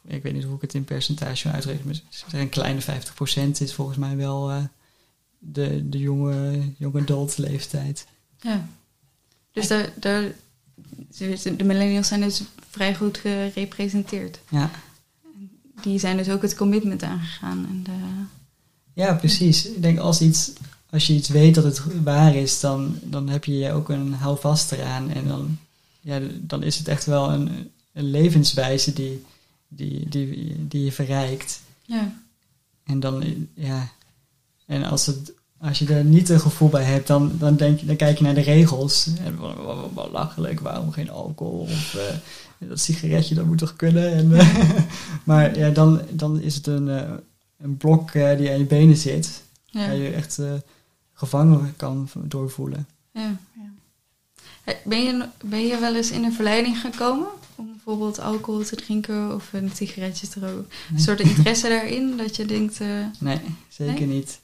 ik 0.07 0.23
weet 0.23 0.33
niet 0.33 0.45
hoe 0.45 0.55
ik 0.55 0.61
het 0.61 0.75
in 0.75 0.85
percentage 0.85 1.51
uitreken, 1.51 1.87
maar 1.87 2.41
een 2.41 2.49
kleine 2.49 2.81
50% 2.83 2.85
is 3.59 3.75
volgens 3.75 3.99
mij 3.99 4.17
wel 4.17 4.51
eh, 4.51 4.57
de, 5.39 5.89
de 5.89 5.99
jonge, 5.99 6.73
jonge 6.79 7.01
adult 7.01 7.39
leeftijd. 7.39 8.07
Ja. 8.41 8.69
Dus 9.53 9.69
daar, 9.69 9.93
daar, 9.97 10.33
de 11.57 11.65
millennials 11.65 12.09
zijn 12.09 12.21
dus 12.21 12.43
vrij 12.71 12.95
goed 12.95 13.19
gerepresenteerd. 13.19 14.39
Ja. 14.49 14.71
Die 15.83 15.99
zijn 15.99 16.17
dus 16.17 16.29
ook 16.29 16.43
het 16.43 16.55
commitment 16.55 17.03
aangegaan. 17.03 17.67
En 17.69 17.83
de, 17.83 18.25
Ja, 18.93 19.15
precies. 19.15 19.67
Ik 19.67 19.83
denk 19.83 19.99
als, 19.99 20.21
iets, 20.21 20.53
als 20.91 21.07
je 21.07 21.15
iets 21.15 21.29
weet 21.29 21.55
dat 21.55 21.65
het 21.65 22.03
waar 22.03 22.35
is, 22.35 22.61
dan, 22.61 22.99
dan 23.03 23.29
heb 23.29 23.45
je 23.45 23.73
ook 23.73 23.89
een 23.89 24.13
houvast 24.13 24.73
eraan. 24.73 25.11
En 25.11 25.29
dan, 25.29 25.59
ja, 26.01 26.21
dan 26.41 26.63
is 26.63 26.79
het 26.79 26.89
echt 26.89 27.05
wel 27.05 27.31
een, 27.31 27.71
een 27.93 28.11
levenswijze 28.11 28.93
die, 28.93 29.25
die, 29.69 30.09
die, 30.09 30.69
die 30.69 30.85
je 30.85 30.93
verrijkt. 30.93 31.61
ja. 31.87 32.13
En 32.85 33.01
dan, 33.01 33.49
ja. 33.55 33.89
En 34.67 34.85
als, 34.85 35.07
het, 35.07 35.33
als 35.61 35.79
je 35.79 35.95
er 35.95 36.05
niet 36.05 36.29
een 36.29 36.41
gevoel 36.41 36.69
bij 36.69 36.85
hebt, 36.85 37.07
dan, 37.07 37.33
dan, 37.39 37.57
denk 37.57 37.81
je, 37.81 37.87
dan 37.87 37.97
kijk 37.97 38.19
je 38.19 38.25
naar 38.25 38.35
de 38.35 38.41
regels. 38.41 39.11
En 39.25 39.37
wat, 39.37 39.95
belachelijk, 39.95 40.61
waarom 40.61 40.91
geen 40.91 41.11
alcohol? 41.11 41.61
Of 41.61 41.95
eh, 41.95 42.69
dat 42.69 42.81
sigaretje, 42.81 43.35
dat 43.35 43.45
moet 43.45 43.59
toch 43.59 43.77
kunnen? 43.77 44.13
En, 44.13 44.39
eh, 44.39 44.69
maar 45.25 45.59
ja, 45.59 45.71
dan, 45.71 46.01
dan 46.11 46.41
is 46.41 46.55
het 46.55 46.67
een, 46.67 46.89
eh, 46.89 47.11
een 47.59 47.77
blok 47.77 48.13
die 48.13 48.51
aan 48.51 48.59
je 48.59 48.67
benen 48.69 48.97
zit. 48.97 49.43
Ja. 49.65 49.87
Waar 49.87 49.97
je 49.97 50.11
echt 50.11 50.41
gevangen 51.13 51.75
kan 51.77 52.09
doorvoelen. 52.15 52.87
Ja. 53.13 53.37
Ja. 53.53 54.75
Ben, 54.85 55.03
je, 55.03 55.29
ben 55.45 55.67
je 55.67 55.79
wel 55.79 55.95
eens 55.95 56.11
in 56.11 56.25
een 56.25 56.33
verleiding 56.33 56.81
gekomen 56.81 57.29
om 57.55 57.67
bijvoorbeeld 57.67 58.21
alcohol 58.21 58.65
te 58.65 58.77
drinken 58.77 59.35
of 59.35 59.53
een 59.53 59.71
sigaretje 59.75 60.29
te 60.29 60.41
roken? 60.41 60.67
Een 60.93 61.01
soort 61.01 61.21
interesse 61.21 61.69
daarin 61.69 62.17
dat 62.17 62.37
je 62.37 62.45
denkt, 62.47 62.79
Nee, 63.19 63.41
zeker 63.69 64.07
Nee? 64.07 64.07
niet. 64.07 64.41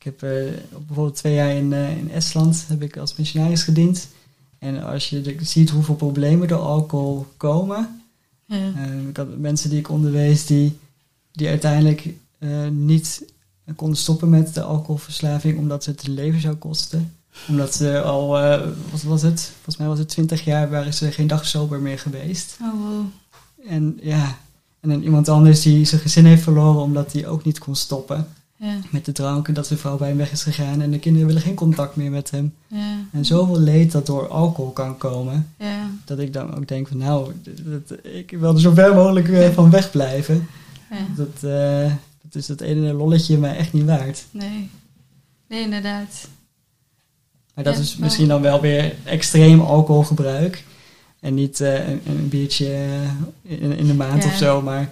Ik 0.00 0.06
heb 0.06 0.22
eh, 0.22 0.52
bijvoorbeeld 0.86 1.16
twee 1.16 1.34
jaar 1.34 1.54
in, 1.54 1.72
eh, 1.72 1.96
in 1.96 2.10
Estland 2.10 2.64
heb 2.68 2.82
ik 2.82 2.96
als 2.96 3.16
missionaris 3.16 3.62
gediend. 3.62 4.08
En 4.58 4.82
als 4.82 5.10
je 5.10 5.36
ziet 5.40 5.70
hoeveel 5.70 5.94
problemen 5.94 6.48
door 6.48 6.58
alcohol 6.58 7.26
komen. 7.36 8.02
ja, 8.46 8.72
eh, 8.76 9.08
ik 9.08 9.16
had 9.16 9.38
mensen 9.38 9.70
die 9.70 9.78
ik 9.78 9.90
onderwees 9.90 10.46
die, 10.46 10.78
die 11.32 11.48
uiteindelijk 11.48 12.14
niet 12.70 13.24
konden 13.76 13.98
stoppen 13.98 14.28
met 14.28 14.54
de 14.54 14.62
alcoholverslaving 14.62 15.58
omdat 15.58 15.84
het 15.84 16.02
hun 16.02 16.14
leven 16.14 16.40
zou 16.40 16.54
kosten. 16.54 17.14
Omdat 17.48 17.74
ze 17.74 18.02
al, 18.02 18.28
wat 18.90 19.02
was 19.02 19.22
het? 19.22 19.40
Volgens 19.40 19.76
mij 19.76 19.86
was 19.86 19.98
het 19.98 20.08
20 20.08 20.44
jaar 20.44 20.70
waren 20.70 20.94
ze 20.94 21.12
geen 21.12 21.26
dag 21.26 21.46
sober 21.46 21.80
meer 21.80 21.98
geweest. 21.98 22.56
oh 22.62 22.72
wow. 22.72 23.04
En 23.68 23.98
ja, 24.02 24.38
en 24.80 24.88
dan 24.88 25.02
iemand 25.02 25.28
anders 25.28 25.62
die 25.62 25.84
zijn 25.84 26.00
gezin 26.00 26.24
heeft 26.24 26.42
verloren 26.42 26.82
omdat 26.82 27.12
hij 27.12 27.26
ook 27.26 27.44
niet 27.44 27.58
kon 27.58 27.76
stoppen 27.76 28.26
Ja, 28.62 28.76
met 28.90 29.04
de 29.04 29.12
drank. 29.12 29.48
En 29.48 29.54
dat 29.54 29.66
zijn 29.66 29.78
vrouw 29.78 29.96
bij 29.96 30.08
hem 30.08 30.16
weg 30.16 30.32
is 30.32 30.42
gegaan 30.42 30.80
en 30.80 30.90
de 30.90 30.98
kinderen 30.98 31.26
willen 31.26 31.42
geen 31.42 31.54
contact 31.54 31.96
meer 31.96 32.10
met 32.10 32.30
hem. 32.30 32.54
ja, 32.66 32.96
En 33.12 33.24
zoveel 33.24 33.58
leed 33.60 33.92
dat 33.92 34.06
door 34.06 34.28
alcohol 34.28 34.70
kan 34.70 34.98
komen, 34.98 35.48
ja, 35.58 35.90
dat 36.04 36.18
ik 36.18 36.32
dan 36.32 36.54
ook 36.56 36.68
denk 36.68 36.88
van 36.88 36.96
nou, 36.96 37.32
dat, 37.42 37.88
dat- 37.88 37.98
ik 38.04 38.30
wil 38.30 38.54
er 38.54 38.60
zo 38.60 38.72
ver 38.74 38.94
mogelijk 38.94 39.28
eh, 39.28 39.48
van 39.48 39.70
wegblijven. 39.70 40.46
Dat, 41.16 41.50
eh, 41.50 41.92
dat 42.22 42.34
is 42.34 42.46
dat 42.46 42.60
ene 42.60 42.92
lolletje 42.92 43.38
maar 43.38 43.56
echt 43.56 43.72
niet 43.72 43.84
waard. 43.84 44.24
Nee. 44.30 44.70
Nee, 45.48 45.62
inderdaad. 45.62 46.28
Maar 47.54 47.64
dat 47.64 47.78
is 47.78 47.96
misschien 47.96 48.28
dan 48.28 48.42
wel 48.42 48.60
weer 48.60 48.94
extreem 49.04 49.60
alcoholgebruik. 49.60 50.64
En 51.20 51.34
niet 51.34 51.60
eh, 51.60 51.88
een, 51.88 52.00
een 52.06 52.28
biertje 52.28 52.86
in, 53.42 53.76
in 53.76 53.86
de 53.86 53.94
maand 53.94 54.24
of 54.24 54.34
zo, 54.36 54.62
maar 54.62 54.90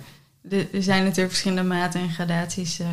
er 0.51 0.83
zijn 0.83 1.03
natuurlijk 1.03 1.29
verschillende 1.29 1.69
maten 1.69 2.01
en 2.01 2.11
gradaties 2.11 2.79
eh, 2.79 2.87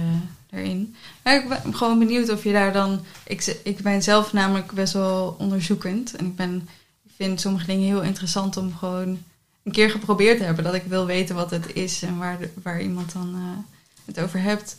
erin. 0.50 0.96
Maar 1.24 1.36
ik 1.36 1.50
ben 1.50 1.76
gewoon 1.76 2.00
benieuwd 2.00 2.30
of 2.30 2.44
je 2.44 2.52
daar 2.52 2.74
dan... 2.74 3.06
Ik, 3.24 3.60
ik 3.64 3.78
ben 3.78 4.04
zelf 4.04 4.34
namelijk 4.34 4.72
best 4.72 4.94
wel 4.94 5.36
onderzoekend. 5.40 6.16
En 6.16 6.26
ik, 6.26 6.36
ben, 6.36 6.70
ik 7.04 7.12
vind 7.16 7.42
sommige 7.42 7.66
dingen 7.66 7.88
heel 7.88 8.02
interessant 8.02 8.58
om 8.58 8.76
gewoon 8.76 9.18
een 9.64 9.72
keer 9.72 9.90
geprobeerd 9.90 10.38
te 10.38 10.44
hebben. 10.44 10.64
Dat 10.64 10.74
ik 10.74 10.84
wil 10.84 11.06
weten 11.06 11.36
wat 11.36 11.52
het 11.52 11.74
is 11.74 12.02
en 12.02 12.18
waar, 12.18 12.38
waar 12.64 12.82
iemand 12.82 13.12
dan 13.12 13.36
eh, 13.36 13.76
het 14.06 14.20
over 14.20 14.42
hebt. 14.42 14.78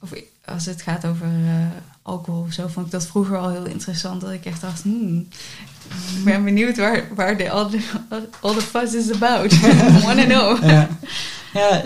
Of 0.00 0.12
als 0.44 0.66
het 0.66 0.82
gaat 0.82 1.06
over 1.06 1.26
eh, 1.26 1.66
alcohol 2.02 2.42
of 2.42 2.52
zo, 2.52 2.68
vond 2.68 2.86
ik 2.86 2.92
dat 2.92 3.06
vroeger 3.06 3.38
al 3.38 3.50
heel 3.50 3.66
interessant. 3.66 4.20
Dat 4.20 4.30
ik 4.30 4.44
echt 4.44 4.60
dacht, 4.60 4.82
hmm, 4.82 5.28
ik 6.18 6.24
ben 6.24 6.44
benieuwd 6.44 6.76
waar, 6.76 7.08
waar 7.14 7.36
de, 7.36 7.50
all, 7.50 7.70
the, 7.70 7.78
all 8.40 8.54
the 8.54 8.60
fuss 8.60 8.94
is 8.94 9.12
about. 9.12 9.52
I 10.00 10.00
wanna 10.04 10.24
know. 10.24 10.64
Ja, 10.64 10.88
ja 11.52 11.82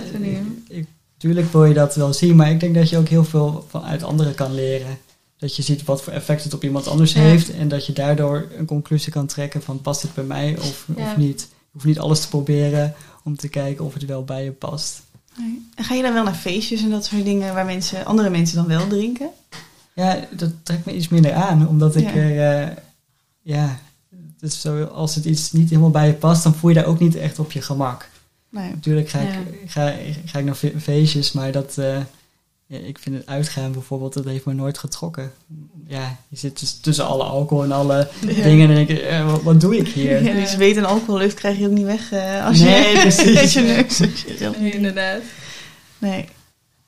tuurlijk 1.18 1.52
wil 1.52 1.64
je 1.64 1.74
dat 1.74 1.94
wel 1.94 2.12
zien, 2.12 2.36
maar 2.36 2.50
ik 2.50 2.60
denk 2.60 2.74
dat 2.74 2.90
je 2.90 2.98
ook 2.98 3.08
heel 3.08 3.24
veel 3.24 3.66
vanuit 3.70 4.02
anderen 4.02 4.34
kan 4.34 4.54
leren. 4.54 4.98
Dat 5.38 5.56
je 5.56 5.62
ziet 5.62 5.84
wat 5.84 6.02
voor 6.02 6.12
effect 6.12 6.44
het 6.44 6.54
op 6.54 6.64
iemand 6.64 6.86
anders 6.88 7.12
Ja. 7.12 7.20
heeft 7.20 7.50
en 7.54 7.68
dat 7.68 7.86
je 7.86 7.92
daardoor 7.92 8.46
een 8.58 8.66
conclusie 8.66 9.12
kan 9.12 9.26
trekken 9.26 9.62
van 9.62 9.80
past 9.80 10.02
dit 10.02 10.14
bij 10.14 10.24
mij 10.24 10.56
of, 10.58 10.86
Ja. 10.96 11.02
of 11.10 11.16
niet. 11.16 11.40
Je 11.50 11.72
hoeft 11.72 11.84
niet 11.84 11.98
alles 11.98 12.20
te 12.20 12.28
proberen 12.28 12.94
om 13.24 13.36
te 13.36 13.48
kijken 13.48 13.84
of 13.84 13.94
het 13.94 14.04
wel 14.04 14.24
bij 14.24 14.44
je 14.44 14.52
past. 14.52 15.02
Nee. 15.38 15.68
En 15.74 15.84
ga 15.84 15.94
je 15.94 16.02
dan 16.02 16.12
wel 16.12 16.24
naar 16.24 16.34
feestjes 16.34 16.82
en 16.82 16.90
dat 16.90 17.04
soort 17.04 17.24
dingen 17.24 17.54
waar 17.54 17.64
mensen, 17.64 18.04
andere 18.04 18.30
mensen 18.30 18.56
dan 18.56 18.66
wel 18.66 18.86
drinken? 18.86 19.28
Ja, 19.94 20.18
dat 20.30 20.50
trekt 20.62 20.84
me 20.84 20.94
iets 20.94 21.08
minder 21.08 21.32
aan, 21.32 21.68
omdat 21.68 21.96
ik 21.96 22.04
Ja. 22.04 22.14
er, 22.14 22.62
eh, 22.62 22.76
ja, 23.54 23.78
het 24.40 24.50
is 24.52 24.60
zo, 24.60 24.82
als 24.84 25.14
het 25.14 25.24
iets 25.24 25.52
niet 25.52 25.68
helemaal 25.68 25.90
bij 25.90 26.06
je 26.06 26.12
past, 26.12 26.42
dan 26.42 26.54
voel 26.54 26.70
je 26.70 26.76
daar 26.76 26.86
ook 26.86 26.98
niet 27.00 27.14
echt 27.16 27.38
op 27.38 27.52
je 27.52 27.62
gemak. 27.62 28.08
Nee. 28.50 28.70
Natuurlijk 28.70 29.08
ga, 29.08 29.20
Ja. 29.20 29.28
ik, 29.62 29.70
ga, 29.70 29.94
ga 30.24 30.38
ik 30.38 30.44
naar 30.44 30.54
fe- 30.54 30.80
feestjes, 30.80 31.32
maar 31.32 31.52
dat, 31.52 31.78
eh, 31.78 31.98
ja, 32.66 32.78
ik 32.78 32.98
vind 32.98 33.16
het 33.16 33.26
uitgaan 33.26 33.72
bijvoorbeeld, 33.72 34.12
dat 34.12 34.24
heeft 34.24 34.44
me 34.44 34.52
nooit 34.54 34.78
getrokken. 34.78 35.32
Ja, 35.86 36.16
je 36.28 36.36
zit 36.36 36.60
dus 36.60 36.72
tussen 36.80 37.06
alle 37.06 37.24
alcohol 37.24 37.64
en 37.64 37.72
alle 37.72 38.08
Ja. 38.20 38.42
dingen 38.42 38.68
en 38.68 38.74
dan 38.74 38.86
denk 38.86 38.88
ik, 38.88 38.98
eh, 38.98 39.30
wat, 39.30 39.42
wat 39.42 39.60
doe 39.60 39.76
ik 39.76 39.88
hier? 39.88 40.22
Ja, 40.22 40.34
die 40.34 40.46
zweet 40.46 40.76
en 40.76 40.84
alcohollucht 40.84 41.34
krijg 41.34 41.58
je 41.58 41.66
ook 41.66 41.72
niet 41.72 41.84
weg 41.84 42.12
eh, 42.12 42.46
als 42.46 42.58
Nee, 42.60 42.92
je 42.92 43.00
precies. 43.06 43.52
je 43.52 43.60
neus. 43.60 43.98
Nee, 44.58 44.72
inderdaad. 44.72 45.20
Nee. 45.98 46.24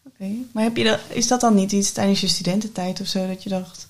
Oké. 0.07 0.31
Maar 0.53 0.63
heb 0.63 0.77
je 0.77 0.85
dat, 0.85 1.01
is 1.09 1.29
dat 1.29 1.41
dan 1.41 1.55
niet 1.55 1.73
iets 1.73 1.93
tijdens 1.93 2.21
je 2.21 2.29
studententijd 2.29 3.01
of 3.01 3.07
zo 3.07 3.27
dat 3.27 3.43
je 3.43 3.49
dacht... 3.49 3.88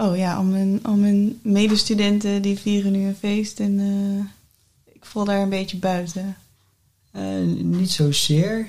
Oh 0.00 0.16
ja, 0.16 0.34
al 0.34 0.42
mijn, 0.42 0.80
al 0.82 0.94
mijn 0.94 1.38
medestudenten 1.42 2.42
die 2.42 2.58
vieren 2.58 2.92
nu 2.92 3.06
een 3.06 3.16
feest 3.18 3.60
en 3.60 3.78
eh, 3.78 4.92
ik 4.94 5.04
val 5.04 5.24
daar 5.24 5.42
een 5.42 5.48
beetje 5.48 5.76
buiten. 5.76 6.36
Eh, 7.10 7.22
niet 7.62 7.90
zozeer. 7.90 8.66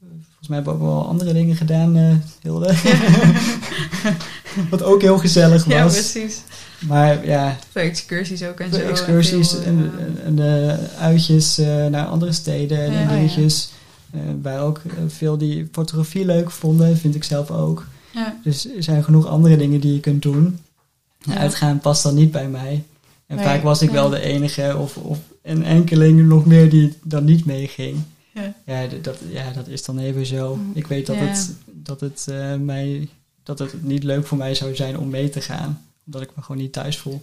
Volgens 0.00 0.48
mij 0.48 0.56
hebben 0.56 0.72
we 0.74 0.80
ook 0.80 0.84
wel 0.94 1.06
andere 1.08 1.32
dingen 1.32 1.56
gedaan, 1.56 1.96
eh 1.96 2.14
Hilde. 2.40 2.74
wat 4.70 4.82
ook 4.82 5.00
heel 5.02 5.18
gezellig 5.18 5.64
was. 5.64 5.74
Ja, 5.74 5.86
precies. 5.86 6.42
maar 6.80 7.26
ja, 7.26 7.56
Veel 7.70 7.82
excursies 7.82 8.42
ook 8.44 8.60
en 8.60 8.72
zo. 8.72 8.78
en 8.80 8.88
excursies 8.88 9.50
veel, 9.50 9.62
en, 9.62 9.92
en, 9.98 10.18
en 10.24 10.34
de 10.36 10.76
uitjes 10.98 11.56
naar 11.90 12.06
andere 12.06 12.32
steden 12.32 12.78
en 12.78 12.92
Ja. 12.92 13.08
dingetjes. 13.08 13.70
Eh 14.10 14.20
waar 14.42 14.60
ook 14.60 14.80
veel 15.08 15.38
die 15.38 15.68
fotografie 15.72 16.24
leuk 16.26 16.50
vonden, 16.50 16.96
vind 16.98 17.14
ik 17.14 17.24
zelf 17.24 17.50
ook. 17.50 17.86
ja. 18.12 18.40
Dus 18.44 18.66
er 18.76 18.82
zijn 18.82 19.04
genoeg 19.04 19.26
andere 19.26 19.56
dingen 19.56 19.80
die 19.80 19.92
je 19.94 20.00
kunt 20.00 20.22
doen. 20.22 20.58
Ja. 21.22 21.36
Uitgaan 21.36 21.78
past 21.78 22.02
dan 22.02 22.14
niet 22.14 22.30
bij 22.30 22.48
mij. 22.48 22.82
En 23.26 23.36
Nee, 23.36 23.44
vaak 23.44 23.62
was 23.62 23.82
ik 23.82 23.90
wel 23.90 24.08
de 24.08 24.20
enige 24.20 24.76
of, 24.76 24.96
of 24.96 25.18
een 25.42 25.64
enkeling 25.64 26.26
nog 26.28 26.46
meer 26.46 26.70
die 26.70 26.92
dan 27.02 27.24
niet 27.24 27.44
meeging. 27.44 28.02
Ja. 28.34 28.54
Ja, 28.66 28.86
dat, 29.02 29.18
ja, 29.30 29.50
dat 29.50 29.68
is 29.68 29.84
dan 29.84 29.98
even 29.98 30.26
zo. 30.26 30.54
Mm. 30.56 30.70
Ik 30.74 30.86
weet 30.86 31.06
dat 31.06 31.16
Ja. 31.16 31.22
het, 31.22 31.52
dat, 31.66 32.00
het, 32.00 32.26
eh, 32.28 32.54
mij, 32.54 33.08
dat 33.42 33.58
het 33.58 33.82
niet 33.82 34.02
leuk 34.04 34.26
voor 34.26 34.38
mij 34.38 34.54
zou 34.54 34.74
zijn 34.76 34.98
om 34.98 35.08
mee 35.08 35.28
te 35.28 35.40
gaan. 35.40 35.84
Omdat 36.06 36.22
ik 36.22 36.30
me 36.36 36.42
gewoon 36.42 36.60
niet 36.60 36.72
thuis 36.72 36.98
voel. 36.98 37.22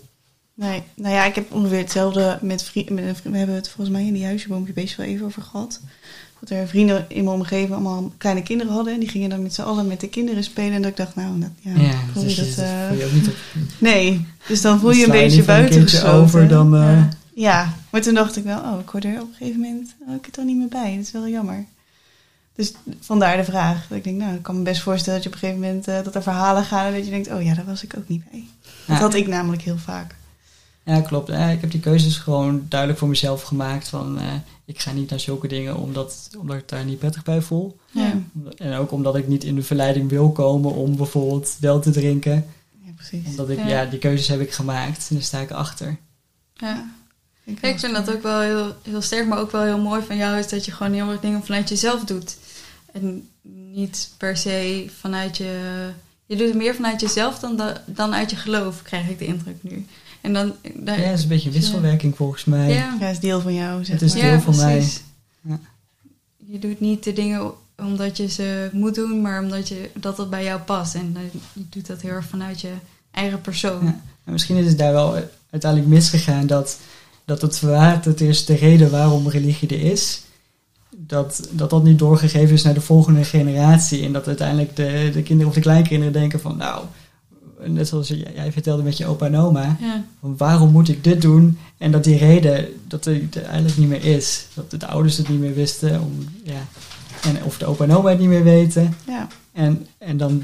Nee, 0.54 0.84
nou 0.96 1.14
ja, 1.16 1.26
ik 1.26 1.36
heb 1.36 1.52
ongeveer 1.54 1.78
hetzelfde 1.78 2.40
met 2.42 2.64
vrienden. 2.64 3.16
We 3.24 3.38
hebben 3.38 3.56
het 3.56 3.70
volgens 3.70 3.98
mij 3.98 4.06
in 4.06 4.14
die 4.14 4.26
huisjeboompje 4.26 4.74
best 4.74 4.96
wel 4.96 5.06
even 5.06 5.26
over 5.26 5.42
gehad. 5.42 5.82
Dat 6.40 6.50
er 6.50 6.68
vrienden 6.68 7.06
in 7.08 7.24
mijn 7.24 7.36
omgeving 7.36 7.72
allemaal 7.72 8.12
kleine 8.18 8.44
kinderen 8.44 8.74
hadden. 8.74 8.94
En 8.94 9.00
die 9.00 9.10
gingen 9.10 9.30
dan 9.30 9.42
met 9.44 9.54
z'n 9.54 9.62
allen 9.62 9.88
met 9.88 10.00
de 10.00 10.08
kinderen 10.10 10.44
spelen. 10.44 10.74
En 10.74 10.82
dat 10.82 10.92
ik 10.92 10.98
dacht, 10.98 11.16
nou, 11.16 11.40
dat, 11.40 11.50
ja, 11.62 11.92
voel 12.14 12.24
dat, 12.24 12.36
je 12.36 12.42
dat... 12.46 12.56
dat 12.56 12.66
eh, 12.66 12.88
voel 12.88 12.98
je 12.98 13.06
ook 13.06 13.12
niet 13.12 13.28
op. 13.28 13.34
nee, 13.78 14.26
dus 14.48 14.62
dan 14.62 14.80
voel 14.80 14.92
je 14.92 15.04
een 15.06 15.12
beetje 15.12 15.36
liever 15.36 15.40
een 15.54 15.60
buiten 15.60 15.78
keertje 15.80 15.98
gesloten. 15.98 16.20
over 16.22 16.48
dan... 16.48 16.76
eh, 16.76 16.82
Ja. 16.82 17.10
Ja, 17.34 17.74
maar 17.90 18.02
toen 18.02 18.14
dacht 18.14 18.38
ik 18.38 18.44
wel, 18.44 18.60
oh, 18.60 18.80
ik 18.80 18.90
hoor 18.90 19.02
er 19.02 19.22
op 19.22 19.28
een 19.28 19.36
gegeven 19.38 19.60
moment 19.62 19.96
oh, 20.08 20.16
ik 20.16 20.26
het 20.26 20.38
er 20.38 20.46
niet 20.46 20.58
meer 20.58 20.68
bij. 20.68 20.96
Dat 20.96 21.04
is 21.06 21.12
wel 21.12 21.28
jammer. 21.28 21.66
Dus 22.56 22.74
vandaar 23.00 23.38
de 23.38 23.44
vraag. 23.44 23.86
Dat 23.88 23.98
ik 23.98 24.04
denk, 24.04 24.18
nou, 24.18 24.36
ik 24.36 24.42
kan 24.44 24.58
me 24.58 24.64
best 24.64 24.82
voorstellen 24.82 25.22
dat 25.22 25.24
je 25.24 25.30
op 25.30 25.36
een 25.36 25.48
gegeven 25.50 25.62
moment 25.70 25.88
eh, 25.88 26.04
dat 26.04 26.16
er 26.16 26.24
verhalen 26.24 26.64
gaan 26.64 26.86
en 26.86 26.94
dat 26.94 27.06
je 27.06 27.12
denkt, 27.12 27.32
oh 27.32 27.44
ja, 27.44 27.54
daar 27.54 27.66
was 27.66 27.84
ik 27.84 27.94
ook 27.98 28.08
niet 28.08 28.24
bij. 28.32 28.44
Dat 28.88 28.98
Ja. 28.98 29.02
had 29.04 29.14
ik 29.14 29.28
namelijk 29.28 29.62
heel 29.62 29.78
vaak. 29.78 30.16
Ja, 30.90 31.02
klopt. 31.02 31.28
Ja, 31.28 31.48
ik 31.50 31.62
heb 31.62 31.72
die 31.72 31.80
keuzes 31.80 32.18
gewoon 32.18 32.66
duidelijk 32.70 33.00
voor 33.00 33.10
mezelf 33.10 33.42
gemaakt. 33.42 33.88
Van, 33.88 34.20
eh, 34.20 34.26
ik 34.66 34.80
ga 34.80 34.92
niet 34.92 35.10
naar 35.10 35.20
zulke 35.20 35.48
dingen 35.48 35.76
omdat, 35.78 36.30
omdat 36.38 36.58
ik 36.58 36.70
daar 36.70 36.86
niet 36.86 37.00
prettig 37.00 37.24
bij 37.24 37.42
voel. 37.42 37.78
Ja. 37.92 38.14
En 38.58 38.74
ook 38.74 38.92
omdat 38.92 39.16
ik 39.16 39.28
niet 39.28 39.44
in 39.44 39.56
de 39.56 39.64
verleiding 39.64 40.10
wil 40.10 40.32
komen 40.32 40.74
om 40.74 40.96
bijvoorbeeld 40.96 41.56
wel 41.60 41.80
te 41.80 41.92
drinken. 41.92 42.46
Ja, 42.86 42.92
precies. 42.96 43.26
Omdat 43.28 43.50
ik, 43.50 43.58
Ja. 43.58 43.68
ja, 43.68 43.86
die 43.86 44.00
keuzes 44.00 44.28
heb 44.28 44.40
ik 44.42 44.52
gemaakt 44.54 45.06
en 45.10 45.16
daar 45.16 45.24
sta 45.24 45.40
ik 45.40 45.52
achter. 45.52 45.98
Ja. 46.54 46.90
Ik, 47.44 47.80
vind 47.80 47.94
dat 47.94 48.12
ook 48.16 48.24
wel 48.24 48.40
heel, 48.40 48.76
heel 48.84 49.02
sterk, 49.02 49.28
maar 49.28 49.40
ook 49.40 49.52
wel 49.52 49.64
heel 49.64 49.80
mooi 49.80 50.02
van 50.04 50.18
jou 50.18 50.38
is 50.38 50.48
dat 50.50 50.66
je 50.66 50.72
gewoon 50.72 50.94
heel 50.94 51.10
erg 51.12 51.20
dingen 51.20 51.46
vanuit 51.46 51.70
jezelf 51.70 52.04
doet. 52.04 52.38
En 52.92 53.28
niet 53.72 54.10
per 54.18 54.38
se 54.38 54.86
vanuit 55.00 55.38
je. 55.38 55.90
Je 56.26 56.36
doet 56.36 56.48
het 56.48 56.56
meer 56.58 56.76
vanuit 56.76 57.02
jezelf 57.02 57.40
dan, 57.40 57.56
da- 57.58 57.84
dan 57.86 58.14
uit 58.14 58.30
je 58.30 58.36
geloof, 58.36 58.82
krijg 58.82 59.10
ik 59.10 59.20
de 59.20 59.26
indruk 59.26 59.58
nu. 59.64 59.86
En 60.22 60.34
dan. 60.34 60.54
daar- 60.76 61.00
Ja, 61.00 61.06
het 61.06 61.18
is 61.18 61.24
een 61.24 61.30
beetje 61.30 61.50
wisselwerking 61.50 62.16
volgens 62.16 62.46
mij. 62.46 62.70
ja. 62.74 62.98
Ja, 63.00 63.08
is 63.08 63.20
deel 63.20 63.42
van 63.42 63.54
jou, 63.54 63.86
zeg 63.86 63.94
Het 64.00 64.02
is 64.02 64.14
maar. 64.14 64.22
deel 64.24 64.40
van 64.42 64.56
mij. 64.56 64.88
Ja. 65.42 65.60
Je 66.38 66.60
doet 66.60 66.80
niet 66.80 67.04
de 67.04 67.14
dingen 67.14 67.52
omdat 67.78 68.18
je 68.18 68.28
ze 68.30 68.70
moet 68.72 68.96
doen, 68.96 69.22
maar 69.22 69.44
omdat 69.44 69.68
je, 69.68 69.90
dat 70.00 70.18
het 70.18 70.30
bij 70.30 70.44
jou 70.44 70.60
past. 70.62 70.96
En 70.96 71.14
dan- 71.14 71.30
je 71.54 71.64
doet 71.70 71.88
dat 71.88 72.02
heel 72.02 72.12
erg 72.12 72.26
vanuit 72.26 72.62
je 72.62 72.72
eigen 73.12 73.42
persoon. 73.42 73.86
Ja. 73.86 74.02
En 74.24 74.32
misschien 74.32 74.56
is 74.58 74.66
het 74.68 74.78
daar 74.78 74.92
wel 74.94 75.16
uiteindelijk 75.50 75.92
misgegaan 75.92 76.48
dat, 76.48 76.78
dat 77.26 77.42
het 77.42 77.58
verwaterd 77.58 78.22
is 78.22 78.46
de 78.46 78.56
reden 78.56 78.92
waarom 78.92 79.30
religie 79.30 79.70
er 79.70 79.82
is. 79.92 80.22
Dat, 80.96 81.50
dat 81.52 81.70
dat 81.70 81.84
niet 81.84 82.00
doorgegeven 82.00 82.54
is 82.56 82.64
naar 82.64 82.74
de 82.74 82.82
volgende 82.82 83.24
generatie. 83.24 84.04
En 84.04 84.14
dat 84.14 84.28
uiteindelijk 84.28 84.76
de, 84.76 85.10
de 85.14 85.22
kinderen 85.24 85.48
of 85.48 85.54
de 85.54 85.62
kleinkinderen 85.62 86.14
denken 86.14 86.40
van 86.40 86.58
nou, 86.58 86.86
net 87.66 87.88
zoals 87.88 88.08
jij 88.08 88.32
jij 88.36 88.52
vertelde 88.52 88.84
met 88.84 88.98
je 88.98 89.06
opa 89.06 89.26
en 89.26 89.36
oma. 89.36 89.78
Ja. 89.80 90.04
Van 90.20 90.38
waarom 90.38 90.72
moet 90.72 90.90
ik 90.90 91.04
dit 91.04 91.22
doen? 91.22 91.58
En 91.78 91.92
dat 91.92 92.04
die 92.04 92.18
reden, 92.18 92.68
dat 92.88 93.06
er, 93.06 93.22
er 93.34 93.44
eigenlijk 93.44 93.78
niet 93.78 93.88
meer 93.90 94.06
is. 94.06 94.46
Dat 94.54 94.80
de 94.80 94.88
ouders 94.88 95.18
het 95.18 95.30
niet 95.30 95.40
meer 95.40 95.54
wisten. 95.54 96.02
Om, 96.02 96.28
ja. 96.44 96.68
en, 97.22 97.44
of 97.44 97.58
de 97.58 97.66
opa 97.66 97.84
en 97.84 97.92
oma 97.92 98.10
het 98.10 98.20
niet 98.20 98.28
meer 98.28 98.44
weten. 98.44 98.96
Ja, 99.08 99.28
En, 99.52 99.88
en 99.98 100.18
dan 100.18 100.44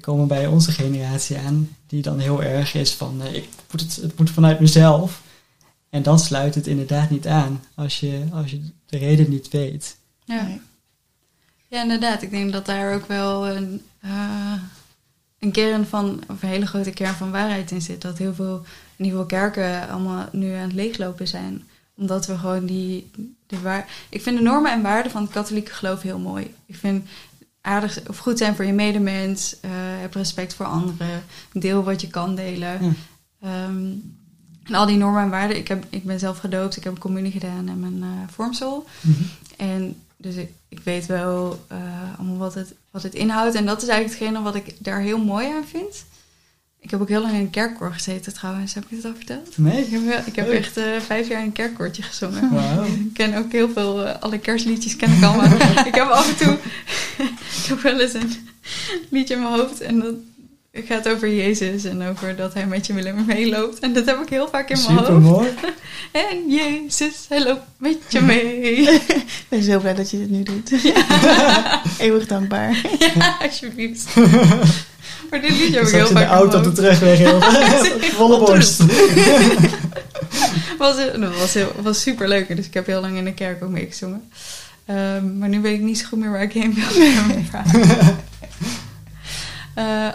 komen 0.00 0.22
we 0.22 0.28
bij 0.28 0.46
onze 0.46 0.72
generatie 0.72 1.38
aan, 1.38 1.68
die 1.86 2.02
dan 2.02 2.18
heel 2.18 2.42
erg 2.42 2.74
is 2.74 2.92
van, 2.92 3.22
eh, 3.22 3.34
ik 3.34 3.48
moet 3.70 3.80
het, 3.80 3.96
het 3.96 4.18
moet 4.18 4.30
vanuit 4.30 4.60
mezelf. 4.60 5.22
En 5.90 6.02
dan 6.02 6.18
sluit 6.18 6.54
het 6.54 6.66
inderdaad 6.66 7.10
niet 7.10 7.26
aan, 7.26 7.60
als 7.74 8.00
je, 8.00 8.22
als 8.32 8.50
je 8.50 8.60
de 8.86 8.98
reden 8.98 9.30
niet 9.30 9.48
weet. 9.48 9.96
Ja. 10.24 10.58
Ja, 11.68 11.82
inderdaad. 11.82 12.22
Ik 12.22 12.30
denk 12.30 12.52
dat 12.52 12.66
daar 12.66 12.94
ook 12.94 13.06
wel 13.06 13.48
een, 13.48 13.82
eh, 14.00 14.52
een 15.38 15.52
kern 15.52 15.86
van, 15.86 16.22
of 16.28 16.42
een 16.42 16.48
hele 16.48 16.66
grote 16.66 16.90
kern 16.90 17.14
van 17.14 17.30
waarheid 17.30 17.70
in 17.70 17.82
zit. 17.82 18.02
Dat 18.02 18.18
heel 18.18 18.34
veel, 18.34 18.64
in 18.96 19.04
ieder 19.04 19.20
geval 19.20 19.38
kerken, 19.38 19.88
allemaal 19.88 20.28
nu 20.32 20.52
aan 20.52 20.60
het 20.60 20.72
leeglopen 20.72 21.28
zijn. 21.28 21.62
Omdat 21.96 22.26
we 22.26 22.38
gewoon 22.38 22.66
die, 22.66 23.10
de 23.46 23.60
waar. 23.60 23.88
Ik 24.08 24.22
vind 24.22 24.36
de 24.36 24.42
normen 24.42 24.72
en 24.72 24.82
waarden 24.82 25.12
van 25.12 25.22
het 25.22 25.30
katholieke 25.30 25.72
geloof 25.72 26.02
heel 26.02 26.18
mooi. 26.18 26.54
Ik 26.66 26.76
vind 26.76 27.08
aardig 27.60 28.08
of 28.08 28.18
goed 28.18 28.38
zijn 28.38 28.56
voor 28.56 28.64
je 28.64 28.72
medemens, 28.72 29.60
eh, 29.60 29.70
heb 29.74 30.14
respect 30.14 30.54
voor 30.54 30.66
anderen, 30.66 31.24
deel 31.52 31.84
wat 31.84 32.00
je 32.00 32.08
kan 32.08 32.34
delen. 32.34 32.84
Ja. 32.84 32.92
Ehm, 33.40 33.92
en 34.64 34.74
al 34.74 34.86
die 34.86 34.96
normen 34.96 35.22
en 35.22 35.30
waarden. 35.30 35.56
Ik, 35.56 35.68
heb, 35.68 35.84
ik 35.90 36.04
ben 36.04 36.18
zelf 36.18 36.38
gedoopt, 36.38 36.76
ik 36.76 36.84
heb 36.84 36.92
een 36.92 36.98
communie 36.98 37.32
gedaan 37.32 37.68
en 37.68 37.80
mijn 37.80 38.02
eh, 38.02 38.32
vormsel. 38.32 38.86
En 39.56 39.96
dus 40.20 40.34
ik, 40.34 40.50
ik 40.68 40.80
weet 40.84 41.06
wel 41.06 41.64
eh, 41.68 41.78
allemaal 42.18 42.36
wat 42.36 42.54
het, 42.54 42.74
wat 42.90 43.02
het 43.02 43.14
inhoudt. 43.14 43.54
En 43.54 43.66
dat 43.66 43.82
is 43.82 43.88
eigenlijk 43.88 44.20
hetgene 44.20 44.42
wat 44.44 44.54
ik 44.54 44.74
daar 44.78 45.00
heel 45.00 45.18
mooi 45.24 45.46
aan 45.46 45.66
vind. 45.66 46.04
Ik 46.80 46.90
heb 46.90 47.00
ook 47.00 47.08
heel 47.08 47.20
lang 47.20 47.34
in 47.34 47.40
een 47.40 47.50
kerkkoor 47.50 47.92
gezeten 47.92 48.34
trouwens. 48.34 48.74
Heb 48.74 48.84
ik 48.88 48.96
het 48.96 49.04
al 49.04 49.14
verteld? 49.16 49.58
Nee? 49.58 49.84
Ik 49.84 49.90
heb, 49.90 50.04
wel- 50.04 50.22
ik 50.26 50.36
heb 50.36 50.46
Leuk. 50.46 50.58
echt 50.58 50.76
eh, 50.76 51.00
vijf 51.00 51.28
jaar 51.28 51.40
in 51.40 51.46
een 51.46 51.52
kerkkoortje 51.52 52.02
gezongen. 52.02 52.84
Ik 52.84 53.14
ken 53.14 53.34
ook 53.34 53.52
heel 53.52 53.68
veel, 53.70 54.04
eh, 54.06 54.20
alle 54.22 54.38
kerstliedjes 54.38 54.96
ken 54.96 55.12
ik 55.16 55.22
allemaal. 55.22 55.52
ik 55.86 55.94
heb 55.94 56.08
af 56.08 56.28
en 56.28 56.46
toe, 56.46 56.56
ik 57.62 57.64
heb 57.68 57.80
wel 57.80 58.00
eens 58.00 58.12
een 58.12 58.32
liedje 59.10 59.34
in 59.34 59.40
mijn 59.42 59.54
hoofd. 59.54 59.80
En 59.80 59.98
dat, 60.00 60.14
het 60.72 60.84
gaat 60.88 61.08
over 61.08 61.34
Jezus 61.34 61.84
en 61.84 62.02
over 62.08 62.36
dat 62.36 62.54
hij 62.54 62.66
met 62.66 62.86
je 62.86 62.92
meeloopt. 63.26 63.78
En 63.78 63.92
dat 63.92 64.06
heb 64.06 64.20
ik 64.22 64.28
heel 64.28 64.48
vaak 64.48 64.70
in 64.70 64.78
mijn 64.86 64.98
Super 64.98 65.12
hoofd. 65.12 65.24
mooi. 65.24 65.48
En 66.12 66.50
Jezus, 66.50 67.14
hij 67.28 67.44
loopt 67.44 67.60
met 67.78 67.96
je 68.08 68.20
mee. 68.20 68.60
Ik 68.82 69.44
ben 69.48 69.62
zo 69.62 69.78
blij 69.78 69.94
dat 69.94 70.10
je 70.10 70.18
dit 70.18 70.30
nu 70.30 70.42
doet. 70.42 70.72
Eeuwig 71.98 72.26
dankbaar. 72.26 72.76
ja, 72.98 73.36
alsjeblieft. 73.42 74.14
Maar 75.30 75.40
dit 75.40 75.50
liedje 75.50 75.78
heb 75.78 75.86
ik 75.86 75.92
heel 75.94 76.08
in 76.08 76.14
de 76.14 76.20
vaak 76.20 76.22
in 76.22 76.28
auto 76.28 76.56
mijn 76.58 76.68
op 76.70 76.74
de 76.76 76.82
terugweg. 76.82 77.18
heel- 77.18 77.40
Volle 78.10 78.38
borst. 78.38 78.78
was, 80.78 80.96
dat 80.96 81.36
was, 81.38 81.54
heel, 81.54 81.72
was 81.82 82.00
super 82.02 82.28
leuk. 82.28 82.56
Dus 82.56 82.66
ik 82.66 82.74
heb 82.74 82.86
heel 82.86 83.00
lang 83.00 83.16
in 83.16 83.24
de 83.24 83.34
kerk 83.34 83.62
ook 83.64 83.70
meegezongen. 83.70 84.30
Ehm, 84.84 85.38
maar 85.38 85.48
nu 85.48 85.60
weet 85.60 85.74
ik 85.74 85.80
niet 85.80 85.98
zo 85.98 86.06
goed 86.06 86.18
meer 86.18 86.30
waar 86.30 86.42
ik 86.42 86.52
heen 86.52 86.74
wil 86.74 86.98
met 86.98 87.26
mijn 87.26 87.46
verhaal. 87.50 87.82
Eh, 88.00 88.08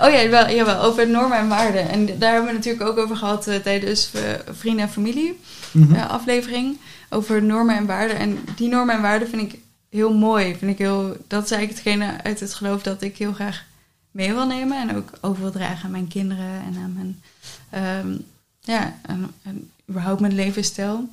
oh 0.06 0.12
ja, 0.12 0.30
wel, 0.30 0.50
jawel, 0.50 0.82
over 0.82 1.10
normen 1.10 1.38
en 1.38 1.48
waarden. 1.48 1.90
En 1.90 2.06
daar 2.20 2.32
hebben 2.34 2.50
we 2.52 2.58
natuurlijk 2.58 2.86
ook 2.90 2.98
over 2.98 3.16
gehad 3.16 3.48
eh, 3.48 3.56
tijdens 3.56 4.12
eh, 4.14 4.22
Vrienden 4.52 4.86
en 4.86 4.92
Familie 4.92 5.40
Mhm. 5.72 5.94
eh, 5.96 6.10
aflevering. 6.10 6.78
Over 7.10 7.44
normen 7.44 7.76
en 7.78 7.86
waarden. 7.86 8.18
En 8.18 8.40
die 8.56 8.70
normen 8.70 8.96
en 8.96 9.02
waarden 9.02 9.28
vind 9.30 9.54
ik 9.54 9.60
heel 9.90 10.14
mooi. 10.14 10.56
Vind 10.56 10.72
ik 10.72 10.78
heel, 10.78 11.18
dat 11.28 11.44
is 11.44 11.52
eigenlijk 11.52 11.86
hetgene 11.86 12.24
uit 12.24 12.40
het 12.40 12.54
geloof 12.54 12.84
dat 12.84 13.02
ik 13.02 13.18
heel 13.18 13.34
graag 13.34 13.64
mee 14.12 14.34
wil 14.34 14.48
nemen. 14.48 14.90
En 14.90 14.96
ook 14.98 15.10
over 15.22 15.42
wil 15.42 15.52
dragen 15.52 15.86
aan 15.86 15.92
mijn 15.92 16.08
kinderen 16.08 16.62
en 16.62 16.76
aan 16.84 16.94
mijn... 16.94 17.22
ehm, 17.70 18.18
ja, 18.62 18.96
en, 19.02 19.32
en 19.44 19.72
überhaupt 19.90 20.20
mijn 20.22 20.36
levensstijl. 20.36 21.10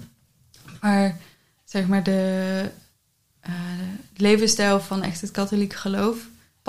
Maar 0.80 1.16
zeg 1.64 1.86
maar 1.86 2.03
de 2.03 2.70
eh, 3.40 3.53
levensstijl 4.16 4.80
van 4.80 5.03
echt 5.03 5.20
het 5.20 5.30
katholieke 5.30 5.76
geloof 5.76 6.16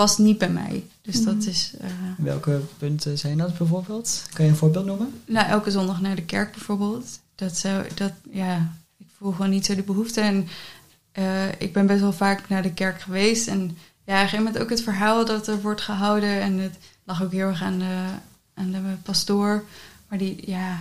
past 0.02 0.18
niet 0.18 0.38
bij 0.38 0.50
mij. 0.50 0.84
Dus 1.02 1.24
dat 1.24 1.36
Mhm. 1.36 1.50
is 1.50 1.74
eh, 1.82 1.90
Welke 2.18 2.62
punten 2.78 3.18
zijn 3.18 3.38
dat 3.38 3.58
bijvoorbeeld? 3.58 4.24
Kan 4.34 4.46
je 4.46 4.52
een 4.52 4.58
voorbeeld 4.58 4.86
noemen? 4.86 5.22
nou, 5.26 5.48
elke 5.48 5.72
zondag 5.72 6.02
naar 6.02 6.16
de 6.16 6.22
kerk 6.24 6.52
bijvoorbeeld. 6.52 7.06
Dat 7.36 7.58
zou, 7.58 7.86
dat, 7.96 8.12
ja, 8.32 8.72
ik 8.98 9.06
voel 9.18 9.32
gewoon 9.32 9.50
niet 9.50 9.66
zo 9.66 9.76
de 9.76 9.82
behoefte. 9.84 10.22
En 10.22 10.48
eh, 11.12 11.48
ik 11.58 11.74
ben 11.74 11.86
best 11.86 12.00
wel 12.02 12.14
vaak 12.14 12.50
naar 12.50 12.62
de 12.62 12.74
kerk 12.74 13.02
geweest. 13.02 13.48
En 13.48 13.60
ja, 13.60 13.66
op 13.66 13.68
een 14.06 14.16
gegeven 14.18 14.38
moment 14.44 14.58
ook 14.64 14.70
het 14.70 14.82
verhaal 14.82 15.26
dat 15.26 15.48
er 15.48 15.62
wordt 15.62 15.82
gehouden. 15.82 16.42
En 16.42 16.58
het 16.58 16.76
lag 17.04 17.24
ook 17.24 17.32
heel 17.32 17.48
erg 17.48 17.62
aan 17.64 17.78
de, 17.80 18.06
aan 18.54 18.72
de 18.72 18.80
pastoor. 19.04 19.64
Maar 20.08 20.18
die, 20.18 20.44
ja, 20.46 20.78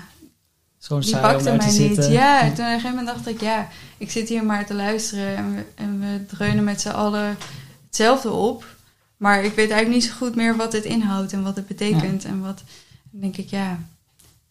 die 0.88 1.16
pakte 1.20 1.50
mij 1.50 1.58
te 1.58 1.64
niet. 1.66 1.74
zitten. 1.74 2.12
Ja, 2.12 2.40
toen 2.40 2.50
op 2.50 2.58
een 2.58 2.64
gegeven 2.64 2.88
moment 2.88 3.06
dacht 3.06 3.26
ik, 3.26 3.40
ja, 3.40 3.68
ik 3.98 4.10
zit 4.10 4.28
hier 4.28 4.44
maar 4.44 4.66
te 4.66 4.74
luisteren 4.74 5.36
en 5.36 5.54
we, 5.54 5.64
en 5.74 6.00
we 6.00 6.26
dreunen 6.36 6.64
met 6.64 6.80
z'n 6.80 6.88
allen 6.88 7.36
hetzelfde 7.86 8.30
op. 8.30 8.64
Maar 9.20 9.44
ik 9.44 9.54
weet 9.54 9.70
eigenlijk 9.70 10.02
niet 10.02 10.10
zo 10.10 10.16
goed 10.16 10.34
meer 10.34 10.56
wat 10.56 10.72
het 10.72 10.84
inhoudt 10.84 11.32
en 11.32 11.42
wat 11.42 11.56
het 11.56 11.66
betekent. 11.66 12.24
En 12.24 12.40
wat, 12.40 12.62
dan 13.10 13.20
denk 13.20 13.36
ik, 13.36 13.50
ja, 13.50 13.78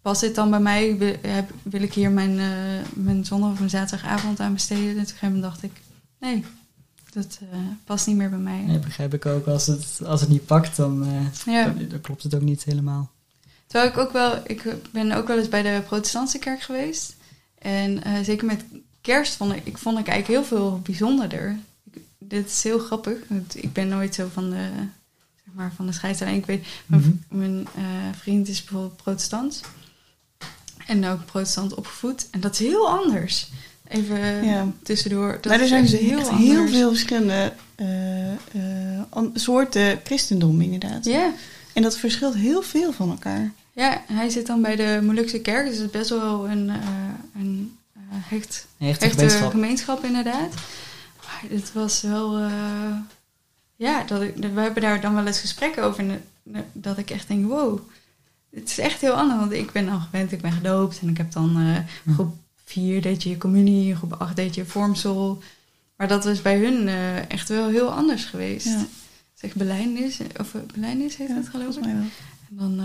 past 0.01 0.22
dit 0.22 0.36
dan 0.36 0.49
bij 0.49 0.59
mij? 0.59 0.97
Wil, 0.97 1.15
heb, 1.22 1.51
wil 1.63 1.82
ik 1.82 1.93
hier 1.93 2.11
mijn, 2.11 2.39
eh, 2.39 2.93
mijn 2.93 3.26
zondag 3.26 3.51
of 3.51 3.57
mijn 3.57 3.70
zaterdagavond 3.70 4.39
aan 4.39 4.53
besteden? 4.53 4.88
En 4.88 4.93
toen 4.93 5.01
op 5.01 5.07
een 5.07 5.07
gegeven 5.07 5.34
moment 5.34 5.51
dacht 5.51 5.63
ik, 5.63 5.72
nee, 6.20 6.45
dat 7.13 7.39
eh, 7.51 7.59
past 7.84 8.07
niet 8.07 8.15
meer 8.15 8.30
bij 8.30 8.39
mij. 8.39 8.61
Nee, 8.61 8.80
begrijp 8.80 9.13
ik 9.13 9.26
ook. 9.26 9.47
Als 9.47 9.67
het, 9.67 9.99
als 10.05 10.22
het 10.22 10.30
niet 10.30 10.45
pakt, 10.45 10.76
dan, 10.76 11.03
eh, 11.05 11.53
Ja. 11.53 11.65
dan, 11.65 11.88
dan 11.88 12.01
klopt 12.01 12.24
het 12.24 12.36
ook 12.36 12.41
niet 12.41 12.63
helemaal. 12.63 13.11
Terwijl 13.67 13.91
ik 13.91 13.97
ook 13.97 14.11
wel, 14.11 14.41
ik 14.45 14.76
ben 14.91 15.11
ook 15.11 15.28
wel 15.28 15.38
eens 15.38 15.49
bij 15.49 15.61
de 15.61 15.82
protestantse 15.86 16.39
kerk 16.39 16.61
geweest. 16.61 17.15
En 17.59 18.01
zeker 18.26 18.45
met 18.45 18.63
kerst 19.01 19.36
vond 19.36 19.53
ik, 19.53 19.65
ik 19.65 19.78
vond 19.78 19.99
ik 19.99 20.07
eigenlijk 20.07 20.39
heel 20.39 20.57
veel 20.57 20.80
bijzonderder. 20.84 21.57
Dit 22.30 22.47
is 22.49 22.63
heel 22.63 22.80
grappig, 22.80 23.17
want 23.27 23.63
ik 23.63 23.73
ben 23.73 23.88
nooit 23.88 24.15
zo 24.15 24.27
van 24.34 24.49
de, 24.49 24.67
zeg 25.45 25.53
maar, 25.53 25.71
van 25.75 25.86
de 25.86 25.91
scheidslijn. 25.91 26.36
Ik 26.36 26.45
weet, 26.45 26.65
mijn, 26.86 27.01
Mhm. 27.01 27.38
mijn 27.39 27.67
eh, 27.75 27.84
vriend 28.19 28.47
is 28.47 28.63
bijvoorbeeld 28.63 28.95
protestant. 29.03 29.61
En 30.88 31.05
ook 31.05 31.25
protestant 31.25 31.73
opgevoed. 31.73 32.27
En 32.32 32.39
dat 32.39 32.53
is 32.53 32.59
heel 32.59 32.89
anders. 32.89 33.47
Even 33.88 34.43
Ja. 34.45 34.67
tussendoor. 34.84 35.32
Dat 35.41 35.45
maar 35.45 35.59
er 35.61 35.67
zijn 35.67 35.82
echt 35.84 35.91
dus 35.91 35.99
heel 35.99 36.36
heel, 36.38 36.67
veel 36.67 36.89
verschillende 36.89 37.53
eh, 37.75 38.32
eh, 38.32 38.38
soorten 39.34 39.99
christendom 40.03 40.61
inderdaad. 40.61 41.05
Ja, 41.05 41.32
En 41.73 41.82
dat 41.82 41.97
verschilt 41.97 42.34
heel 42.36 42.61
veel 42.61 42.91
van 42.93 43.09
elkaar. 43.09 43.51
ja, 43.73 44.01
hij 44.07 44.30
zit 44.30 44.47
dan 44.47 44.61
bij 44.61 44.75
de 44.75 44.99
Molukse 45.03 45.39
kerk. 45.39 45.65
Dus 45.67 45.75
het 45.77 45.86
is 45.86 45.91
best 45.91 46.09
wel 46.09 46.49
een, 46.49 46.69
eh, 46.69 46.75
een 47.36 47.77
eh, 47.93 48.01
hecht 48.11 48.67
hechte 48.77 49.05
echte 49.05 49.17
gemeenschap. 49.19 49.51
gemeenschap 49.51 50.03
inderdaad. 50.03 50.53
Het 51.47 51.73
was 51.73 52.01
wel... 52.01 52.37
eh, 52.37 52.95
ja, 53.79 54.03
dat 54.03 54.21
ik, 54.21 54.35
we 54.35 54.61
hebben 54.61 54.81
daar 54.81 55.01
dan 55.01 55.13
wel 55.15 55.25
eens 55.25 55.39
gesprekken 55.39 55.83
over. 55.83 56.19
Dat 56.73 56.97
ik 56.97 57.09
echt 57.09 57.27
denk, 57.27 57.47
wow. 57.47 57.79
Het 58.49 58.69
is 58.69 58.77
echt 58.77 59.01
heel 59.01 59.13
anders. 59.13 59.39
Want 59.39 59.51
ik 59.51 59.71
ben 59.71 59.89
al 59.89 59.99
gewend, 59.99 60.31
ik 60.31 60.41
ben 60.41 60.51
gedoopt. 60.51 60.99
En 60.99 61.09
ik 61.09 61.17
heb 61.17 61.31
dan 61.31 61.59
eh, 61.59 62.13
groep 62.13 62.35
4 62.65 63.01
deed 63.01 63.23
je 63.23 63.37
communie. 63.37 63.95
Groep 63.95 64.13
8 64.13 64.35
deed 64.35 64.55
je 64.55 64.65
vormsel. 64.65 65.41
Maar 65.95 66.07
dat 66.07 66.25
was 66.25 66.41
bij 66.41 66.57
hun 66.59 66.87
eh, 66.87 67.29
echt 67.29 67.49
wel 67.49 67.67
heel 67.67 67.91
anders 67.91 68.25
geweest. 68.25 68.65
Ja. 68.65 68.85
Zeg 69.33 69.53
belijdenis, 69.53 70.19
of 70.37 70.55
eh, 70.55 70.61
belijdenis 70.73 71.15
heet 71.15 71.27
Ja, 71.27 71.35
het 71.35 71.49
geloof 71.49 71.77
ik. 71.77 71.83
En 71.83 72.11
dan 72.49 72.81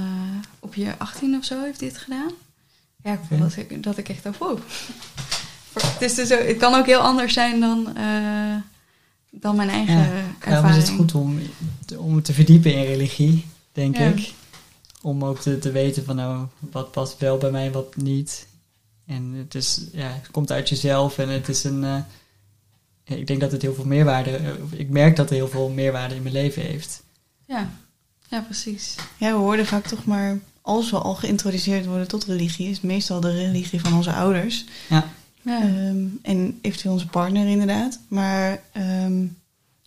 op 0.59 0.75
je 0.75 0.95
18 0.99 1.37
of 1.37 1.45
zo 1.45 1.63
heeft 1.63 1.81
hij 1.81 1.89
het 1.89 1.99
gedaan. 1.99 2.31
Ja, 3.03 3.13
ik 3.13 3.21
vond 3.29 3.41
dat, 3.41 3.57
ik, 3.57 3.83
dat 3.83 3.99
ik 3.99 4.09
echt 4.09 4.23
dacht, 4.23 4.39
wow. 4.39 4.59
Het, 5.83 6.03
is 6.03 6.15
dus, 6.15 6.33
ook- 6.33 6.47
het 6.47 6.57
kan 6.57 6.75
ook 6.75 6.87
heel 6.87 7.01
anders 7.01 7.33
zijn 7.33 7.61
dan, 7.61 7.97
eh, 7.97 8.57
dan 9.31 9.57
mijn 9.57 9.69
eigen 9.69 9.95
Ja, 9.95 10.05
ervaring. 10.05 10.39
Daarom 10.45 10.71
is 10.71 10.77
het 10.77 10.89
goed 10.89 11.15
om, 11.15 11.39
om 11.97 12.23
te 12.23 12.33
verdiepen 12.33 12.75
in 12.75 12.85
religie, 12.85 13.47
denk 13.73 13.97
Ja. 13.97 14.05
ik. 14.07 14.33
Om 15.03 15.25
ook 15.25 15.39
te, 15.41 15.59
te 15.59 15.71
weten 15.71 16.05
van 16.05 16.17
nou, 16.17 16.47
wat 16.71 16.91
past 16.91 17.19
wel 17.19 17.39
bij 17.39 17.51
mij 17.51 17.67
en 17.67 17.73
wat 17.73 17.97
niet. 17.97 18.47
En 19.07 19.33
het, 19.37 19.55
is, 19.55 19.81
ja, 19.93 20.07
het 20.07 20.31
komt 20.31 20.53
uit 20.53 20.69
jezelf 20.69 21.19
en 21.19 21.29
het 21.29 21.49
is 21.49 21.65
een... 21.65 21.85
eh, 21.85 21.97
ja, 23.05 23.17
ik 23.17 23.27
denk 23.27 23.41
dat 23.41 23.53
het 23.53 23.63
heel 23.63 23.75
veel 23.75 23.85
meerwaarde... 23.85 24.31
eh, 24.31 24.51
ik 24.71 24.89
merk 24.91 25.17
dat 25.17 25.29
het 25.29 25.39
heel 25.39 25.49
veel 25.49 25.69
meerwaarde 25.69 26.15
in 26.15 26.23
mijn 26.23 26.35
leven 26.35 26.63
heeft. 26.63 27.03
Ja. 27.47 27.71
ja, 28.29 28.41
precies. 28.41 28.95
Ja, 29.17 29.31
we 29.33 29.39
worden 29.39 29.67
vaak 29.67 29.87
toch 29.87 30.05
maar, 30.05 30.39
als 30.63 30.91
we 30.91 30.99
al 30.99 31.15
geïntroduceerd 31.15 31.87
worden 31.87 32.09
tot 32.09 32.25
religie, 32.25 32.69
is 32.69 32.77
het 32.77 32.85
meestal 32.85 33.21
de 33.21 33.31
religie 33.31 33.81
van 33.81 33.95
onze 33.95 34.13
ouders. 34.13 34.65
Ja. 34.89 35.09
Ehm, 35.45 36.07
en 36.23 36.59
eventueel 36.61 36.93
onze 36.93 37.07
partner 37.07 37.47
inderdaad. 37.47 37.99
Maar 38.09 38.63
ehm, 38.73 39.23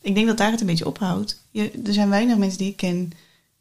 ik 0.02 0.16
denk 0.16 0.28
dat 0.28 0.38
daar 0.38 0.52
het 0.52 0.62
een 0.62 0.68
beetje 0.68 0.88
ophoudt. 0.88 1.42
Je, 1.52 1.72
er 1.86 1.94
zijn 1.94 2.10
weinig 2.10 2.38
mensen 2.38 2.58
die 2.58 2.70
ik 2.70 2.78
ken. 2.78 3.12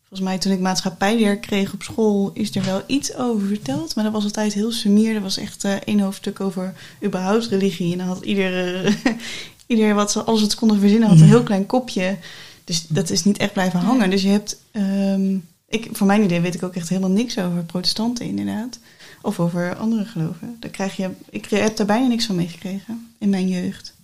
Volgens 0.09 0.29
mij 0.29 0.39
toen 0.39 0.53
ik 0.53 0.61
maatschappijleer 0.61 1.39
kreeg 1.39 1.73
op 1.73 1.83
school 1.83 2.31
is 2.35 2.57
er 2.57 2.65
wel 2.65 2.83
iets 2.87 3.15
over 3.15 3.47
verteld. 3.47 3.95
Maar 3.95 4.05
dat 4.05 4.13
was 4.13 4.25
altijd 4.25 4.55
heel 4.55 4.73
sumier. 4.73 5.15
Er 5.15 5.23
was 5.23 5.37
echt 5.37 5.65
eh, 5.65 5.73
één 5.73 6.01
hoofdstuk 6.01 6.41
over 6.41 6.75
überhaupt 7.05 7.47
religie. 7.47 7.93
En 7.93 7.99
dan 7.99 8.07
had 8.07 8.25
ieder, 8.25 8.97
ieder 9.67 9.95
wat 9.95 10.13
ze, 10.13 10.23
als 10.23 10.41
het 10.41 10.55
konden 10.55 10.81
verzinnen, 10.81 11.09
had 11.09 11.21
een 11.21 11.27
heel 11.27 11.43
klein 11.43 11.67
kopje. 11.67 12.17
Dus 12.65 12.87
dat 12.89 13.11
is 13.11 13.25
niet 13.25 13.39
echt 13.39 13.53
blijven 13.53 13.81
hangen. 13.81 14.11
Dus 14.11 14.23
je 14.23 14.29
hebt, 14.29 14.61
ehm, 14.71 15.37
ik, 15.69 15.89
voor 15.93 16.07
mijn 16.07 16.23
idee 16.23 16.41
weet 16.41 16.55
ik 16.55 16.63
ook 16.63 16.75
echt 16.75 16.89
helemaal 16.89 17.11
niks 17.11 17.39
over 17.39 17.65
protestanten 17.65 18.27
inderdaad. 18.27 18.79
Of 19.27 19.41
over 19.41 19.77
andere 19.77 20.05
geloven. 20.05 20.57
Daar 20.61 20.71
krijg 20.71 20.97
je, 20.97 21.11
ik 21.31 21.45
heb 21.51 21.77
daar 21.77 21.87
bijna 21.87 22.07
niks 22.07 22.27
van 22.27 22.37
meegekregen 22.37 23.11
in 23.19 23.29
mijn 23.31 23.49
jeugd. 23.49 23.95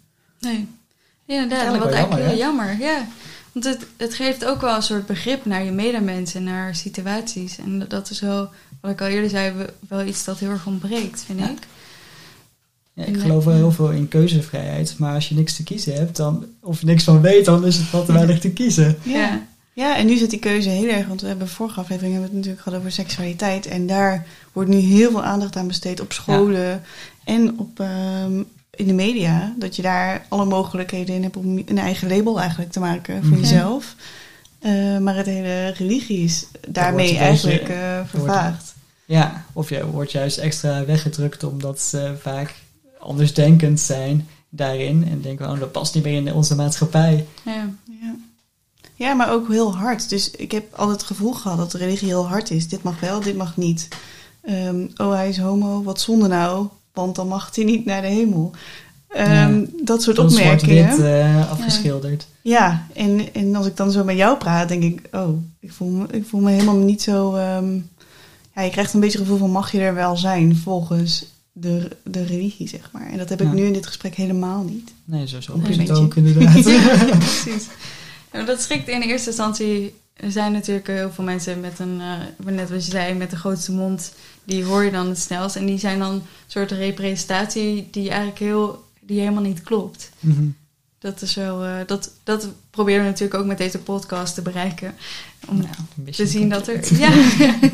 Nee. 0.40 0.66
Ja, 1.24 1.34
inderdaad. 1.34 1.58
Eigenlijk 1.58 1.84
Wat 1.84 1.92
eigenlijk 1.94 2.36
jammer, 2.38 2.66
heel 2.66 2.78
jammer. 2.78 3.02
Ja. 3.02 3.06
Want 3.52 3.64
het, 3.64 3.86
het 3.96 4.14
geeft 4.14 4.44
ook 4.44 4.60
wel 4.60 4.76
een 4.76 4.82
soort 4.82 5.06
begrip 5.06 5.44
naar 5.44 5.64
je 5.64 5.70
medemens 5.70 6.34
en 6.34 6.44
naar 6.44 6.74
situaties. 6.74 7.58
En 7.58 7.78
dat- 7.78 7.90
dat 7.90 8.10
is 8.10 8.20
wel, 8.20 8.50
wat 8.80 8.90
ik 8.90 9.00
al 9.00 9.06
eerder 9.06 9.30
zei, 9.30 9.52
we- 9.52 9.72
wel 9.88 10.04
iets 10.06 10.24
dat 10.24 10.38
heel 10.38 10.50
erg 10.50 10.66
ontbreekt, 10.66 11.22
vind 11.26 11.38
Ja. 11.38 11.50
ik. 11.50 11.66
Ja, 12.92 13.04
ik 13.04 13.16
geloof 13.20 13.44
wel 13.44 13.54
heel 13.54 13.72
veel 13.72 13.90
in 13.90 14.08
keuzevrijheid. 14.08 14.98
Maar 14.98 15.14
als 15.14 15.28
je 15.28 15.34
niks 15.34 15.56
te 15.56 15.62
kiezen 15.62 15.94
hebt, 15.94 16.16
dan, 16.16 16.46
of 16.60 16.82
niks 16.82 17.04
van 17.04 17.20
weet, 17.20 17.44
dan 17.44 17.66
is 17.66 17.76
het 17.76 17.90
wat 17.90 18.06
te 18.06 18.12
weinig 18.12 18.38
te 18.40 18.50
kiezen. 18.50 18.98
Ja. 19.02 19.46
Ja, 19.74 19.96
en 19.96 20.06
nu 20.06 20.16
zit 20.16 20.30
die 20.30 20.38
keuze 20.38 20.68
heel 20.68 20.88
erg, 20.88 21.06
want 21.06 21.20
we 21.20 21.26
hebben 21.26 21.48
vorige 21.48 21.80
aflevering 21.80 22.12
hebben 22.12 22.30
we 22.30 22.36
het 22.36 22.46
natuurlijk 22.46 22.62
gehad 22.62 22.78
over 22.78 22.92
seksualiteit. 22.92 23.66
En 23.66 23.86
daar 23.86 24.26
wordt 24.52 24.70
nu 24.70 24.76
heel 24.76 25.10
veel 25.10 25.22
aandacht 25.24 25.56
aan 25.56 25.66
besteed 25.66 26.00
op 26.00 26.12
scholen 26.12 26.82
en 27.24 27.58
op, 27.58 27.80
ehm, 27.80 28.42
in 28.70 28.86
de 28.86 28.92
media. 28.92 29.54
Dat 29.58 29.76
je 29.76 29.82
daar 29.82 30.26
alle 30.28 30.44
mogelijkheden 30.44 31.14
in 31.14 31.22
hebt 31.22 31.36
om 31.36 31.62
een 31.66 31.78
eigen 31.78 32.08
label 32.08 32.40
eigenlijk 32.40 32.72
te 32.72 32.80
maken 32.80 33.22
voor 33.22 33.30
Mhm. 33.32 33.40
jezelf. 33.40 33.94
Eh, 34.58 34.98
maar 34.98 35.16
het 35.16 35.26
hele 35.26 35.68
religie 35.68 36.24
is 36.24 36.46
daarmee 36.68 37.16
eigenlijk 37.18 37.66
wordt- 37.68 38.10
vervaagd. 38.10 38.74
Ja, 39.04 39.44
of 39.52 39.68
je 39.68 39.86
wordt 39.86 40.12
juist 40.12 40.38
extra 40.38 40.84
weggedrukt 40.84 41.44
omdat 41.44 41.80
ze 41.80 42.14
vaak 42.20 42.54
andersdenkend 42.98 43.80
zijn 43.80 44.28
daarin. 44.48 45.06
En 45.10 45.20
denken, 45.20 45.50
oh, 45.50 45.60
dat 45.60 45.72
past 45.72 45.94
niet 45.94 46.04
meer 46.04 46.16
in 46.16 46.32
onze 46.32 46.54
maatschappij. 46.54 47.26
Ja. 47.44 47.68
Ja. 48.00 48.14
Ja, 49.02 49.14
maar 49.14 49.32
ook 49.32 49.48
heel 49.48 49.76
hard. 49.76 50.08
Dus 50.08 50.30
ik 50.30 50.52
heb 50.52 50.74
altijd 50.74 50.98
het 50.98 51.06
gevoel 51.06 51.32
gehad 51.32 51.58
dat 51.58 51.70
de 51.70 51.78
religie 51.78 52.08
heel 52.08 52.28
hard 52.28 52.50
is. 52.50 52.68
Dit 52.68 52.82
mag 52.82 53.00
wel, 53.00 53.20
dit 53.20 53.36
mag 53.36 53.56
niet. 53.56 53.88
Ehm, 54.42 54.86
oh, 54.96 55.12
hij 55.12 55.28
is 55.28 55.38
homo, 55.38 55.82
wat 55.82 56.00
zonde 56.00 56.28
nou? 56.28 56.66
Want 56.92 57.14
dan 57.14 57.28
mag 57.28 57.50
hij 57.54 57.64
niet 57.64 57.84
naar 57.84 58.00
de 58.00 58.06
hemel. 58.08 58.50
Ehm, 59.08 59.64
Dat 59.82 60.02
soort 60.02 60.18
opmerkingen. 60.18 61.04
eh, 61.20 61.50
afgeschilderd. 61.50 62.26
Ja, 62.42 62.86
en, 62.94 63.34
en 63.34 63.54
als 63.56 63.66
ik 63.66 63.76
dan 63.76 63.90
zo 63.90 64.04
met 64.04 64.16
jou 64.16 64.36
praat, 64.38 64.68
denk 64.68 64.82
ik, 64.82 65.08
oh, 65.12 65.28
ik 65.60 65.72
voel 65.72 65.88
me, 65.88 66.06
ik 66.10 66.26
voel 66.26 66.40
me 66.40 66.50
helemaal 66.50 66.76
niet 66.76 67.02
zo. 67.02 67.34
ehm, 67.34 67.74
ja, 68.54 68.62
je 68.62 68.70
krijgt 68.70 68.92
een 68.94 69.00
beetje 69.00 69.18
het 69.18 69.26
gevoel 69.26 69.40
van 69.42 69.50
mag 69.50 69.72
je 69.72 69.80
er 69.80 69.94
wel 69.94 70.16
zijn 70.16 70.56
volgens 70.56 71.24
de, 71.52 71.88
de 72.04 72.24
religie, 72.24 72.68
zeg 72.68 72.88
maar. 72.92 73.10
En 73.10 73.18
dat 73.18 73.28
heb 73.28 73.40
ik 73.40 73.46
Ja. 73.46 73.52
nu 73.52 73.64
in 73.64 73.72
dit 73.72 73.86
gesprek 73.86 74.14
helemaal 74.14 74.62
niet. 74.62 74.92
Nee, 75.04 75.26
zo, 75.28 75.40
zo 75.40 75.60
is 75.68 75.76
het 75.76 75.90
ook 75.90 76.14
inderdaad. 76.14 76.64
Ja, 76.68 76.96
precies. 77.18 77.66
Ja, 78.32 78.42
dat 78.42 78.60
schrikt 78.60 78.88
in 78.88 79.00
eerste 79.02 79.28
instantie. 79.28 79.94
Er 80.16 80.30
zijn 80.30 80.52
natuurlijk 80.52 80.86
heel 80.86 81.10
veel 81.10 81.24
mensen 81.24 81.60
met 81.60 81.78
een, 81.78 82.00
eh, 82.00 82.46
net 82.54 82.70
wat 82.70 82.84
je 82.84 82.90
zei, 82.90 83.14
met 83.14 83.30
de 83.30 83.36
grootste 83.36 83.72
mond. 83.72 84.12
Die 84.44 84.64
hoor 84.64 84.82
je 84.84 84.90
dan 84.90 85.08
het 85.08 85.18
snelst. 85.18 85.56
En 85.56 85.66
die 85.66 85.78
zijn 85.78 85.98
dan 85.98 86.12
een 86.12 86.22
soort 86.46 86.70
representatie 86.70 87.88
die 87.90 88.08
eigenlijk 88.08 88.38
heel, 88.38 88.84
die 89.00 89.18
helemaal 89.20 89.42
niet 89.42 89.62
klopt. 89.62 90.10
Mhm. 90.20 90.44
Dat 90.98 91.22
is 91.22 91.34
wel, 91.34 91.64
eh, 91.64 91.74
dat, 91.86 92.10
dat 92.24 92.48
proberen 92.70 93.02
we 93.02 93.08
natuurlijk 93.08 93.40
ook 93.40 93.46
met 93.46 93.58
deze 93.58 93.78
podcast 93.78 94.34
te 94.34 94.42
bereiken. 94.42 94.94
Om 95.48 95.56
Nou, 95.56 96.10
te 96.12 96.26
zien 96.26 96.48
dat 96.48 96.68
er, 96.68 96.98
ja, 96.98 97.10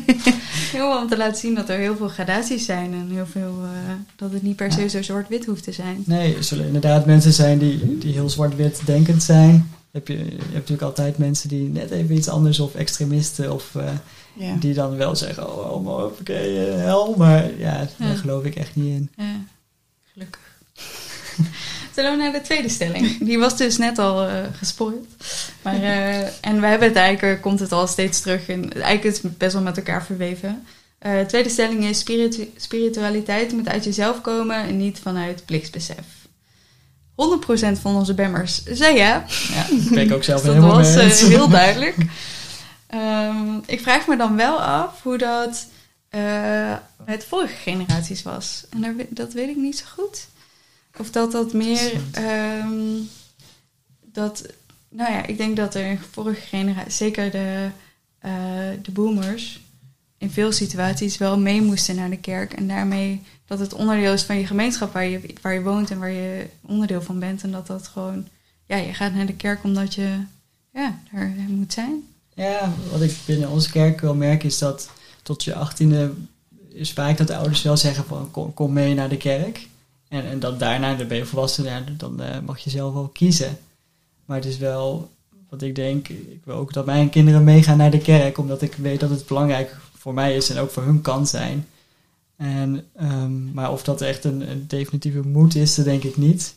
heel 0.77 0.97
om 0.97 1.07
te 1.07 1.17
laten 1.17 1.37
zien 1.39 1.55
dat 1.55 1.69
er 1.69 1.77
heel 1.77 1.95
veel 1.95 2.07
gradaties 2.07 2.65
zijn 2.65 2.93
en 2.93 3.09
heel 3.11 3.25
veel, 3.31 3.59
eh, 3.63 3.91
dat 4.15 4.31
het 4.31 4.41
niet 4.41 4.55
per 4.55 4.71
se 4.71 4.81
Ja. 4.81 4.87
zo 4.87 5.01
zwart-wit 5.01 5.45
hoeft 5.45 5.63
te 5.63 5.71
zijn. 5.71 6.03
Nee, 6.05 6.35
er 6.35 6.43
zullen 6.43 6.65
inderdaad 6.65 7.05
mensen 7.05 7.33
zijn 7.33 7.57
die, 7.57 7.97
die 7.97 8.13
heel 8.13 8.29
zwart-wit 8.29 8.81
denkend 8.85 9.23
zijn. 9.23 9.71
Heb 9.91 10.07
je, 10.07 10.17
je 10.17 10.31
hebt 10.39 10.53
natuurlijk 10.53 10.81
altijd 10.81 11.17
mensen 11.17 11.49
die 11.49 11.69
net 11.69 11.91
even 11.91 12.15
iets 12.15 12.27
anders 12.29 12.59
of 12.59 12.75
extremisten 12.75 13.53
of 13.53 13.75
eh, 13.75 13.91
Ja. 14.33 14.55
die 14.59 14.73
dan 14.73 14.95
wel 14.97 15.15
zeggen, 15.15 15.57
oh, 15.57 15.87
oh 15.87 16.03
oké, 16.03 16.33
eh, 16.33 16.75
hel. 16.75 17.15
Maar 17.17 17.57
ja, 17.57 17.87
daar 17.97 18.07
Ja. 18.09 18.15
geloof 18.15 18.43
ik 18.43 18.55
echt 18.55 18.75
niet 18.75 18.95
in. 18.95 19.09
Ja, 19.17 19.35
gelukkig. 20.13 20.41
Zullen 21.95 22.11
we 22.11 22.17
naar 22.17 22.31
de 22.31 22.41
tweede 22.41 22.69
stelling? 22.69 23.17
Die 23.25 23.39
was 23.39 23.57
dus 23.57 23.77
net 23.77 23.97
al 23.99 24.27
eh 24.27 24.43
gespoord. 24.57 25.05
Maar, 25.61 25.75
eh, 25.83 26.19
en 26.45 26.61
we 26.61 26.67
hebben 26.67 26.87
het 26.87 26.97
eigenlijk, 26.97 27.41
komt 27.41 27.59
het 27.59 27.71
al 27.71 27.87
steeds 27.87 28.21
terug. 28.21 28.47
En 28.49 28.73
eigenlijk 28.73 29.03
is 29.15 29.21
het 29.23 29.37
best 29.37 29.53
wel 29.53 29.61
met 29.61 29.77
elkaar 29.77 30.05
verweven. 30.05 30.63
Eh, 30.99 31.17
de 31.19 31.25
tweede 31.25 31.49
stelling 31.49 31.83
is 31.85 31.99
spiritu- 31.99 32.49
spiritualiteit 32.57 33.51
moet 33.51 33.67
uit 33.69 33.83
jezelf 33.83 34.21
komen 34.21 34.55
en 34.63 34.77
niet 34.77 34.99
vanuit 34.99 35.45
plichtsbesef. 35.45 35.97
100% 37.19 37.81
van 37.81 37.95
onze 37.95 38.13
bammers 38.13 38.63
zei 38.63 38.95
ja. 38.97 39.25
Ja, 39.89 39.99
ik 39.99 40.11
ook 40.11 40.23
zelf 40.23 40.41
Dus 40.41 40.53
dat 40.61 40.63
was 40.63 40.95
eh, 40.95 41.27
heel 41.27 41.49
duidelijk. 41.49 41.95
Ehm, 42.87 43.57
ik 43.65 43.81
vraag 43.81 44.07
me 44.07 44.17
dan 44.17 44.35
wel 44.35 44.61
af 44.61 45.03
hoe 45.03 45.17
dat 45.17 45.67
eh, 46.09 46.73
met 47.05 47.25
vorige 47.25 47.55
generaties 47.55 48.23
was. 48.23 48.65
En 48.69 48.81
daar, 48.81 48.93
dat 49.09 49.33
weet 49.33 49.49
ik 49.49 49.55
niet 49.55 49.77
zo 49.77 49.85
goed. 49.95 50.27
Of 50.97 51.11
dat 51.11 51.31
dat 51.31 51.53
meer... 51.53 51.91
ehm, 52.11 53.01
dat, 54.01 54.45
nou 54.89 55.11
ja, 55.11 55.25
ik 55.25 55.37
denk 55.37 55.55
dat 55.55 55.75
er 55.75 55.85
in 55.85 55.99
vorige 56.11 56.41
generaties, 56.41 56.97
zeker 56.97 57.31
de, 57.31 57.69
eh, 58.19 58.31
de 58.81 58.91
boomers, 58.91 59.61
in 60.17 60.31
veel 60.31 60.51
situaties 60.51 61.17
wel 61.17 61.39
mee 61.39 61.61
moesten 61.61 61.95
naar 61.95 62.09
de 62.09 62.19
kerk. 62.19 62.53
En 62.53 62.67
daarmee 62.67 63.21
dat 63.49 63.59
het 63.59 63.73
onderdeel 63.73 64.13
is 64.13 64.23
van 64.23 64.37
je 64.37 64.45
gemeenschap 64.45 64.93
waar 64.93 65.05
je, 65.05 65.33
waar 65.41 65.53
je 65.53 65.61
woont 65.61 65.91
en 65.91 65.99
waar 65.99 66.11
je 66.11 66.45
onderdeel 66.61 67.01
van 67.01 67.19
bent. 67.19 67.43
En 67.43 67.51
dat 67.51 67.67
dat 67.67 67.87
gewoon, 67.87 68.27
ja, 68.65 68.75
je 68.75 68.93
gaat 68.93 69.13
naar 69.13 69.25
de 69.25 69.35
kerk 69.35 69.63
omdat 69.63 69.93
je, 69.93 70.17
ja, 70.73 70.99
daar 71.11 71.33
moet 71.47 71.73
zijn. 71.73 72.03
Ja, 72.33 72.73
wat 72.91 73.01
ik 73.01 73.17
binnen 73.25 73.49
onze 73.49 73.71
kerk 73.71 74.01
wel 74.01 74.15
merk 74.15 74.43
is 74.43 74.57
dat 74.57 74.89
tot 75.23 75.43
je 75.43 75.55
achttiende 75.55 76.11
is 76.67 76.93
vaak 76.93 77.17
dat 77.17 77.27
de 77.27 77.35
ouders 77.35 77.61
wel 77.61 77.77
zeggen 77.77 78.05
van 78.05 78.31
kom, 78.31 78.53
kom 78.53 78.73
mee 78.73 78.93
naar 78.93 79.09
de 79.09 79.17
kerk. 79.17 79.67
En, 80.07 80.29
en 80.29 80.39
dat 80.39 80.59
daarna, 80.59 80.95
dan 80.95 81.07
ben 81.07 81.17
je 81.17 81.25
volwassen, 81.25 81.97
dan 81.97 82.21
eh, 82.21 82.39
mag 82.45 82.59
je 82.59 82.69
zelf 82.69 82.93
wel 82.93 83.07
kiezen. 83.07 83.57
Maar 84.25 84.37
het 84.37 84.45
is 84.45 84.57
wel 84.57 85.09
wat 85.49 85.61
ik 85.61 85.75
denk, 85.75 86.07
ik 86.07 86.41
wil 86.43 86.55
ook 86.55 86.73
dat 86.73 86.85
mijn 86.85 87.09
kinderen 87.09 87.43
meegaan 87.43 87.77
naar 87.77 87.91
de 87.91 88.01
kerk, 88.01 88.37
omdat 88.37 88.61
ik 88.61 88.73
weet 88.73 88.99
dat 88.99 89.09
het 89.09 89.27
belangrijk 89.27 89.77
voor 89.97 90.13
mij 90.13 90.35
is 90.35 90.49
en 90.49 90.57
ook 90.57 90.71
voor 90.71 90.83
hun 90.83 91.01
kan 91.01 91.27
zijn. 91.27 91.67
En, 92.39 92.85
ehm, 92.95 93.53
maar 93.53 93.71
of 93.71 93.83
dat 93.83 94.01
echt 94.01 94.23
een, 94.23 94.49
een 94.49 94.67
definitieve 94.67 95.21
moed 95.21 95.55
is, 95.55 95.75
dat 95.75 95.85
denk 95.85 96.03
ik 96.03 96.17
niet. 96.17 96.55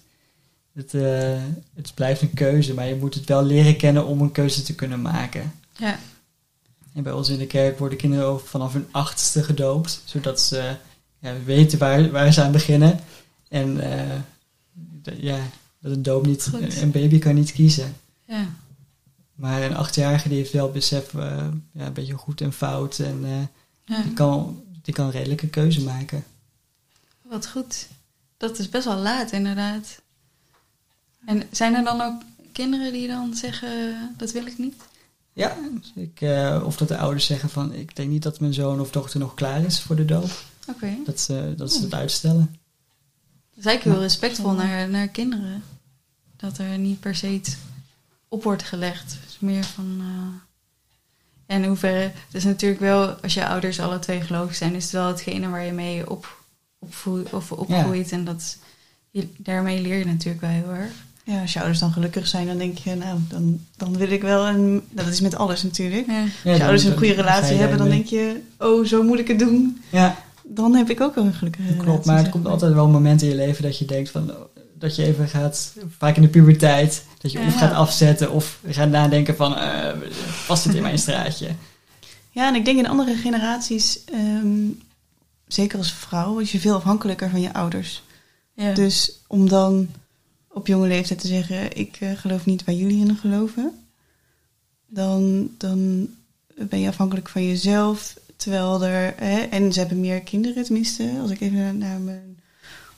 Het, 0.73 0.95
eh, 0.95 1.41
het 1.75 1.93
blijft 1.95 2.23
een 2.23 2.35
keuze, 2.35 2.75
maar 2.75 2.87
je 2.87 2.97
moet 2.97 3.15
het 3.15 3.25
wel 3.25 3.45
leren 3.45 3.77
kennen 3.77 4.07
om 4.07 4.21
een 4.21 4.33
keuze 4.33 4.63
te 4.63 4.75
kunnen 4.75 5.03
maken. 5.03 5.53
Ja, 5.79 5.99
En 6.95 7.03
bij 7.03 7.13
ons 7.13 7.29
in 7.29 7.39
de 7.39 7.47
kerk 7.47 7.79
worden 7.79 7.99
kinderen 7.99 8.41
vanaf 8.41 8.73
hun 8.73 8.87
achtste 8.91 9.43
gedoopt, 9.43 10.03
zodat 10.05 10.41
ze 10.41 10.75
ja, 11.19 11.35
weten 11.45 11.79
waar, 11.79 12.11
waar 12.11 12.33
ze 12.33 12.43
aan 12.43 12.53
beginnen. 12.53 13.01
En 13.49 13.81
eh, 13.81 14.19
ja, 15.19 15.39
dat 15.81 15.93
een 15.93 16.03
doop 16.03 16.27
niet, 16.27 16.49
Goed. 16.51 16.81
een 16.81 16.91
baby 16.91 17.19
kan 17.19 17.35
niet 17.35 17.53
kiezen. 17.53 17.95
ja, 18.27 18.47
Maar 19.35 19.63
een 19.63 19.77
achtjarige 19.77 20.29
die 20.29 20.39
heeft 20.39 20.53
wel 20.53 20.71
besef, 20.71 21.15
eh, 21.15 21.47
ja, 21.73 21.87
een 21.87 21.93
beetje 21.93 22.17
goed 22.17 22.41
en 22.41 22.53
fout. 22.53 22.99
En 22.99 23.25
ja. 23.85 24.03
die, 24.03 24.13
kan, 24.13 24.63
die 24.83 24.95
kan 24.95 25.05
een 25.07 25.13
redelijke 25.13 25.49
keuze 25.49 25.83
maken. 25.83 26.25
Wat 27.23 27.49
goed. 27.49 27.89
Dat 28.37 28.59
is 28.59 28.69
best 28.69 28.85
wel 28.85 28.97
laat, 28.97 29.33
inderdaad. 29.33 30.01
En 31.25 31.43
zijn 31.51 31.75
er 31.75 31.85
dan 31.85 32.01
ook 32.01 32.23
kinderen 32.53 32.93
die 32.93 33.09
dan 33.09 33.35
zeggen, 33.35 34.15
dat 34.17 34.33
wil 34.33 34.47
ik 34.47 34.59
niet? 34.59 34.75
Ja, 35.33 35.57
dus 35.81 35.93
ik, 35.95 36.21
eh, 36.21 36.63
of 36.65 36.77
dat 36.77 36.89
de 36.89 36.99
ouders 36.99 37.27
zeggen 37.27 37.51
van, 37.51 37.73
ik 37.73 37.97
denk 37.97 38.11
niet 38.11 38.23
dat 38.23 38.41
mijn 38.41 38.55
zoon 38.55 38.81
of 38.81 38.91
dochter 38.91 39.21
nog 39.21 39.35
klaar 39.35 39.65
is 39.65 39.81
voor 39.81 39.97
de 39.97 40.05
doop. 40.05 40.45
Oké. 40.69 40.97
Dat 41.05 41.21
ze, 41.21 41.55
dat 41.57 41.73
ze 41.73 41.83
het 41.83 41.95
uitstellen. 41.95 42.59
Dat 43.51 43.59
is 43.59 43.65
eigenlijk 43.67 43.97
heel 43.97 44.07
respectvol 44.07 44.53
naar, 44.53 44.89
naar 44.89 45.09
kinderen. 45.09 45.63
Dat 46.37 46.59
er 46.59 46.79
niet 46.79 47.01
per 47.01 47.15
se 47.15 47.29
iets 47.29 47.57
op 48.29 48.43
wordt 48.43 48.63
gelegd. 48.63 49.13
Het 49.13 49.29
is 49.29 49.39
meer 49.39 49.65
van... 49.65 49.97
eh, 50.01 50.52
en 51.53 51.63
in 51.63 51.69
hoeverre... 51.69 52.01
Het 52.01 52.35
is 52.35 52.45
natuurlijk 52.45 52.81
wel, 52.81 53.09
als 53.09 53.35
je 53.35 53.47
ouders 53.47 53.81
alle 53.81 53.99
twee 53.99 54.21
gelovig 54.21 54.55
zijn... 54.55 54.75
is 54.75 54.83
het 54.83 54.93
wel 54.93 55.07
hetgene 55.07 55.49
waar 55.49 55.65
je 55.65 55.73
mee 55.73 56.11
op, 56.11 56.37
opvoed, 56.79 57.33
of 57.33 57.53
opgroeit. 57.53 58.13
En 58.13 58.25
dat, 58.25 58.57
je, 59.11 59.29
daarmee 59.37 59.81
leer 59.81 59.99
je 59.99 60.05
natuurlijk 60.05 60.41
wel 60.41 60.51
heel 60.51 60.71
erg. 60.71 60.93
Ja, 61.25 61.41
als 61.41 61.53
je 61.53 61.59
ouders 61.59 61.81
dan 61.81 61.93
gelukkig 61.93 62.27
zijn, 62.27 62.47
dan 62.47 62.59
denk 62.59 62.79
je, 62.79 62.95
nou, 62.95 63.19
dan, 63.29 63.61
dan 63.77 63.97
wil 63.97 64.11
ik 64.11 64.23
wel 64.23 64.47
een... 64.47 64.71
Nou, 64.71 64.83
dat 64.93 65.07
is 65.07 65.21
met 65.21 65.35
alles 65.37 65.63
natuurlijk. 65.63 66.07
Ja. 66.07 66.23
Als 66.23 66.57
je 66.57 66.63
ouders 66.63 66.85
een 66.85 66.97
goede 66.99 67.13
relatie 67.13 67.57
hebben, 67.57 67.79
dan 67.79 67.89
denk 67.89 68.07
je, 68.07 68.41
oh, 68.59 68.85
zo 68.85 69.03
moet 69.03 69.19
ik 69.19 69.29
het 69.29 69.39
doen. 69.39 69.83
Ja, 69.91 70.17
Dan 70.43 70.75
heb 70.75 70.91
ik 70.91 71.01
ook 71.01 71.15
wel 71.15 71.25
een 71.25 71.33
gelukkige 71.35 71.69
relatie. 71.69 71.85
klopt. 71.87 72.07
Maar 72.07 72.19
het 72.19 72.29
komt 72.29 72.47
altijd 72.47 72.73
wel 72.73 72.85
een 72.85 72.91
moment 72.91 73.23
in 73.23 73.29
je 73.29 73.35
leven 73.35 73.63
dat 73.63 73.79
je 73.79 73.85
denkt 73.85 74.11
van... 74.11 74.33
Dat 74.83 74.97
je 74.97 75.05
even 75.05 75.29
gaat, 75.29 75.75
vaak 75.99 76.17
in 76.17 76.23
de 76.23 76.29
puberteit, 76.29 77.05
dat 77.19 77.33
je 77.33 77.39
Ja. 77.41 77.47
of 77.47 77.55
gaat 77.55 77.73
afzetten 77.73 78.31
of 78.31 78.59
gaat 78.67 78.89
nadenken 78.89 79.37
van... 79.37 79.57
eh 79.57 79.93
past 80.47 80.65
dit 80.65 80.75
in 80.75 80.83
mijn 80.83 80.99
straatje? 81.07 81.49
Ja, 82.31 82.49
en 82.49 82.55
ik 82.55 82.65
denk 82.65 82.79
in 82.79 82.87
andere 82.89 83.15
generaties, 83.15 84.05
ehm, 84.05 84.67
zeker 85.47 85.79
als 85.79 85.93
vrouw, 85.93 86.39
is 86.39 86.53
je 86.53 86.61
veel 86.61 86.75
afhankelijker 86.75 87.31
van 87.31 87.41
je 87.41 87.53
ouders. 87.55 88.03
Ja. 88.55 88.75
Dus 88.75 89.13
om 89.27 89.49
dan 89.49 89.89
op 90.49 90.67
jonge 90.67 90.89
leeftijd 90.89 91.21
te 91.21 91.27
zeggen, 91.27 91.77
ik 91.77 91.97
eh, 92.01 92.11
geloof 92.17 92.45
niet 92.47 92.65
waar 92.65 92.75
jullie 92.75 93.07
in 93.07 93.17
geloven, 93.17 93.85
dan, 94.87 95.49
dan 95.59 96.09
ben 96.55 96.81
je 96.81 96.89
afhankelijk 96.89 97.29
van 97.29 97.47
jezelf. 97.47 98.15
Terwijl 98.37 98.85
er, 98.85 99.15
hè, 99.17 99.41
en 99.41 99.73
ze 99.73 99.79
hebben 99.79 100.01
meer 100.01 100.21
kinderen 100.21 100.65
tenminste, 100.65 101.11
als 101.21 101.31
ik 101.31 101.41
even 101.41 101.59
naar, 101.59 101.75
naar 101.75 101.99
mijn 102.01 102.41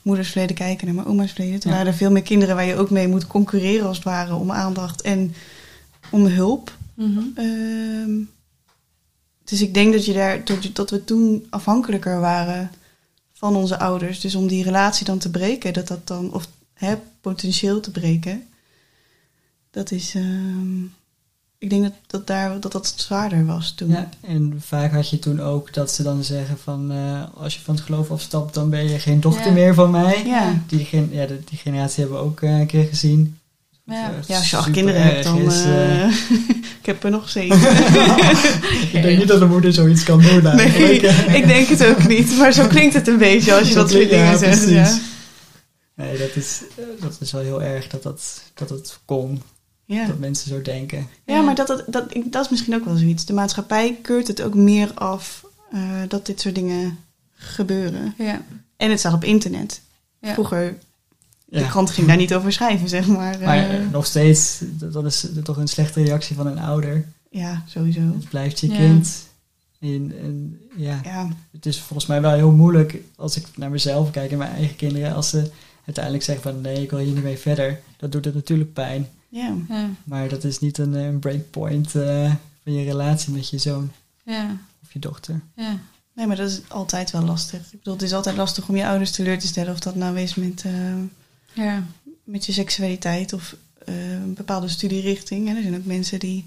moeders 0.05 0.29
verleden 0.31 0.55
kijk 0.55 0.79
en 0.79 0.85
naar 0.85 0.95
mijn 0.95 1.07
oma's 1.07 1.31
verleden. 1.31 1.59
Toen 1.59 1.71
Ja. 1.71 1.77
waren 1.77 1.91
er 1.91 1.97
veel 1.97 2.11
meer 2.11 2.21
kinderen 2.21 2.55
waar 2.55 2.65
je 2.65 2.75
ook 2.75 2.89
mee 2.89 3.07
moet 3.07 3.27
concurreren 3.27 3.87
als 3.87 3.95
het 3.95 4.05
ware 4.05 4.35
om 4.35 4.51
aandacht 4.51 5.01
en 5.01 5.33
om 6.11 6.25
hulp. 6.25 6.77
Mhm. 6.93 7.19
Ehm, 7.35 8.11
dus 9.43 9.61
ik 9.61 9.73
denk 9.73 9.93
dat, 9.93 10.05
je 10.05 10.13
daar, 10.13 10.41
dat 10.73 10.89
we 10.89 11.03
toen 11.03 11.45
afhankelijker 11.49 12.19
waren 12.19 12.71
van 13.33 13.55
onze 13.55 13.79
ouders. 13.79 14.19
Dus 14.19 14.35
om 14.35 14.47
die 14.47 14.63
relatie 14.63 15.05
dan 15.05 15.17
te 15.17 15.31
breken, 15.31 15.73
dat 15.73 15.87
dat 15.87 16.07
dan, 16.07 16.33
of 16.33 16.47
hè, 16.73 16.95
potentieel 17.21 17.79
te 17.79 17.91
breken, 17.91 18.47
dat 19.71 19.91
is. 19.91 20.15
ehm, 20.15 20.83
ik 21.57 21.69
denk 21.69 21.83
dat 21.83 21.91
dat, 22.07 22.27
daar, 22.27 22.59
dat 22.59 22.71
dat 22.71 22.93
zwaarder 22.95 23.45
was 23.45 23.71
toen. 23.71 23.89
Ja, 23.89 24.09
en 24.21 24.61
vaak 24.65 24.91
had 24.93 25.09
je 25.09 25.19
toen 25.19 25.41
ook 25.41 25.73
dat 25.73 25.91
ze 25.91 26.03
dan 26.03 26.23
zeggen 26.23 26.57
van... 26.63 26.91
eh, 26.91 27.43
als 27.43 27.53
je 27.55 27.59
van 27.61 27.75
het 27.75 27.83
geloof 27.83 28.11
afstapt, 28.11 28.53
dan 28.53 28.69
ben 28.69 28.89
je 28.89 28.99
geen 28.99 29.19
dochter 29.19 29.45
Ja. 29.45 29.51
meer 29.51 29.73
van 29.73 29.91
mij. 29.91 30.23
Ja. 30.25 30.61
Die, 30.67 30.85
gen- 30.85 31.09
ja, 31.11 31.25
die 31.25 31.57
generatie 31.57 31.99
hebben 32.03 32.19
we 32.19 32.25
ook 32.25 32.41
eh, 32.41 32.59
een 32.59 32.67
keer 32.67 32.85
gezien. 32.85 33.37
Ja. 33.85 34.11
Ja, 34.27 34.37
als 34.37 34.49
je 34.49 34.57
acht 34.57 34.71
kinderen 34.71 35.01
hebt, 35.01 35.23
dan. 35.23 35.37
is, 35.37 35.63
eh, 35.63 36.05
ik 36.79 36.85
heb 36.85 37.03
er 37.03 37.09
nog 37.11 37.29
zeven. 37.29 37.57
ik 38.97 39.01
denk 39.01 39.17
niet 39.17 39.27
dat 39.27 39.41
een 39.41 39.49
moeder 39.49 39.73
zoiets 39.73 40.03
kan 40.03 40.21
doen 40.21 40.43
nee, 40.43 40.99
ik 41.39 41.47
denk 41.47 41.67
het 41.67 41.85
ook 41.85 42.07
niet. 42.07 42.37
Maar 42.37 42.51
zo 42.53 42.67
klinkt 42.67 42.93
het 42.93 43.07
een 43.07 43.17
beetje 43.17 43.53
als 43.53 43.67
je 43.67 43.73
dat 43.73 43.91
soort 43.91 44.09
dingen 44.09 44.37
zegt. 44.37 44.69
Ja. 44.69 44.97
Nee, 45.95 46.17
dat 46.17 46.35
is, 46.35 46.61
dat 46.99 47.17
is 47.19 47.31
wel 47.31 47.41
heel 47.41 47.61
erg 47.63 47.87
dat 47.87 48.03
dat, 48.03 48.41
dat 48.53 48.69
het 48.69 48.99
kon. 49.05 49.41
Ja. 49.85 50.05
Dat 50.07 50.19
mensen 50.19 50.49
zo 50.49 50.61
denken. 50.61 51.07
Ja, 51.25 51.41
maar 51.41 51.55
dat, 51.55 51.67
dat, 51.67 51.83
dat, 51.87 52.15
ik- 52.15 52.31
dat 52.31 52.43
is 52.45 52.49
misschien 52.51 52.75
ook 52.75 52.85
wel 52.85 52.95
zoiets. 52.95 53.25
De 53.25 53.33
maatschappij 53.33 53.97
keurt 54.01 54.27
het 54.27 54.41
ook 54.41 54.53
meer 54.55 54.91
af 54.93 55.45
eh, 55.71 55.79
dat 56.07 56.25
dit 56.25 56.41
soort 56.41 56.55
dingen 56.55 56.97
gebeuren. 57.35 58.13
Ja. 58.17 58.41
En 58.77 58.89
het 58.89 58.99
staat 58.99 59.13
op 59.13 59.23
internet. 59.23 59.81
Ja. 60.19 60.33
Vroeger 60.33 60.77
de 61.45 61.59
Ja. 61.59 61.67
krant 61.67 61.89
ging 61.89 62.07
daar 62.07 62.17
niet 62.17 62.33
over 62.33 62.51
schrijven, 62.53 62.89
zeg 62.89 63.07
maar. 63.07 63.39
Maar 63.39 63.69
Eh, 63.69 63.79
nog 63.91 64.05
steeds, 64.05 64.59
dat 64.61 64.93
dat 64.93 65.05
is 65.05 65.27
toch 65.43 65.57
een 65.57 65.67
slechte 65.67 66.03
reactie 66.03 66.35
van 66.35 66.47
een 66.47 66.59
ouder. 66.59 67.05
ja, 67.29 67.63
sowieso. 67.67 67.99
Het 67.99 68.29
blijft 68.29 68.59
je 68.59 68.67
Ja. 68.69 68.75
kind. 68.75 69.27
En, 69.79 70.13
en 70.21 70.59
ja, 70.75 70.99
Ja, 71.03 71.27
het 71.51 71.65
is 71.65 71.79
volgens 71.79 72.05
mij 72.07 72.21
wel 72.21 72.33
heel 72.33 72.51
moeilijk 72.51 72.95
als 73.15 73.35
ik 73.37 73.45
naar 73.57 73.69
mezelf 73.69 74.11
kijk 74.11 74.31
en 74.31 74.37
mijn 74.37 74.51
eigen 74.55 74.75
kinderen. 74.75 75.13
Als 75.15 75.29
ze 75.29 75.51
uiteindelijk 75.85 76.23
zeggen 76.23 76.51
van 76.51 76.61
nee, 76.61 76.81
ik 76.81 76.89
wil 76.89 76.99
hier 76.99 77.13
niet 77.13 77.23
mee 77.23 77.37
verder. 77.37 77.79
Dat 77.97 78.11
doet 78.11 78.25
het 78.25 78.33
natuurlijk 78.33 78.73
pijn. 78.73 79.07
Ja. 79.29 79.53
Ja, 79.69 79.89
Maar 80.03 80.29
dat 80.29 80.43
is 80.43 80.59
niet 80.59 80.77
een, 80.77 80.95
eh, 80.95 81.05
een 81.05 81.19
breakpoint 81.19 81.95
eh, 81.95 82.33
van 82.63 82.73
je 82.73 82.83
relatie 82.83 83.33
met 83.33 83.49
je 83.49 83.57
zoon 83.57 83.91
ja, 84.23 84.57
of 84.83 84.93
je 84.93 84.99
dochter. 84.99 85.41
ja. 85.55 85.79
Nee, 86.15 86.27
maar 86.27 86.35
dat 86.35 86.49
is 86.49 86.61
altijd 86.67 87.11
wel 87.11 87.21
lastig. 87.21 87.59
Ik 87.59 87.77
bedoel, 87.79 87.93
het 87.93 88.01
is 88.03 88.13
altijd 88.13 88.35
lastig 88.35 88.69
om 88.69 88.75
je 88.75 88.85
ouders 88.87 89.11
teleur 89.11 89.39
te 89.39 89.47
stellen. 89.47 89.73
Of 89.73 89.79
dat 89.79 89.95
nou 89.95 90.19
is 90.19 90.35
met, 90.35 90.63
eh, 90.65 90.71
Ja, 91.53 91.83
met 92.23 92.45
je 92.45 92.51
seksualiteit 92.51 93.33
of 93.33 93.55
eh, 93.85 94.11
een 94.11 94.33
bepaalde 94.33 94.67
studierichting. 94.67 95.49
En 95.49 95.55
er 95.55 95.61
zijn 95.61 95.75
ook 95.75 95.85
mensen 95.85 96.19
die 96.19 96.45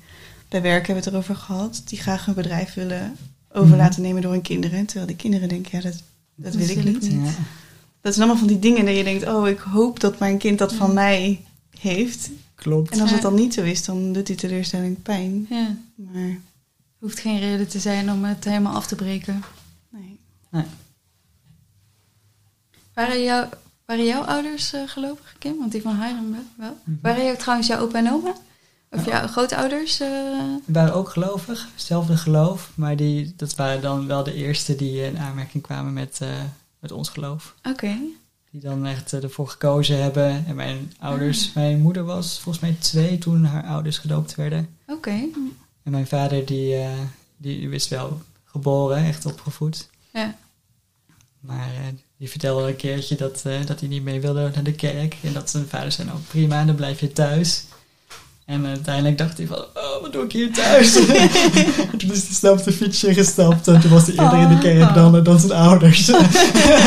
bij 0.49 0.63
werk 0.63 0.87
hebben 0.87 1.05
het 1.05 1.13
erover 1.13 1.37
gehad. 1.37 1.83
Die 1.85 1.99
graag 1.99 2.25
hun 2.25 2.35
bedrijf 2.35 2.75
willen 2.75 3.17
over 3.53 3.77
Mhm. 3.77 4.01
nemen 4.01 4.23
door 4.23 4.33
hun 4.33 4.43
kinderen. 4.43 4.85
Terwijl 4.87 5.07
die 5.07 5.17
kinderen 5.17 5.49
denken, 5.49 5.79
ja, 5.79 5.83
dat, 5.91 6.03
dat 6.35 6.55
wil 6.55 6.69
ik 6.69 6.85
niet. 6.85 7.07
Ja. 7.07 7.31
Dat 8.01 8.15
zijn 8.15 8.27
allemaal 8.29 8.37
van 8.47 8.47
die 8.47 8.59
dingen 8.73 8.85
dat 8.85 8.97
je 8.97 9.05
denkt, 9.05 9.27
oh, 9.29 9.49
ik 9.49 9.59
hoop 9.59 10.01
dat 10.01 10.19
mijn 10.19 10.39
kind 10.39 10.59
dat 10.59 10.75
van 10.75 10.89
Ja. 10.89 10.93
mij 10.95 11.41
heeft. 11.79 12.31
Klopt. 12.59 12.91
En 12.91 13.01
als 13.01 13.11
het 13.11 13.23
dan 13.23 13.35
niet 13.35 13.55
zo 13.55 13.63
is, 13.63 13.85
dan 13.85 14.13
doet 14.13 14.27
die 14.27 14.37
teleurstelling 14.37 15.03
pijn. 15.03 15.47
ja. 15.51 15.77
Maar 15.95 16.39
Hoeft 16.99 17.19
geen 17.19 17.39
reden 17.39 17.69
te 17.69 17.79
zijn 17.79 18.11
om 18.11 18.25
het 18.25 18.45
helemaal 18.45 18.75
af 18.75 18.87
te 18.87 18.95
breken. 18.95 19.43
nee. 19.91 20.19
Waren, 22.95 23.23
jou, 23.23 23.47
waren 23.85 24.05
jouw 24.05 24.23
ouders 24.23 24.73
eh, 24.73 24.81
gelovig, 24.87 25.35
Kim? 25.39 25.59
Want 25.59 25.73
die 25.73 25.83
van 25.83 26.03
Hiram 26.03 26.37
wel-. 26.57 26.77
Mhm. 26.85 26.97
Waren 27.03 27.25
jou 27.25 27.37
trouwens 27.37 27.69
jouw 27.69 27.81
opa 27.81 27.99
en 27.99 28.13
oma? 28.13 28.35
Of 28.91 29.05
Ja. 29.07 29.19
jouw 29.19 29.27
grootouders? 29.27 30.01
eh? 30.01 30.09
Die 30.65 30.75
waren 30.75 30.95
ook 30.95 31.09
gelovig, 31.09 31.69
hetzelfde 31.73 32.17
geloof. 32.17 32.71
Maar 32.75 32.97
die, 32.97 33.33
dat 33.37 33.55
waren 33.55 33.83
dan 33.83 34.07
wel 34.07 34.25
de 34.25 34.35
eerste 34.35 34.77
die 34.77 35.03
in 35.05 35.19
aanmerking 35.19 35.63
kwamen 35.63 35.93
met, 35.93 36.19
eh, 36.21 36.29
met 36.81 36.93
ons 36.93 37.09
geloof. 37.09 37.55
Oké. 37.63 37.97
Die 38.51 38.61
dan 38.61 38.87
echt 38.87 39.13
eh, 39.13 39.23
ervoor 39.23 39.49
gekozen 39.49 40.03
hebben. 40.03 40.47
En 40.47 40.55
mijn 40.55 40.93
ouders, 41.01 41.49
Ah. 41.49 41.55
mijn 41.55 41.81
moeder 41.81 42.05
was 42.05 42.41
volgens 42.41 42.65
mij 42.65 42.77
twee 42.79 43.19
toen 43.19 43.45
haar 43.45 43.65
ouders 43.65 43.99
gedoopt 43.99 44.35
werden. 44.35 44.69
Oké. 44.87 45.11
En 45.83 45.91
mijn 45.91 46.07
vader 46.07 46.47
die, 46.47 46.75
eh, 46.75 46.91
die 47.37 47.69
wist 47.69 47.89
wel 47.89 48.21
geboren, 48.45 49.05
echt 49.05 49.27
opgevoed. 49.27 49.89
Ja. 50.13 50.37
Maar 51.41 51.69
eh, 51.69 51.81
die 52.17 52.31
vertelde 52.31 52.69
een 52.69 52.77
keertje 52.77 53.17
dat, 53.17 53.43
dat 53.67 53.81
hij 53.81 53.89
niet 53.89 54.03
mee 54.03 54.21
wilde 54.21 54.51
naar 54.55 54.63
de 54.65 54.73
kerk. 54.75 55.17
En 55.23 55.33
dat 55.33 55.51
zijn 55.51 55.67
vader 55.69 55.93
zei, 55.93 56.09
nou 56.09 56.21
prima, 56.29 56.65
dan 56.65 56.75
blijf 56.75 57.01
je 57.01 57.13
thuis. 57.13 57.65
En 58.49 58.67
uiteindelijk 58.67 59.19
dacht 59.19 59.39
hij 59.39 59.47
van, 59.47 59.57
oh, 59.59 60.03
wat 60.03 60.13
doe 60.13 60.25
ik 60.25 60.33
hier 60.33 60.53
thuis? 60.53 60.93
toen 61.99 62.11
is 62.13 62.27
hij 62.27 62.35
snel 62.35 62.53
op 62.53 62.65
de 62.65 62.73
fietsje 62.73 63.15
gestapt. 63.15 63.69
En 63.69 63.81
toen 63.81 63.91
was 63.91 64.07
hij 64.07 64.15
eerder 64.25 64.39
in 64.41 64.49
de 64.49 64.59
kerk 64.59 64.95
dan, 64.95 65.17
eh, 65.17 65.25
dan 65.25 65.39
zijn 65.41 65.53
ouders. 65.53 66.11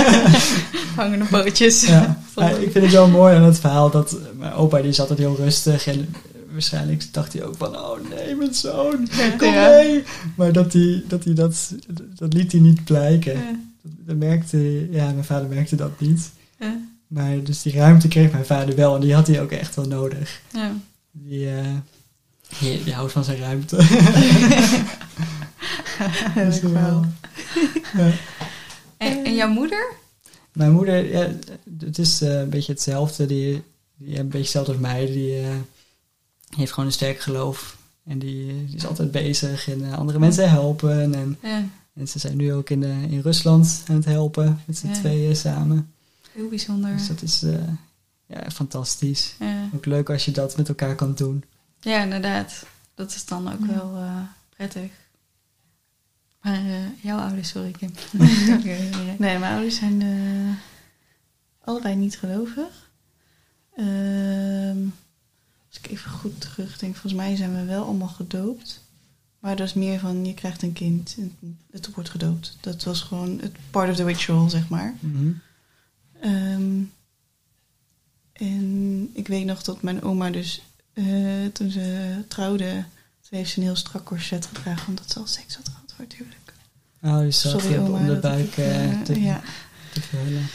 Hangende 0.96 1.26
pootjes. 1.26 1.86
ja. 1.88 2.18
Ik 2.60 2.72
vind 2.72 2.84
het 2.84 2.92
wel 2.94 3.08
mooi 3.08 3.36
aan 3.36 3.44
het 3.44 3.60
verhaal 3.60 3.90
dat 3.92 4.12
eh, 4.12 4.18
mijn 4.38 4.54
opa 4.54 4.82
die 4.82 4.92
zat 4.92 5.10
altijd 5.10 5.28
heel 5.28 5.38
rustig. 5.44 5.88
En 5.88 6.16
waarschijnlijk 6.52 7.14
dacht 7.14 7.34
hij 7.34 7.44
ook 7.44 7.56
van, 7.58 7.78
oh 7.78 7.98
nee, 8.10 8.36
mijn 8.36 8.54
zoon, 8.54 9.10
kom 9.38 9.54
Ja. 9.54 9.70
mee. 9.70 10.04
Maar 10.36 10.52
dat 10.52 10.74
hij 10.74 11.04
dat, 11.08 11.24
hij 11.24 11.34
dat, 11.34 11.74
dat 12.16 12.34
liet 12.34 12.52
hij 12.52 12.62
niet 12.62 12.84
blijken. 12.84 13.34
Ja. 13.34 13.56
Dat, 13.82 13.92
dat 14.06 14.16
merkte, 14.16 14.88
ja, 14.92 15.04
mijn 15.12 15.24
vader 15.26 15.48
merkte 15.48 15.76
dat 15.76 16.00
niet. 16.00 16.32
Ja. 16.60 16.78
Maar 17.08 17.44
dus 17.44 17.62
die 17.62 17.74
ruimte 17.74 18.08
kreeg 18.08 18.32
mijn 18.32 18.46
vader 18.46 18.76
wel 18.76 18.96
en 18.96 19.02
die 19.02 19.14
had 19.14 19.28
hij 19.28 19.42
ook 19.42 19.52
echt 19.52 19.76
wel 19.76 19.86
nodig. 19.88 20.42
Ja. 20.54 20.72
Die, 21.12 21.50
eh, 21.58 21.76
die, 22.84 22.94
houdt 22.94 23.12
van 23.12 23.24
zijn 23.24 23.38
ruimte. 23.40 23.76
Dus, 26.36 26.60
verhaal. 26.60 27.06
eh, 27.94 28.08
ja. 28.08 28.14
En, 28.98 29.26
en 29.26 29.36
jouw 29.36 29.50
moeder? 29.50 29.94
Mijn 30.54 30.72
moeder, 30.72 31.12
ja, 31.12 31.30
het 31.80 31.98
is 31.98 32.22
eh, 32.22 32.40
een 32.40 32.50
beetje 32.50 32.72
hetzelfde. 32.72 33.26
Die, 33.26 33.64
die 33.98 34.18
een 34.20 34.26
beetje 34.26 34.40
hetzelfde 34.40 34.72
als 34.72 34.82
mij. 34.82 35.06
Die 35.06 35.40
eh, 35.40 35.48
heeft 36.56 36.72
gewoon 36.72 36.86
een 36.86 36.92
sterk 36.96 37.20
geloof. 37.20 37.78
En 38.06 38.20
die, 38.20 38.66
die 38.66 38.76
is 38.76 38.86
altijd 38.86 39.12
bezig 39.12 39.70
en 39.70 39.94
andere 39.94 40.20
mensen 40.20 40.50
helpen. 40.50 41.14
En, 41.14 41.38
Ja. 41.42 41.64
en 41.94 42.08
ze 42.08 42.20
zijn 42.20 42.38
nu 42.38 42.54
ook 42.54 42.70
in, 42.70 42.84
in 42.84 43.20
Rusland 43.20 43.84
aan 43.88 43.96
het 43.96 44.06
helpen. 44.06 44.62
Met 44.66 44.78
z'n 44.78 44.88
Ja. 44.88 44.94
tweeën 44.94 45.36
samen. 45.36 45.92
Heel 46.32 46.50
bijzonder. 46.50 46.98
Dus 46.98 47.08
dat 47.08 47.22
is 47.22 47.44
eh, 47.44 47.54
ja, 48.32 48.50
fantastisch. 48.52 49.36
Ja. 49.40 49.70
Ook 49.76 49.86
leuk 49.86 50.10
als 50.10 50.26
je 50.26 50.32
dat 50.32 50.58
met 50.58 50.68
elkaar 50.70 50.96
kan 50.96 51.14
doen. 51.16 51.44
ja, 51.80 52.02
inderdaad. 52.04 52.66
Dat 52.96 53.10
is 53.16 53.26
dan 53.26 53.52
ook 53.54 53.60
Ja. 53.60 53.68
wel 53.76 53.96
eh, 53.96 54.22
prettig. 54.56 54.92
Maar 56.42 56.66
eh, 56.66 57.04
jouw 57.04 57.20
ouders, 57.20 57.50
sorry 57.50 57.72
Kim. 57.72 57.92
Nee, 59.18 59.38
mijn 59.40 59.44
ouders 59.54 59.76
zijn 59.76 60.02
eh, 60.02 60.56
allebei 61.68 61.96
niet 61.96 62.18
gelovig. 62.18 62.90
Ehm, 63.76 64.78
als 65.68 65.78
ik 65.84 65.88
even 65.90 66.12
goed 66.12 66.42
terugdenk, 66.42 66.92
volgens 66.96 67.14
mij 67.22 67.36
zijn 67.36 67.56
we 67.56 67.64
wel 67.66 67.84
allemaal 67.86 68.08
gedoopt. 68.08 68.84
Maar 69.40 69.56
dat 69.56 69.68
is 69.68 69.74
meer 69.74 70.00
van, 70.00 70.26
je 70.26 70.34
krijgt 70.34 70.62
een 70.62 70.74
kind 70.74 71.16
en 71.18 71.58
het 71.72 71.94
wordt 71.94 72.10
gedoopt. 72.10 72.58
Dat 72.62 72.84
was 72.84 73.02
gewoon 73.02 73.40
het 73.42 73.56
part 73.72 73.90
of 73.90 73.96
the 73.96 74.04
ritual, 74.06 74.50
zeg 74.50 74.70
maar. 74.70 74.94
Mhm. 75.00 75.32
Ehm, 76.22 76.82
en 78.42 79.10
ik 79.14 79.28
weet 79.28 79.46
nog 79.46 79.64
dat 79.64 79.82
mijn 79.82 80.04
oma 80.04 80.30
dus, 80.30 80.62
eh, 80.94 81.06
toen 81.54 81.72
ze 81.72 82.14
trouwde, 82.28 82.86
toen 83.30 83.38
heeft 83.38 83.52
ze 83.52 83.58
een 83.58 83.66
heel 83.66 83.76
strak 83.76 84.06
corset 84.06 84.46
gedragen, 84.46 84.88
omdat 84.88 85.12
ze 85.12 85.20
al 85.20 85.28
seks 85.28 85.56
had 85.56 85.70
gehad 85.70 85.94
voor 85.96 86.06
het 86.06 86.14
huwelijk. 86.14 86.54
Oh, 87.02 87.18
dus 87.18 87.42
zat 87.42 87.62
Sorry 87.62 87.78
oma. 87.78 87.98
om 87.98 88.08
de 88.08 88.16
buik 88.16 88.46
ik, 88.46 88.58
eh, 88.58 88.92
eh, 88.92 89.02
te, 89.02 89.22
ja. 89.22 89.42
te 89.94 90.02
verhullen. 90.02 90.48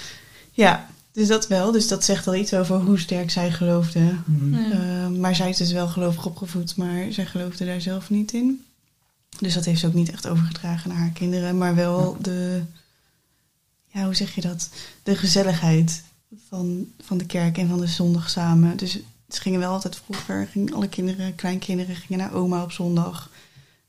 ja, 0.53 0.89
dus 1.12 1.28
dat 1.28 1.47
wel. 1.47 1.72
Dus 1.72 1.89
dat 1.89 2.05
zegt 2.05 2.26
al 2.26 2.34
iets 2.34 2.55
over 2.55 2.80
hoe 2.80 2.99
sterk 2.99 3.30
zij 3.30 3.51
geloofde. 3.51 4.14
Mhm. 4.24 4.55
Ja. 4.55 4.70
Eh, 4.70 5.09
maar 5.09 5.34
zij 5.34 5.49
is 5.49 5.57
dus 5.57 5.72
wel 5.72 5.89
gelovig 5.89 6.26
opgevoed, 6.26 6.76
maar 6.76 7.12
zij 7.12 7.26
geloofde 7.26 7.64
daar 7.64 7.80
zelf 7.80 8.11
niet 8.11 8.32
in. 8.32 8.64
Dus 9.39 9.55
dat 9.55 9.64
heeft 9.64 9.80
ze 9.80 9.87
ook 9.87 9.95
niet 9.95 10.11
echt 10.11 10.26
overgedragen 10.26 10.89
naar 10.89 10.99
haar 10.99 11.11
kinderen. 11.11 11.59
Maar 11.59 11.74
wel 11.74 12.16
de, 12.20 12.62
ja, 13.87 14.05
hoe 14.05 14.14
zeg 14.14 14.34
je 14.34 14.41
dat? 14.41 14.68
De 15.03 15.16
gezelligheid 15.16 16.03
van, 16.49 16.87
van 17.01 17.18
de 17.18 17.27
kerk 17.27 17.59
en 17.59 17.68
van 17.68 17.81
de 17.81 17.87
zondag 17.87 18.31
samen. 18.31 18.77
Dus 18.77 18.93
ze 19.29 19.41
gingen 19.41 19.61
wel 19.61 19.72
altijd 19.72 19.97
vroeger, 19.97 20.47
gingen 20.47 20.74
alle 20.74 20.89
kinderen, 20.89 21.35
kleinkinderen, 21.35 21.97
gingen 21.97 22.18
naar 22.18 22.35
oma 22.35 22.62
op 22.62 22.72
zondag. 22.72 23.31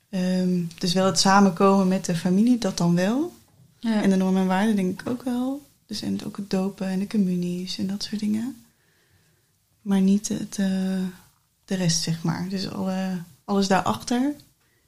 Ehm, 0.10 0.64
dus 0.78 0.94
wel 0.94 1.06
het 1.06 1.20
samenkomen 1.20 1.88
met 1.88 2.06
de 2.06 2.16
familie, 2.16 2.58
dat 2.58 2.78
dan 2.78 2.96
wel. 2.96 3.36
Ja. 3.80 4.02
En 4.04 4.10
de 4.10 4.16
normen 4.16 4.42
en 4.42 4.48
waarden 4.48 4.76
denk 4.76 5.02
ik 5.02 5.10
ook 5.10 5.24
wel. 5.24 5.66
Dus 5.86 6.02
en 6.02 6.26
ook 6.26 6.38
het 6.38 6.50
dopen 6.50 6.88
en 6.88 7.00
de 7.00 7.08
communies 7.08 7.78
en 7.78 7.88
dat 7.88 8.04
soort 8.04 8.20
dingen. 8.20 8.56
Maar 9.82 10.02
niet 10.02 10.28
het, 10.28 10.58
eh, 10.60 10.68
de 11.66 11.76
rest, 11.76 12.02
zeg 12.04 12.24
maar. 12.24 12.50
Dus 12.50 12.70
alle, 12.70 13.22
alles 13.46 13.68
daarachter 13.68 14.34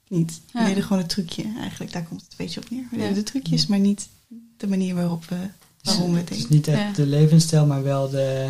niet. 0.08 0.40
We 0.52 0.58
Ja. 0.58 0.64
deden 0.66 0.82
gewoon 0.82 0.98
het 0.98 1.08
trucje 1.08 1.44
eigenlijk. 1.58 1.92
Daar 1.92 2.02
komt 2.04 2.20
het 2.20 2.30
een 2.30 2.36
beetje 2.36 2.60
op 2.60 2.70
neer. 2.70 2.86
We 2.90 2.96
Ja. 2.96 3.02
deden 3.02 3.14
de 3.14 3.22
trucjes, 3.30 3.66
maar 3.66 3.78
niet 3.78 4.08
de 4.56 4.68
manier 4.68 4.94
waarop 4.94 5.24
we, 5.24 5.36
waarom 5.82 6.12
we 6.12 6.18
het 6.18 6.28
Het 6.28 6.38
is 6.38 6.48
niet 6.48 6.68
echt 6.68 6.78
Ja. 6.80 6.92
de 6.92 7.06
levensstijl, 7.06 7.66
maar 7.66 7.82
wel 7.82 8.08
de... 8.10 8.48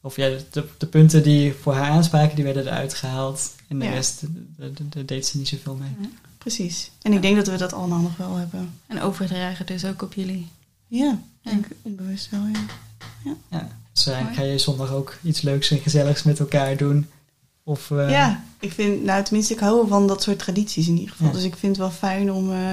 Of 0.00 0.16
ja, 0.16 0.30
de, 0.78 0.86
punten 0.86 1.22
die 1.22 1.52
voor 1.52 1.74
haar 1.74 1.90
aanspraken, 1.90 2.36
die 2.36 2.44
werden 2.44 2.66
eruit 2.66 2.94
gehaald. 2.94 3.54
En 3.68 3.78
de 3.78 3.84
Ja. 3.84 3.90
rest, 3.90 4.20
daar 4.56 4.72
de, 4.72 4.88
de, 4.88 5.04
deed 5.04 5.26
ze 5.26 5.36
niet 5.38 5.48
zoveel 5.48 5.74
mee. 5.74 6.08
Precies. 6.38 6.90
En 7.02 7.12
ik 7.12 7.22
denk 7.22 7.36
dat 7.36 7.46
we 7.46 7.56
dat 7.56 7.72
allemaal 7.72 8.00
nog 8.00 8.16
wel 8.16 8.34
hebben. 8.36 8.74
En 8.86 9.00
overdragen 9.00 9.66
dus 9.66 9.84
ook 9.84 10.02
op 10.02 10.14
jullie. 10.14 10.48
Ja, 10.86 11.18
denk 11.42 11.66
ik 11.66 11.76
onbewust 11.82 12.30
wel, 12.30 12.46
ja. 12.52 12.64
Ja, 13.50 13.68
dus 13.92 14.06
eigenlijk 14.06 14.36
Mooi. 14.36 14.48
ga 14.48 14.52
je 14.52 14.58
zondag 14.58 14.90
ook 14.92 15.18
iets 15.22 15.40
leuks 15.40 15.70
en 15.70 15.78
gezelligs 15.78 16.22
met 16.22 16.38
elkaar 16.38 16.76
doen. 16.76 17.06
Of, 17.62 17.90
eh, 17.90 18.10
Ja, 18.10 18.44
ik 18.60 18.72
vind, 18.72 19.04
nou 19.04 19.24
tenminste, 19.24 19.52
ik 19.54 19.60
hou 19.60 19.74
wel 19.76 19.86
van 19.86 20.06
dat 20.06 20.22
soort 20.22 20.38
tradities 20.38 20.86
in 20.88 20.94
ieder 20.98 21.10
geval. 21.10 21.26
Ja. 21.26 21.32
Dus 21.32 21.44
ik 21.44 21.56
vind 21.56 21.76
het 21.76 21.86
wel 21.86 21.94
fijn 21.94 22.32
om 22.32 22.52
eh, 22.52 22.72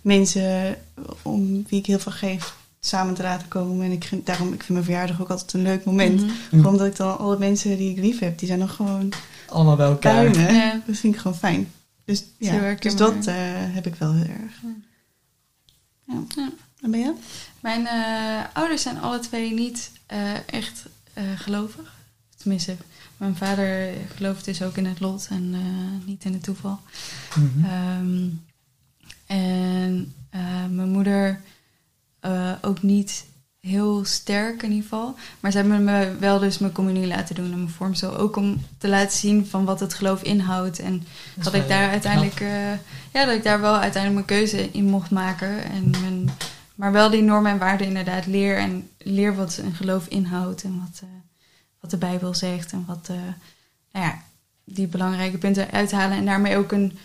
mensen, 0.00 0.76
om 1.22 1.64
wie 1.68 1.78
ik 1.78 1.86
heel 1.86 1.98
veel 1.98 2.12
geef, 2.12 2.56
samen 2.80 3.14
te 3.14 3.22
laten 3.22 3.48
komen. 3.48 3.84
En 3.84 3.92
ik 3.92 4.04
vind, 4.04 4.26
daarom, 4.26 4.46
ik 4.52 4.58
vind 4.62 4.68
mijn 4.68 4.84
verjaardag 4.84 5.20
ook 5.20 5.30
altijd 5.30 5.52
een 5.52 5.62
leuk 5.62 5.84
moment. 5.84 6.20
Mhm. 6.20 6.32
Mm. 6.50 6.66
Omdat 6.66 6.86
ik 6.86 6.96
dan 6.96 7.18
alle 7.18 7.38
mensen 7.38 7.76
die 7.76 7.90
ik 7.90 7.98
lief 7.98 8.18
heb, 8.18 8.38
die 8.38 8.48
zijn 8.48 8.58
dan 8.58 8.68
gewoon 8.68 9.12
allemaal 9.48 9.76
bij 9.76 9.86
elkaar. 9.86 10.32
tuinen. 10.32 10.54
Ja. 10.54 10.80
Dat 10.86 10.96
vind 10.96 11.14
ik 11.14 11.20
gewoon 11.20 11.36
fijn. 11.36 11.72
Dus, 12.04 12.24
ja, 12.38 12.74
dus 12.74 12.96
dat 12.96 13.26
eh, 13.26 13.34
heb 13.48 13.86
ik 13.86 13.94
wel 13.94 14.12
heel 14.12 14.24
erg. 14.42 14.60
Ja. 16.06 16.14
Ja. 16.36 16.50
En 16.80 16.90
ben 16.90 17.00
je? 17.00 17.14
Mijn 17.60 17.86
eh, 17.86 18.44
ouders 18.52 18.82
zijn 18.82 19.00
alle 19.00 19.18
twee 19.18 19.54
niet 19.54 19.90
eh, 20.06 20.48
echt 20.48 20.84
eh, 21.12 21.24
gelovig. 21.36 21.94
Tenminste, 22.36 22.76
mijn 23.16 23.36
vader 23.36 23.92
gelooft 24.16 24.44
dus 24.44 24.62
ook 24.62 24.76
in 24.76 24.86
het 24.86 25.00
lot 25.00 25.26
en 25.30 25.50
eh, 25.54 26.06
niet 26.06 26.24
in 26.24 26.32
het 26.32 26.42
toeval. 26.42 26.80
Mhm. 27.36 27.64
Ehm, 27.64 28.28
en 29.26 30.14
eh, 30.30 30.40
mijn 30.70 30.88
moeder 30.90 31.40
eh, 32.20 32.52
ook 32.60 32.82
niet 32.82 33.24
heel 33.60 34.04
sterk 34.04 34.62
in 34.62 34.68
ieder 34.70 34.82
geval. 34.82 35.14
Maar 35.40 35.50
ze 35.50 35.58
hebben 35.58 35.84
me 35.84 36.16
wel 36.18 36.38
dus 36.38 36.58
mijn 36.58 36.72
communie 36.72 37.06
laten 37.06 37.34
doen 37.34 37.52
en 37.52 37.58
mijn 37.58 37.68
vormsel. 37.68 38.16
Ook 38.16 38.36
om 38.36 38.66
te 38.78 38.88
laten 38.88 39.18
zien 39.18 39.46
van 39.46 39.64
wat 39.64 39.80
het 39.80 39.94
geloof 39.94 40.22
inhoudt. 40.22 40.78
En 40.78 41.06
dat 41.34 41.54
ik 41.54 41.68
daar 41.68 41.90
uiteindelijk, 41.90 42.40
eh, 42.40 42.72
ja, 43.12 43.24
dat 43.24 43.34
ik 43.34 43.42
daar 43.42 43.60
wel 43.60 43.76
uiteindelijk 43.76 44.26
mijn 44.26 44.40
keuze 44.40 44.70
in 44.70 44.84
mocht 44.84 45.10
maken. 45.10 45.64
En 45.64 45.90
mijn, 45.90 46.30
maar 46.74 46.92
wel 46.92 47.10
die 47.10 47.22
normen 47.22 47.50
en 47.50 47.58
waarden 47.58 47.86
inderdaad 47.86 48.26
leer. 48.26 48.58
En 48.58 48.90
leer 48.98 49.34
wat 49.36 49.60
een 49.62 49.74
geloof 49.74 50.06
inhoudt 50.06 50.62
en 50.62 50.78
wat, 50.78 51.00
eh, 51.02 51.08
wat 51.80 51.90
de 51.90 51.96
Bijbel 51.96 52.34
zegt. 52.34 52.72
En 52.72 52.84
wat, 52.86 53.08
nou 53.92 54.06
ja, 54.06 54.18
die 54.64 54.86
belangrijke 54.86 55.38
punten 55.38 55.70
uithalen. 55.70 56.16
En 56.16 56.24
daarmee 56.24 56.56
ook 56.56 56.72
een, 56.72 56.98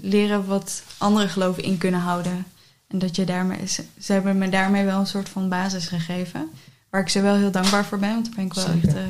leren 0.00 0.46
wat 0.46 0.82
andere 0.98 1.28
geloven 1.28 1.62
in 1.62 1.78
kunnen 1.78 2.00
houden. 2.00 2.44
En 2.92 2.98
dat 2.98 3.16
je 3.16 3.24
daarmee, 3.24 3.66
ze, 3.66 3.84
hebben 4.12 4.38
me 4.38 4.48
daarmee 4.48 4.84
wel 4.84 5.00
een 5.00 5.06
soort 5.06 5.28
van 5.28 5.48
basis 5.48 5.86
gegeven. 5.86 6.50
Waar 6.90 7.00
ik 7.00 7.08
ze 7.08 7.20
wel 7.20 7.34
heel 7.34 7.50
dankbaar 7.50 7.84
voor 7.84 7.98
ben. 7.98 8.12
Want 8.14 8.24
daar 8.26 8.34
ben 8.34 8.44
ik 8.44 8.54
wel 8.54 8.64
Zeker. 8.66 8.88
echt. 8.88 8.96
eh, 8.96 9.02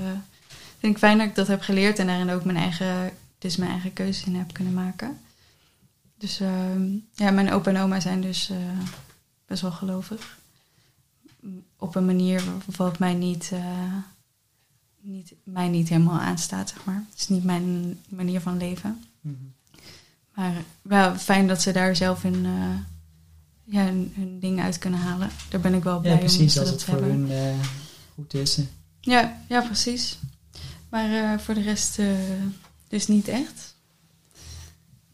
vind 0.78 0.92
ik 0.92 0.98
fijn 0.98 1.18
dat 1.18 1.26
ik 1.26 1.34
dat 1.34 1.46
heb 1.46 1.60
geleerd 1.62 1.98
en 1.98 2.06
daarin 2.06 2.30
ook 2.30 2.44
mijn 2.44 2.56
eigen, 2.56 3.10
dus 3.38 3.56
mijn 3.56 3.70
eigen 3.70 3.92
keuzes 3.92 4.24
in 4.24 4.34
heb 4.34 4.52
kunnen 4.52 4.74
maken. 4.74 5.20
Dus 6.18 6.40
ehm, 6.40 6.86
ja, 7.14 7.30
mijn 7.30 7.52
opa 7.52 7.70
en 7.70 7.76
oma 7.76 8.00
zijn 8.00 8.20
dus 8.20 8.50
eh, 8.50 8.56
best 9.46 9.62
wel 9.62 9.72
gelovig. 9.72 10.38
Op 11.78 11.94
een 11.94 12.04
manier 12.06 12.42
wa- 12.44 12.74
wat 12.76 12.98
mij 12.98 13.14
niet, 13.14 13.50
eh, 13.52 13.94
niet, 15.00 15.32
mij 15.44 15.68
niet 15.68 15.88
helemaal 15.88 16.20
aanstaat, 16.20 16.68
zeg 16.68 16.84
maar. 16.84 17.02
Het 17.10 17.20
is 17.20 17.28
niet 17.28 17.44
mijn 17.44 17.98
manier 18.08 18.40
van 18.40 18.56
leven. 18.56 19.04
Mhm. 19.20 19.34
Maar 20.34 20.52
wel 20.82 21.16
fijn 21.16 21.46
dat 21.48 21.62
ze 21.62 21.72
daar 21.72 21.96
zelf 21.96 22.24
eh, 22.24 22.30
ja, 23.64 23.84
hun, 23.84 24.12
hun 24.16 24.40
ding 24.40 24.60
uit 24.60 24.78
kunnen 24.78 25.00
halen. 25.00 25.30
Daar 25.48 25.60
ben 25.60 25.74
ik 25.74 25.82
wel 25.82 26.00
blij 26.00 26.12
Ja, 26.12 26.18
om 26.18 26.24
precies, 26.24 26.58
als 26.58 26.70
het 26.70 26.84
voor 26.84 26.94
hebben. 26.94 27.10
hun 27.10 27.30
eh, 27.30 27.66
goed 28.14 28.34
is. 28.34 28.58
Ja, 29.00 29.40
ja, 29.48 29.60
precies. 29.60 30.18
Maar 30.88 31.32
eh, 31.32 31.38
voor 31.38 31.54
de 31.54 31.62
rest 31.62 31.98
eh, 31.98 32.06
dus 32.88 33.06
niet 33.06 33.28
echt. 33.28 33.74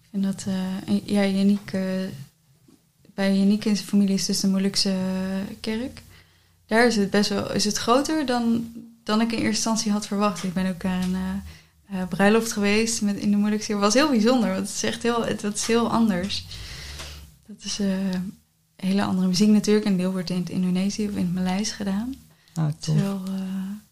Ik 0.02 0.08
vind 0.10 0.22
dat... 0.22 0.44
en 0.86 1.00
ja, 1.04 1.24
Yannick... 1.24 1.72
eh, 1.72 1.82
bij 3.14 3.36
Yannick 3.36 3.64
in 3.64 3.76
zijn 3.76 3.88
familie 3.88 4.14
is 4.14 4.26
dus 4.26 4.40
de 4.40 4.48
Molukse 4.48 4.94
kerk. 5.60 6.02
Daar 6.66 6.86
is 6.86 6.96
het 6.96 7.10
best 7.10 7.28
wel... 7.28 7.52
Is 7.52 7.64
het 7.64 7.76
groter 7.76 8.26
dan, 8.26 8.72
dan 9.04 9.20
ik 9.20 9.26
in 9.32 9.38
eerste 9.38 9.46
instantie 9.48 9.92
had 9.92 10.06
verwacht. 10.06 10.44
Ik 10.44 10.52
ben 10.52 10.66
ook 10.68 10.82
naar 10.82 11.42
een 11.90 12.08
bruiloft 12.08 12.52
geweest 12.52 13.02
met, 13.02 13.16
in 13.16 13.30
de 13.30 13.36
Molukse 13.36 13.72
Het 13.72 13.80
was 13.80 13.94
heel 13.94 14.10
bijzonder, 14.10 14.48
want 14.48 14.66
het 14.66 14.76
is 14.76 14.82
echt 14.82 15.02
heel, 15.02 15.24
het, 15.24 15.42
het 15.42 15.56
is 15.56 15.66
heel 15.66 15.90
anders. 15.90 16.46
Dat 17.48 17.64
is 17.64 17.78
eh, 17.78 17.88
hele 18.76 19.02
andere 19.02 19.26
muziek 19.28 19.48
natuurlijk. 19.48 19.86
En 19.86 19.96
deel 19.96 20.12
wordt 20.12 20.30
in 20.30 20.36
het 20.40 20.50
Indonesië 20.50 21.04
of 21.08 21.14
in 21.14 21.24
het 21.24 21.34
Maleis 21.34 21.70
gedaan. 21.70 22.14
Ah, 22.54 22.66
Het 22.66 22.74
is 22.80 22.84
tof. 22.84 23.00
wel... 23.00 23.22
eh, 23.26 23.42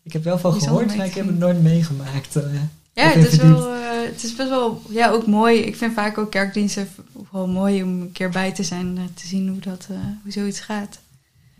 Ik 0.02 0.12
heb 0.12 0.24
wel 0.24 0.38
van 0.38 0.52
gehoord, 0.60 0.96
maar 0.96 1.06
ik 1.06 1.14
heb 1.14 1.26
het 1.26 1.38
nooit 1.38 1.62
meegemaakt. 1.62 2.36
eh. 2.36 2.52
Ja, 2.92 3.08
het 3.08 3.32
is, 3.32 3.38
wel, 3.38 3.70
het 4.04 4.22
is 4.22 4.34
best 4.34 4.48
wel 4.48 4.82
ja, 4.88 5.10
ook 5.10 5.26
mooi. 5.26 5.58
Ik 5.58 5.76
vind 5.76 5.92
vaak 5.94 6.18
ook 6.18 6.30
kerkdiensten 6.30 6.88
wel 7.30 7.46
mooi 7.48 7.82
om 7.82 8.00
een 8.00 8.12
keer 8.12 8.30
bij 8.30 8.52
te 8.52 8.62
zijn. 8.62 8.98
eh, 8.98 9.04
te 9.14 9.26
zien 9.26 9.48
hoe, 9.48 9.58
dat, 9.60 9.86
eh, 9.90 9.96
hoe 10.22 10.32
zoiets 10.32 10.60
gaat. 10.60 10.98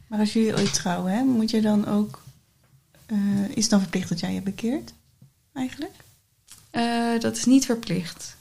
Maar 0.07 0.19
als 0.19 0.33
jullie 0.33 0.55
ooit 0.57 0.73
trouwen, 0.75 1.13
hè, 1.13 1.23
moet 1.25 1.51
je 1.51 1.61
dan 1.61 1.87
ook... 1.87 2.23
eh, 3.07 3.19
is 3.49 3.63
het 3.63 3.71
dan 3.71 3.81
verplicht 3.81 4.09
dat 4.09 4.21
jij 4.21 4.35
je 4.35 4.43
bekeert? 4.43 4.93
Eigenlijk? 5.53 5.95
Eh, 6.71 7.21
dat 7.21 7.37
is 7.37 7.45
niet 7.45 7.65
verplicht. 7.67 8.37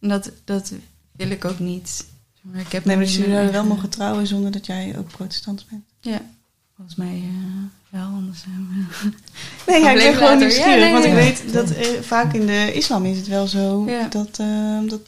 En 0.00 0.08
dat, 0.08 0.32
dat 0.44 0.72
wil 1.12 1.30
ik 1.30 1.44
ook 1.44 1.58
niet. 1.58 2.04
Maar 2.42 2.60
ik 2.60 2.72
heb 2.72 2.84
Nee, 2.84 2.96
maar 2.96 3.04
dus 3.04 3.14
jullie 3.14 3.30
zouden 3.32 3.52
wel 3.52 3.64
mogen 3.64 3.88
trouwen 3.88 4.26
zonder 4.26 4.50
dat 4.50 4.66
jij 4.66 4.98
ook 4.98 5.08
protestant 5.08 5.64
bent? 5.70 5.82
Ja, 6.00 6.20
volgens 6.76 6.96
mij 6.96 7.14
eh, 7.14 7.98
wel. 8.00 8.06
Anders 8.06 8.40
zijn 8.40 8.68
we... 8.68 9.08
Nee, 9.72 9.80
ja, 9.82 9.90
ik 9.90 9.96
ben 9.96 10.14
gewoon 10.14 10.38
nieuwsgierig. 10.38 10.74
Ja, 10.74 10.80
nee, 10.80 10.92
want 10.92 11.04
ik 11.04 11.12
weet 11.12 11.52
dat 11.52 11.70
eh, 11.70 12.00
vaak 12.00 12.32
in 12.32 12.46
de 12.46 12.72
islam 12.74 13.04
is 13.04 13.16
het 13.16 13.26
wel 13.26 13.46
zo 13.46 13.84
Ja. 13.88 14.08
dat... 14.08 14.38
eh, 14.38 14.80
dat 14.88 15.00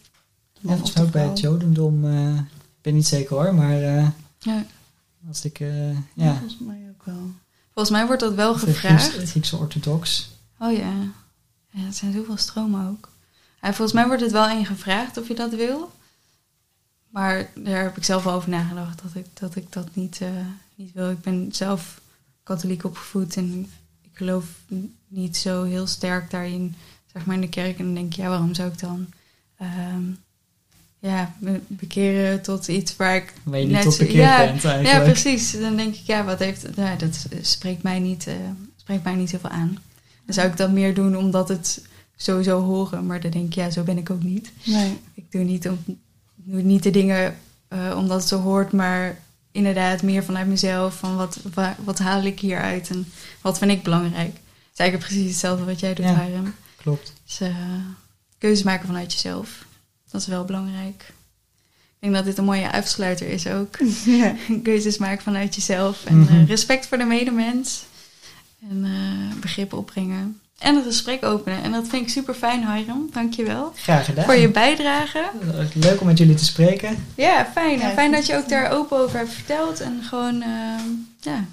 Ja, 0.61 0.69
volgens 0.69 0.91
of 0.91 0.95
mij 0.97 1.05
ook 1.05 1.11
bij 1.13 1.27
het 1.27 1.41
Jodendom, 1.41 2.05
eh, 2.05 2.35
ik 2.39 2.83
ben 2.83 2.95
niet 2.95 3.07
zeker 3.07 3.37
hoor, 3.37 3.55
maar 3.55 3.83
eh, 3.83 4.09
ja. 4.39 4.65
als 5.29 5.45
ik, 5.45 5.61
eh, 5.61 5.91
ja, 6.15 6.33
Volgens 6.33 6.59
mij 6.61 6.87
ook 6.91 7.05
wel. 7.05 7.31
Volgens 7.73 7.97
mij 7.97 8.07
wordt 8.07 8.21
dat 8.23 8.35
wel 8.35 8.55
gevraagd. 8.55 9.09
Grieks- 9.13 9.31
Griekse 9.31 9.57
orthodox. 9.57 10.31
Oh 10.59 10.73
ja. 10.73 10.93
ja, 11.71 11.81
het 11.85 11.97
zijn 11.97 12.13
zoveel 12.13 12.37
stromen 12.37 12.89
ook. 12.89 13.09
Ja, 13.63 13.69
volgens 13.73 13.93
mij 13.93 14.07
wordt 14.07 14.23
het 14.23 14.33
wel 14.33 14.49
in 14.49 14.67
gevraagd 14.67 15.17
of 15.19 15.29
je 15.29 15.35
dat 15.35 15.55
wil. 15.55 15.91
Maar 17.15 17.51
daar 17.55 17.83
heb 17.83 17.97
ik 17.97 18.05
zelf 18.05 18.23
wel 18.25 18.33
over 18.33 18.51
nagedacht 18.51 19.03
dat 19.03 19.15
ik 19.15 19.27
dat, 19.35 19.57
ik 19.57 19.73
dat 19.73 19.89
niet, 19.93 20.21
eh, 20.21 20.29
niet 20.75 20.93
wil. 20.93 21.11
Ik 21.11 21.21
ben 21.21 21.49
zelf 21.53 22.01
katholiek 22.43 22.85
opgevoed 22.85 23.37
en 23.37 23.67
ik 24.03 24.11
geloof 24.13 24.45
niet 25.09 25.37
zo 25.37 25.63
heel 25.65 25.87
sterk 25.87 26.31
daarin, 26.31 26.75
zeg 27.13 27.27
maar 27.27 27.35
in 27.35 27.41
de 27.41 27.49
kerk. 27.49 27.79
En 27.79 27.85
dan 27.85 27.95
denk 27.95 28.07
ik, 28.07 28.13
ja, 28.17 28.29
waarom 28.29 28.55
zou 28.55 28.69
ik 28.71 28.79
dan 28.79 29.07
ehm, 29.59 30.03
ja, 30.99 31.35
me 31.39 31.61
bekeren 31.67 32.43
tot 32.43 32.69
iets 32.69 32.97
waar 32.97 33.17
ik 33.17 33.33
Waar 33.43 33.59
je 33.59 33.65
niet 33.65 33.75
net 33.75 33.83
tot 33.83 33.95
zo- 33.95 34.05
bekeerd 34.05 34.25
ja, 34.25 34.47
bent 34.47 34.63
ja, 34.63 34.71
eigenlijk. 34.73 35.05
precies. 35.21 35.53
Dan 35.61 35.77
denk 35.77 35.95
ik, 35.95 36.07
ja, 36.07 36.25
wat 36.25 36.39
heeft... 36.39 36.67
Ja, 36.77 36.97
dat 36.97 37.27
spreekt 37.41 37.83
mij 37.83 37.99
niet, 37.99 38.27
eh, 38.27 38.35
spreekt 38.77 39.05
mij 39.05 39.15
niet 39.15 39.31
zoveel 39.31 39.51
aan. 39.51 39.79
Dan 40.25 40.35
zou 40.35 40.49
ik 40.49 40.57
dat 40.57 40.71
meer 40.73 40.95
doen 40.95 41.17
omdat 41.17 41.49
het 41.49 41.85
sowieso 42.17 42.61
horen. 42.63 43.07
Maar 43.07 43.21
dan 43.21 43.31
denk 43.31 43.47
ik, 43.47 43.55
ja, 43.55 43.71
zo 43.71 43.83
ben 43.83 43.99
ik 43.99 44.11
ook 44.11 44.23
niet. 44.23 44.53
Nee. 44.65 44.99
Ik 45.15 45.33
doe 45.33 45.43
niet, 45.43 45.69
om, 45.69 45.79
niet 46.45 46.83
de 46.83 46.91
dingen 46.91 47.37
eh, 47.69 47.95
omdat 47.97 48.19
het 48.21 48.29
zo 48.29 48.41
hoort, 48.41 48.73
maar 48.73 49.19
inderdaad 49.53 50.03
meer 50.03 50.25
vanuit 50.25 50.47
mezelf. 50.47 50.95
Van 50.95 51.17
wat, 51.17 51.39
wa- 51.55 51.77
wat 51.85 51.99
haal 51.99 52.23
ik 52.23 52.41
hieruit 52.41 52.91
en 52.91 53.07
wat 53.41 53.59
vind 53.59 53.71
ik 53.71 53.83
belangrijk. 53.83 54.33
Het 54.35 54.73
is 54.73 54.79
eigenlijk 54.79 55.09
precies 55.11 55.31
hetzelfde 55.31 55.65
wat 55.65 55.81
jij 55.81 55.95
doet, 55.95 56.05
Ja. 56.05 56.13
Harem. 56.15 56.55
Klopt. 56.77 57.13
Dus 57.27 57.41
eh, 57.41 57.57
keuzes 58.39 58.63
maken 58.65 58.87
vanuit 58.87 59.13
jezelf. 59.13 59.65
Dat 60.11 60.21
is 60.21 60.27
wel 60.27 60.45
belangrijk. 60.45 61.13
Ik 61.99 62.11
denk 62.11 62.15
dat 62.15 62.25
dit 62.25 62.39
een 62.39 62.45
mooie 62.45 62.73
afsluiter 62.73 63.29
is 63.29 63.47
ook. 63.47 63.77
Ja. 64.07 64.35
keuzes 64.63 64.99
maken 64.99 65.23
vanuit 65.23 65.55
jezelf. 65.55 66.05
En 66.05 66.19
Mhm. 66.19 66.33
eh, 66.35 66.47
respect 66.49 66.87
voor 66.87 66.99
de 66.99 67.05
medemens. 67.05 67.85
En 68.71 68.87
begrip 69.41 69.73
opbrengen. 69.73 70.41
En 70.59 70.75
het 70.75 70.85
gesprek 70.85 71.25
openen. 71.25 71.63
En 71.63 71.73
dat 71.73 71.89
vind 71.89 72.03
ik 72.03 72.09
super 72.09 72.35
fijn, 72.35 72.73
Hiram. 72.73 73.09
Dank 73.13 73.35
je 73.35 73.45
wel. 73.45 73.73
Graag 73.77 74.05
gedaan. 74.05 74.25
Voor 74.25 74.35
je 74.35 74.49
bijdrage. 74.49 75.19
Eh, 75.19 75.65
Leuk 75.75 76.01
om 76.01 76.07
met 76.07 76.19
jullie 76.19 76.35
te 76.35 76.45
spreken. 76.45 77.05
Ja, 77.15 77.47
fijn. 77.53 77.81
En 77.81 77.93
fijn 77.93 78.13
dat 78.13 78.27
je 78.27 78.37
ook 78.37 78.49
daar 78.49 78.71
open 78.71 78.99
over 78.99 79.19
hebt 79.19 79.33
verteld. 79.33 79.81
En 79.81 80.01
gewoon, 80.03 80.43
eh, 80.43 80.49
ja, 81.21 81.45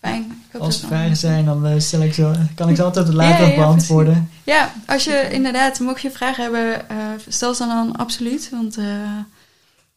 fijn. 0.00 0.42
Als 0.58 0.82
er 0.82 0.88
vragen 0.88 1.16
zijn, 1.16 1.44
dan 1.44 1.66
eh, 1.66 1.78
stel 1.78 2.02
ik 2.02 2.14
zo, 2.14 2.34
kan 2.54 2.68
ik 2.68 2.76
ze 2.76 2.82
altijd 2.82 3.12
later 3.12 3.40
Ja, 3.40 3.50
ja, 3.50 3.56
nog 3.56 3.66
beantwoorden. 3.66 4.30
Ja, 4.44 4.72
als 4.86 5.04
je 5.04 5.28
inderdaad, 5.30 5.80
mocht 5.80 6.02
je 6.02 6.10
vragen 6.10 6.42
hebben, 6.42 6.88
eh, 6.88 6.96
stel 7.28 7.54
ze 7.54 7.66
dan 7.66 7.96
absoluut. 7.96 8.48
Want 8.50 8.76
eh, 8.76 8.84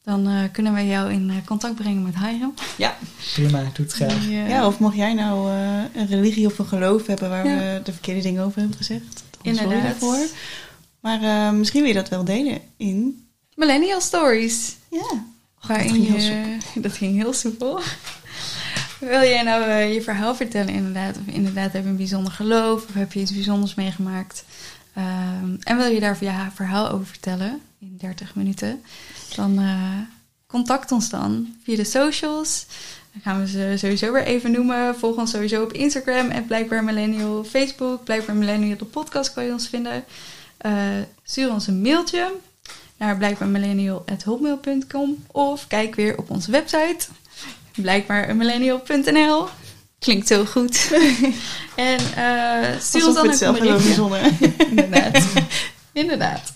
dan 0.07 0.27
eh, 0.27 0.43
kunnen 0.51 0.73
we 0.73 0.87
jou 0.87 1.11
in 1.11 1.29
eh, 1.29 1.35
contact 1.45 1.75
brengen 1.75 2.03
met 2.03 2.15
Hiram. 2.17 2.53
Prima, 3.33 3.59
doe 3.61 3.85
het 3.85 3.93
graag. 3.93 4.19
Die, 4.19 4.37
eh, 4.37 4.49
Ja, 4.49 4.67
of 4.67 4.79
mocht 4.79 4.95
jij 4.95 5.13
nou 5.13 5.51
eh, 5.51 6.01
een 6.01 6.07
religie 6.07 6.45
of 6.45 6.59
een 6.59 6.65
geloof 6.65 7.07
hebben 7.07 7.29
waar 7.29 7.47
Ja. 7.47 7.57
we 7.57 7.81
de 7.83 7.91
verkeerde 7.91 8.21
dingen 8.21 8.43
over 8.43 8.59
hebben 8.59 8.77
gezegd. 8.77 9.23
Inderdaad. 9.41 9.81
daarvoor. 9.83 10.17
Maar 10.99 11.21
eh, 11.21 11.51
misschien 11.51 11.79
wil 11.81 11.89
je 11.89 11.95
dat 11.95 12.09
wel 12.09 12.23
delen 12.23 12.59
in... 12.77 13.27
Millennial 13.55 14.01
Stories. 14.01 14.75
Ja. 14.91 15.23
Waarin 15.67 15.89
ging 15.89 16.07
heel 16.07 16.17
je, 16.19 16.57
dat 16.81 16.91
ging 16.93 17.15
heel 17.21 17.33
soepel. 17.33 17.79
Wil 18.99 19.21
jij 19.21 19.43
nou 19.43 19.71
je 19.71 20.01
verhaal 20.01 20.35
vertellen 20.35 20.73
inderdaad? 20.73 21.15
Of 21.17 21.33
inderdaad 21.33 21.73
heb 21.73 21.83
je 21.83 21.89
een 21.89 21.95
bijzonder 21.97 22.31
geloof? 22.31 22.85
Of 22.87 22.93
heb 22.93 23.13
je 23.13 23.19
iets 23.19 23.33
bijzonders 23.33 23.75
meegemaakt? 23.75 24.43
Ehm, 24.93 25.55
en 25.63 25.77
wil 25.77 25.87
je 25.91 25.99
daar 25.99 26.17
je 26.19 26.31
verhaal 26.53 26.89
over 26.89 27.05
vertellen 27.05 27.61
in 27.79 27.97
30 27.97 28.35
minuten? 28.35 28.81
Dan 29.35 29.59
eh, 29.59 29.91
contact 30.47 30.91
ons 30.91 31.09
dan 31.09 31.55
via 31.63 31.75
de 31.75 31.83
socials. 31.83 32.65
Dan 33.11 33.21
gaan 33.21 33.39
we 33.39 33.47
ze 33.47 33.73
sowieso 33.77 34.11
weer 34.11 34.23
even 34.23 34.51
noemen. 34.51 34.95
Volg 34.95 35.17
ons 35.17 35.31
sowieso 35.31 35.63
op 35.63 35.73
Instagram 35.73 36.29
en 36.29 36.45
Blijkbaar 36.45 36.83
Millennial. 36.83 37.43
Facebook, 37.43 38.03
Blijkbaar 38.03 38.35
Millennial, 38.35 38.77
de 38.77 38.85
podcast 38.85 39.33
kan 39.33 39.45
je 39.45 39.51
ons 39.51 39.67
vinden. 39.67 40.03
Eh, 40.57 40.73
stuur 41.23 41.51
ons 41.51 41.67
een 41.67 41.81
mailtje 41.81 42.33
naar 42.97 43.17
blijkbaarmillennial.hotmail.com 43.17 45.23
of 45.31 45.67
kijk 45.67 45.95
weer 45.95 46.17
op 46.17 46.29
onze 46.29 46.51
website 46.51 47.07
blijkbaarmillennial.nl 47.75 49.47
Klinkt 49.99 50.27
zo 50.27 50.45
goed. 50.45 50.91
en 51.75 51.99
eh 52.15 52.79
stuur 52.79 53.05
ons 53.05 53.15
dan 53.15 53.27
ook 53.27 53.41
een 53.41 53.53
berichtje. 53.53 54.31
Inderdaad. 54.69 55.23
Inderdaad. 56.03 56.51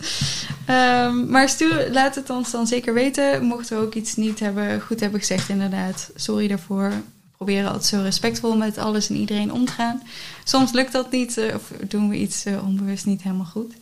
Ehm, 0.66 1.30
maar 1.30 1.50
stuur, 1.50 1.88
laat 1.92 2.16
het 2.16 2.30
ons 2.30 2.52
dan 2.52 2.68
zeker 2.68 2.94
weten. 2.94 3.44
Mochten 3.44 3.78
we 3.78 3.84
ook 3.84 3.94
iets 3.94 4.16
niet 4.16 4.40
hebben, 4.40 4.82
goed 4.82 5.00
hebben 5.00 5.20
gezegd, 5.20 5.50
inderdaad. 5.50 6.12
Sorry 6.16 6.48
daarvoor. 6.48 6.90
We 6.90 7.46
proberen 7.48 7.68
altijd 7.68 7.86
zo 7.86 8.02
respectvol 8.02 8.56
met 8.56 8.78
alles 8.78 9.10
en 9.10 9.16
iedereen 9.16 9.54
om 9.54 9.66
te 9.66 9.72
gaan. 9.72 10.02
Soms 10.44 10.72
lukt 10.72 10.92
dat 10.92 11.12
niet, 11.12 11.38
eh, 11.38 11.56
of 11.56 11.72
doen 11.88 12.10
we 12.10 12.16
iets 12.16 12.46
eh, 12.46 12.66
onbewust 12.66 13.06
niet 13.06 13.22
helemaal 13.22 13.46
goed. 13.46 13.74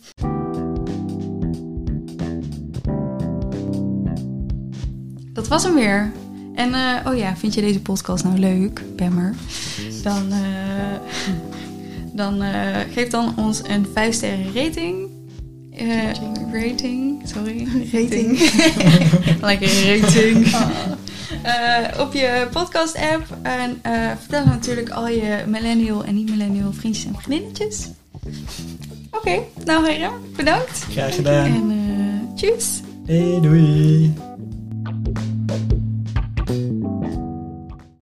Dat 5.32 5.48
was 5.48 5.62
hem 5.62 5.74
weer. 5.74 6.12
En 6.54 6.74
eh, 6.74 7.06
oh 7.06 7.16
ja, 7.16 7.36
vind 7.36 7.54
je 7.54 7.60
deze 7.60 7.80
podcast 7.80 8.24
nou 8.24 8.38
leuk, 8.38 8.82
Bammer? 8.96 9.34
Dan, 10.02 10.32
dan 12.22 12.42
geef 12.92 13.08
dan 13.08 13.34
ons 13.36 13.60
een 13.68 13.86
5 13.94 14.14
sterren 14.14 14.54
rating. 14.54 15.19
Eh, 15.80 16.12
rating, 16.52 17.22
sorry. 17.24 17.66
Rating. 17.92 18.38
Lekker 19.40 20.00
rating. 20.00 20.46
Eh, 21.42 22.00
op 22.00 22.12
je 22.12 22.48
podcast 22.52 22.96
app. 22.96 23.26
En 23.42 23.78
eh, 23.82 24.10
vertel 24.18 24.44
natuurlijk 24.44 24.90
al 24.90 25.08
je 25.08 25.44
millennial 25.46 26.04
en 26.04 26.14
niet-millennial 26.14 26.72
vriendjes 26.72 27.04
en 27.04 27.14
vriendinnetjes. 27.18 27.88
Oké, 29.10 29.38
nou 29.64 29.90
heren, 29.90 30.12
bedankt. 30.36 30.86
Graag 30.90 31.14
gedaan. 31.14 31.44
En 31.44 31.70
eh 31.70 32.36
tjus. 32.36 32.80
Hey, 33.06 33.38
doei. 33.42 34.29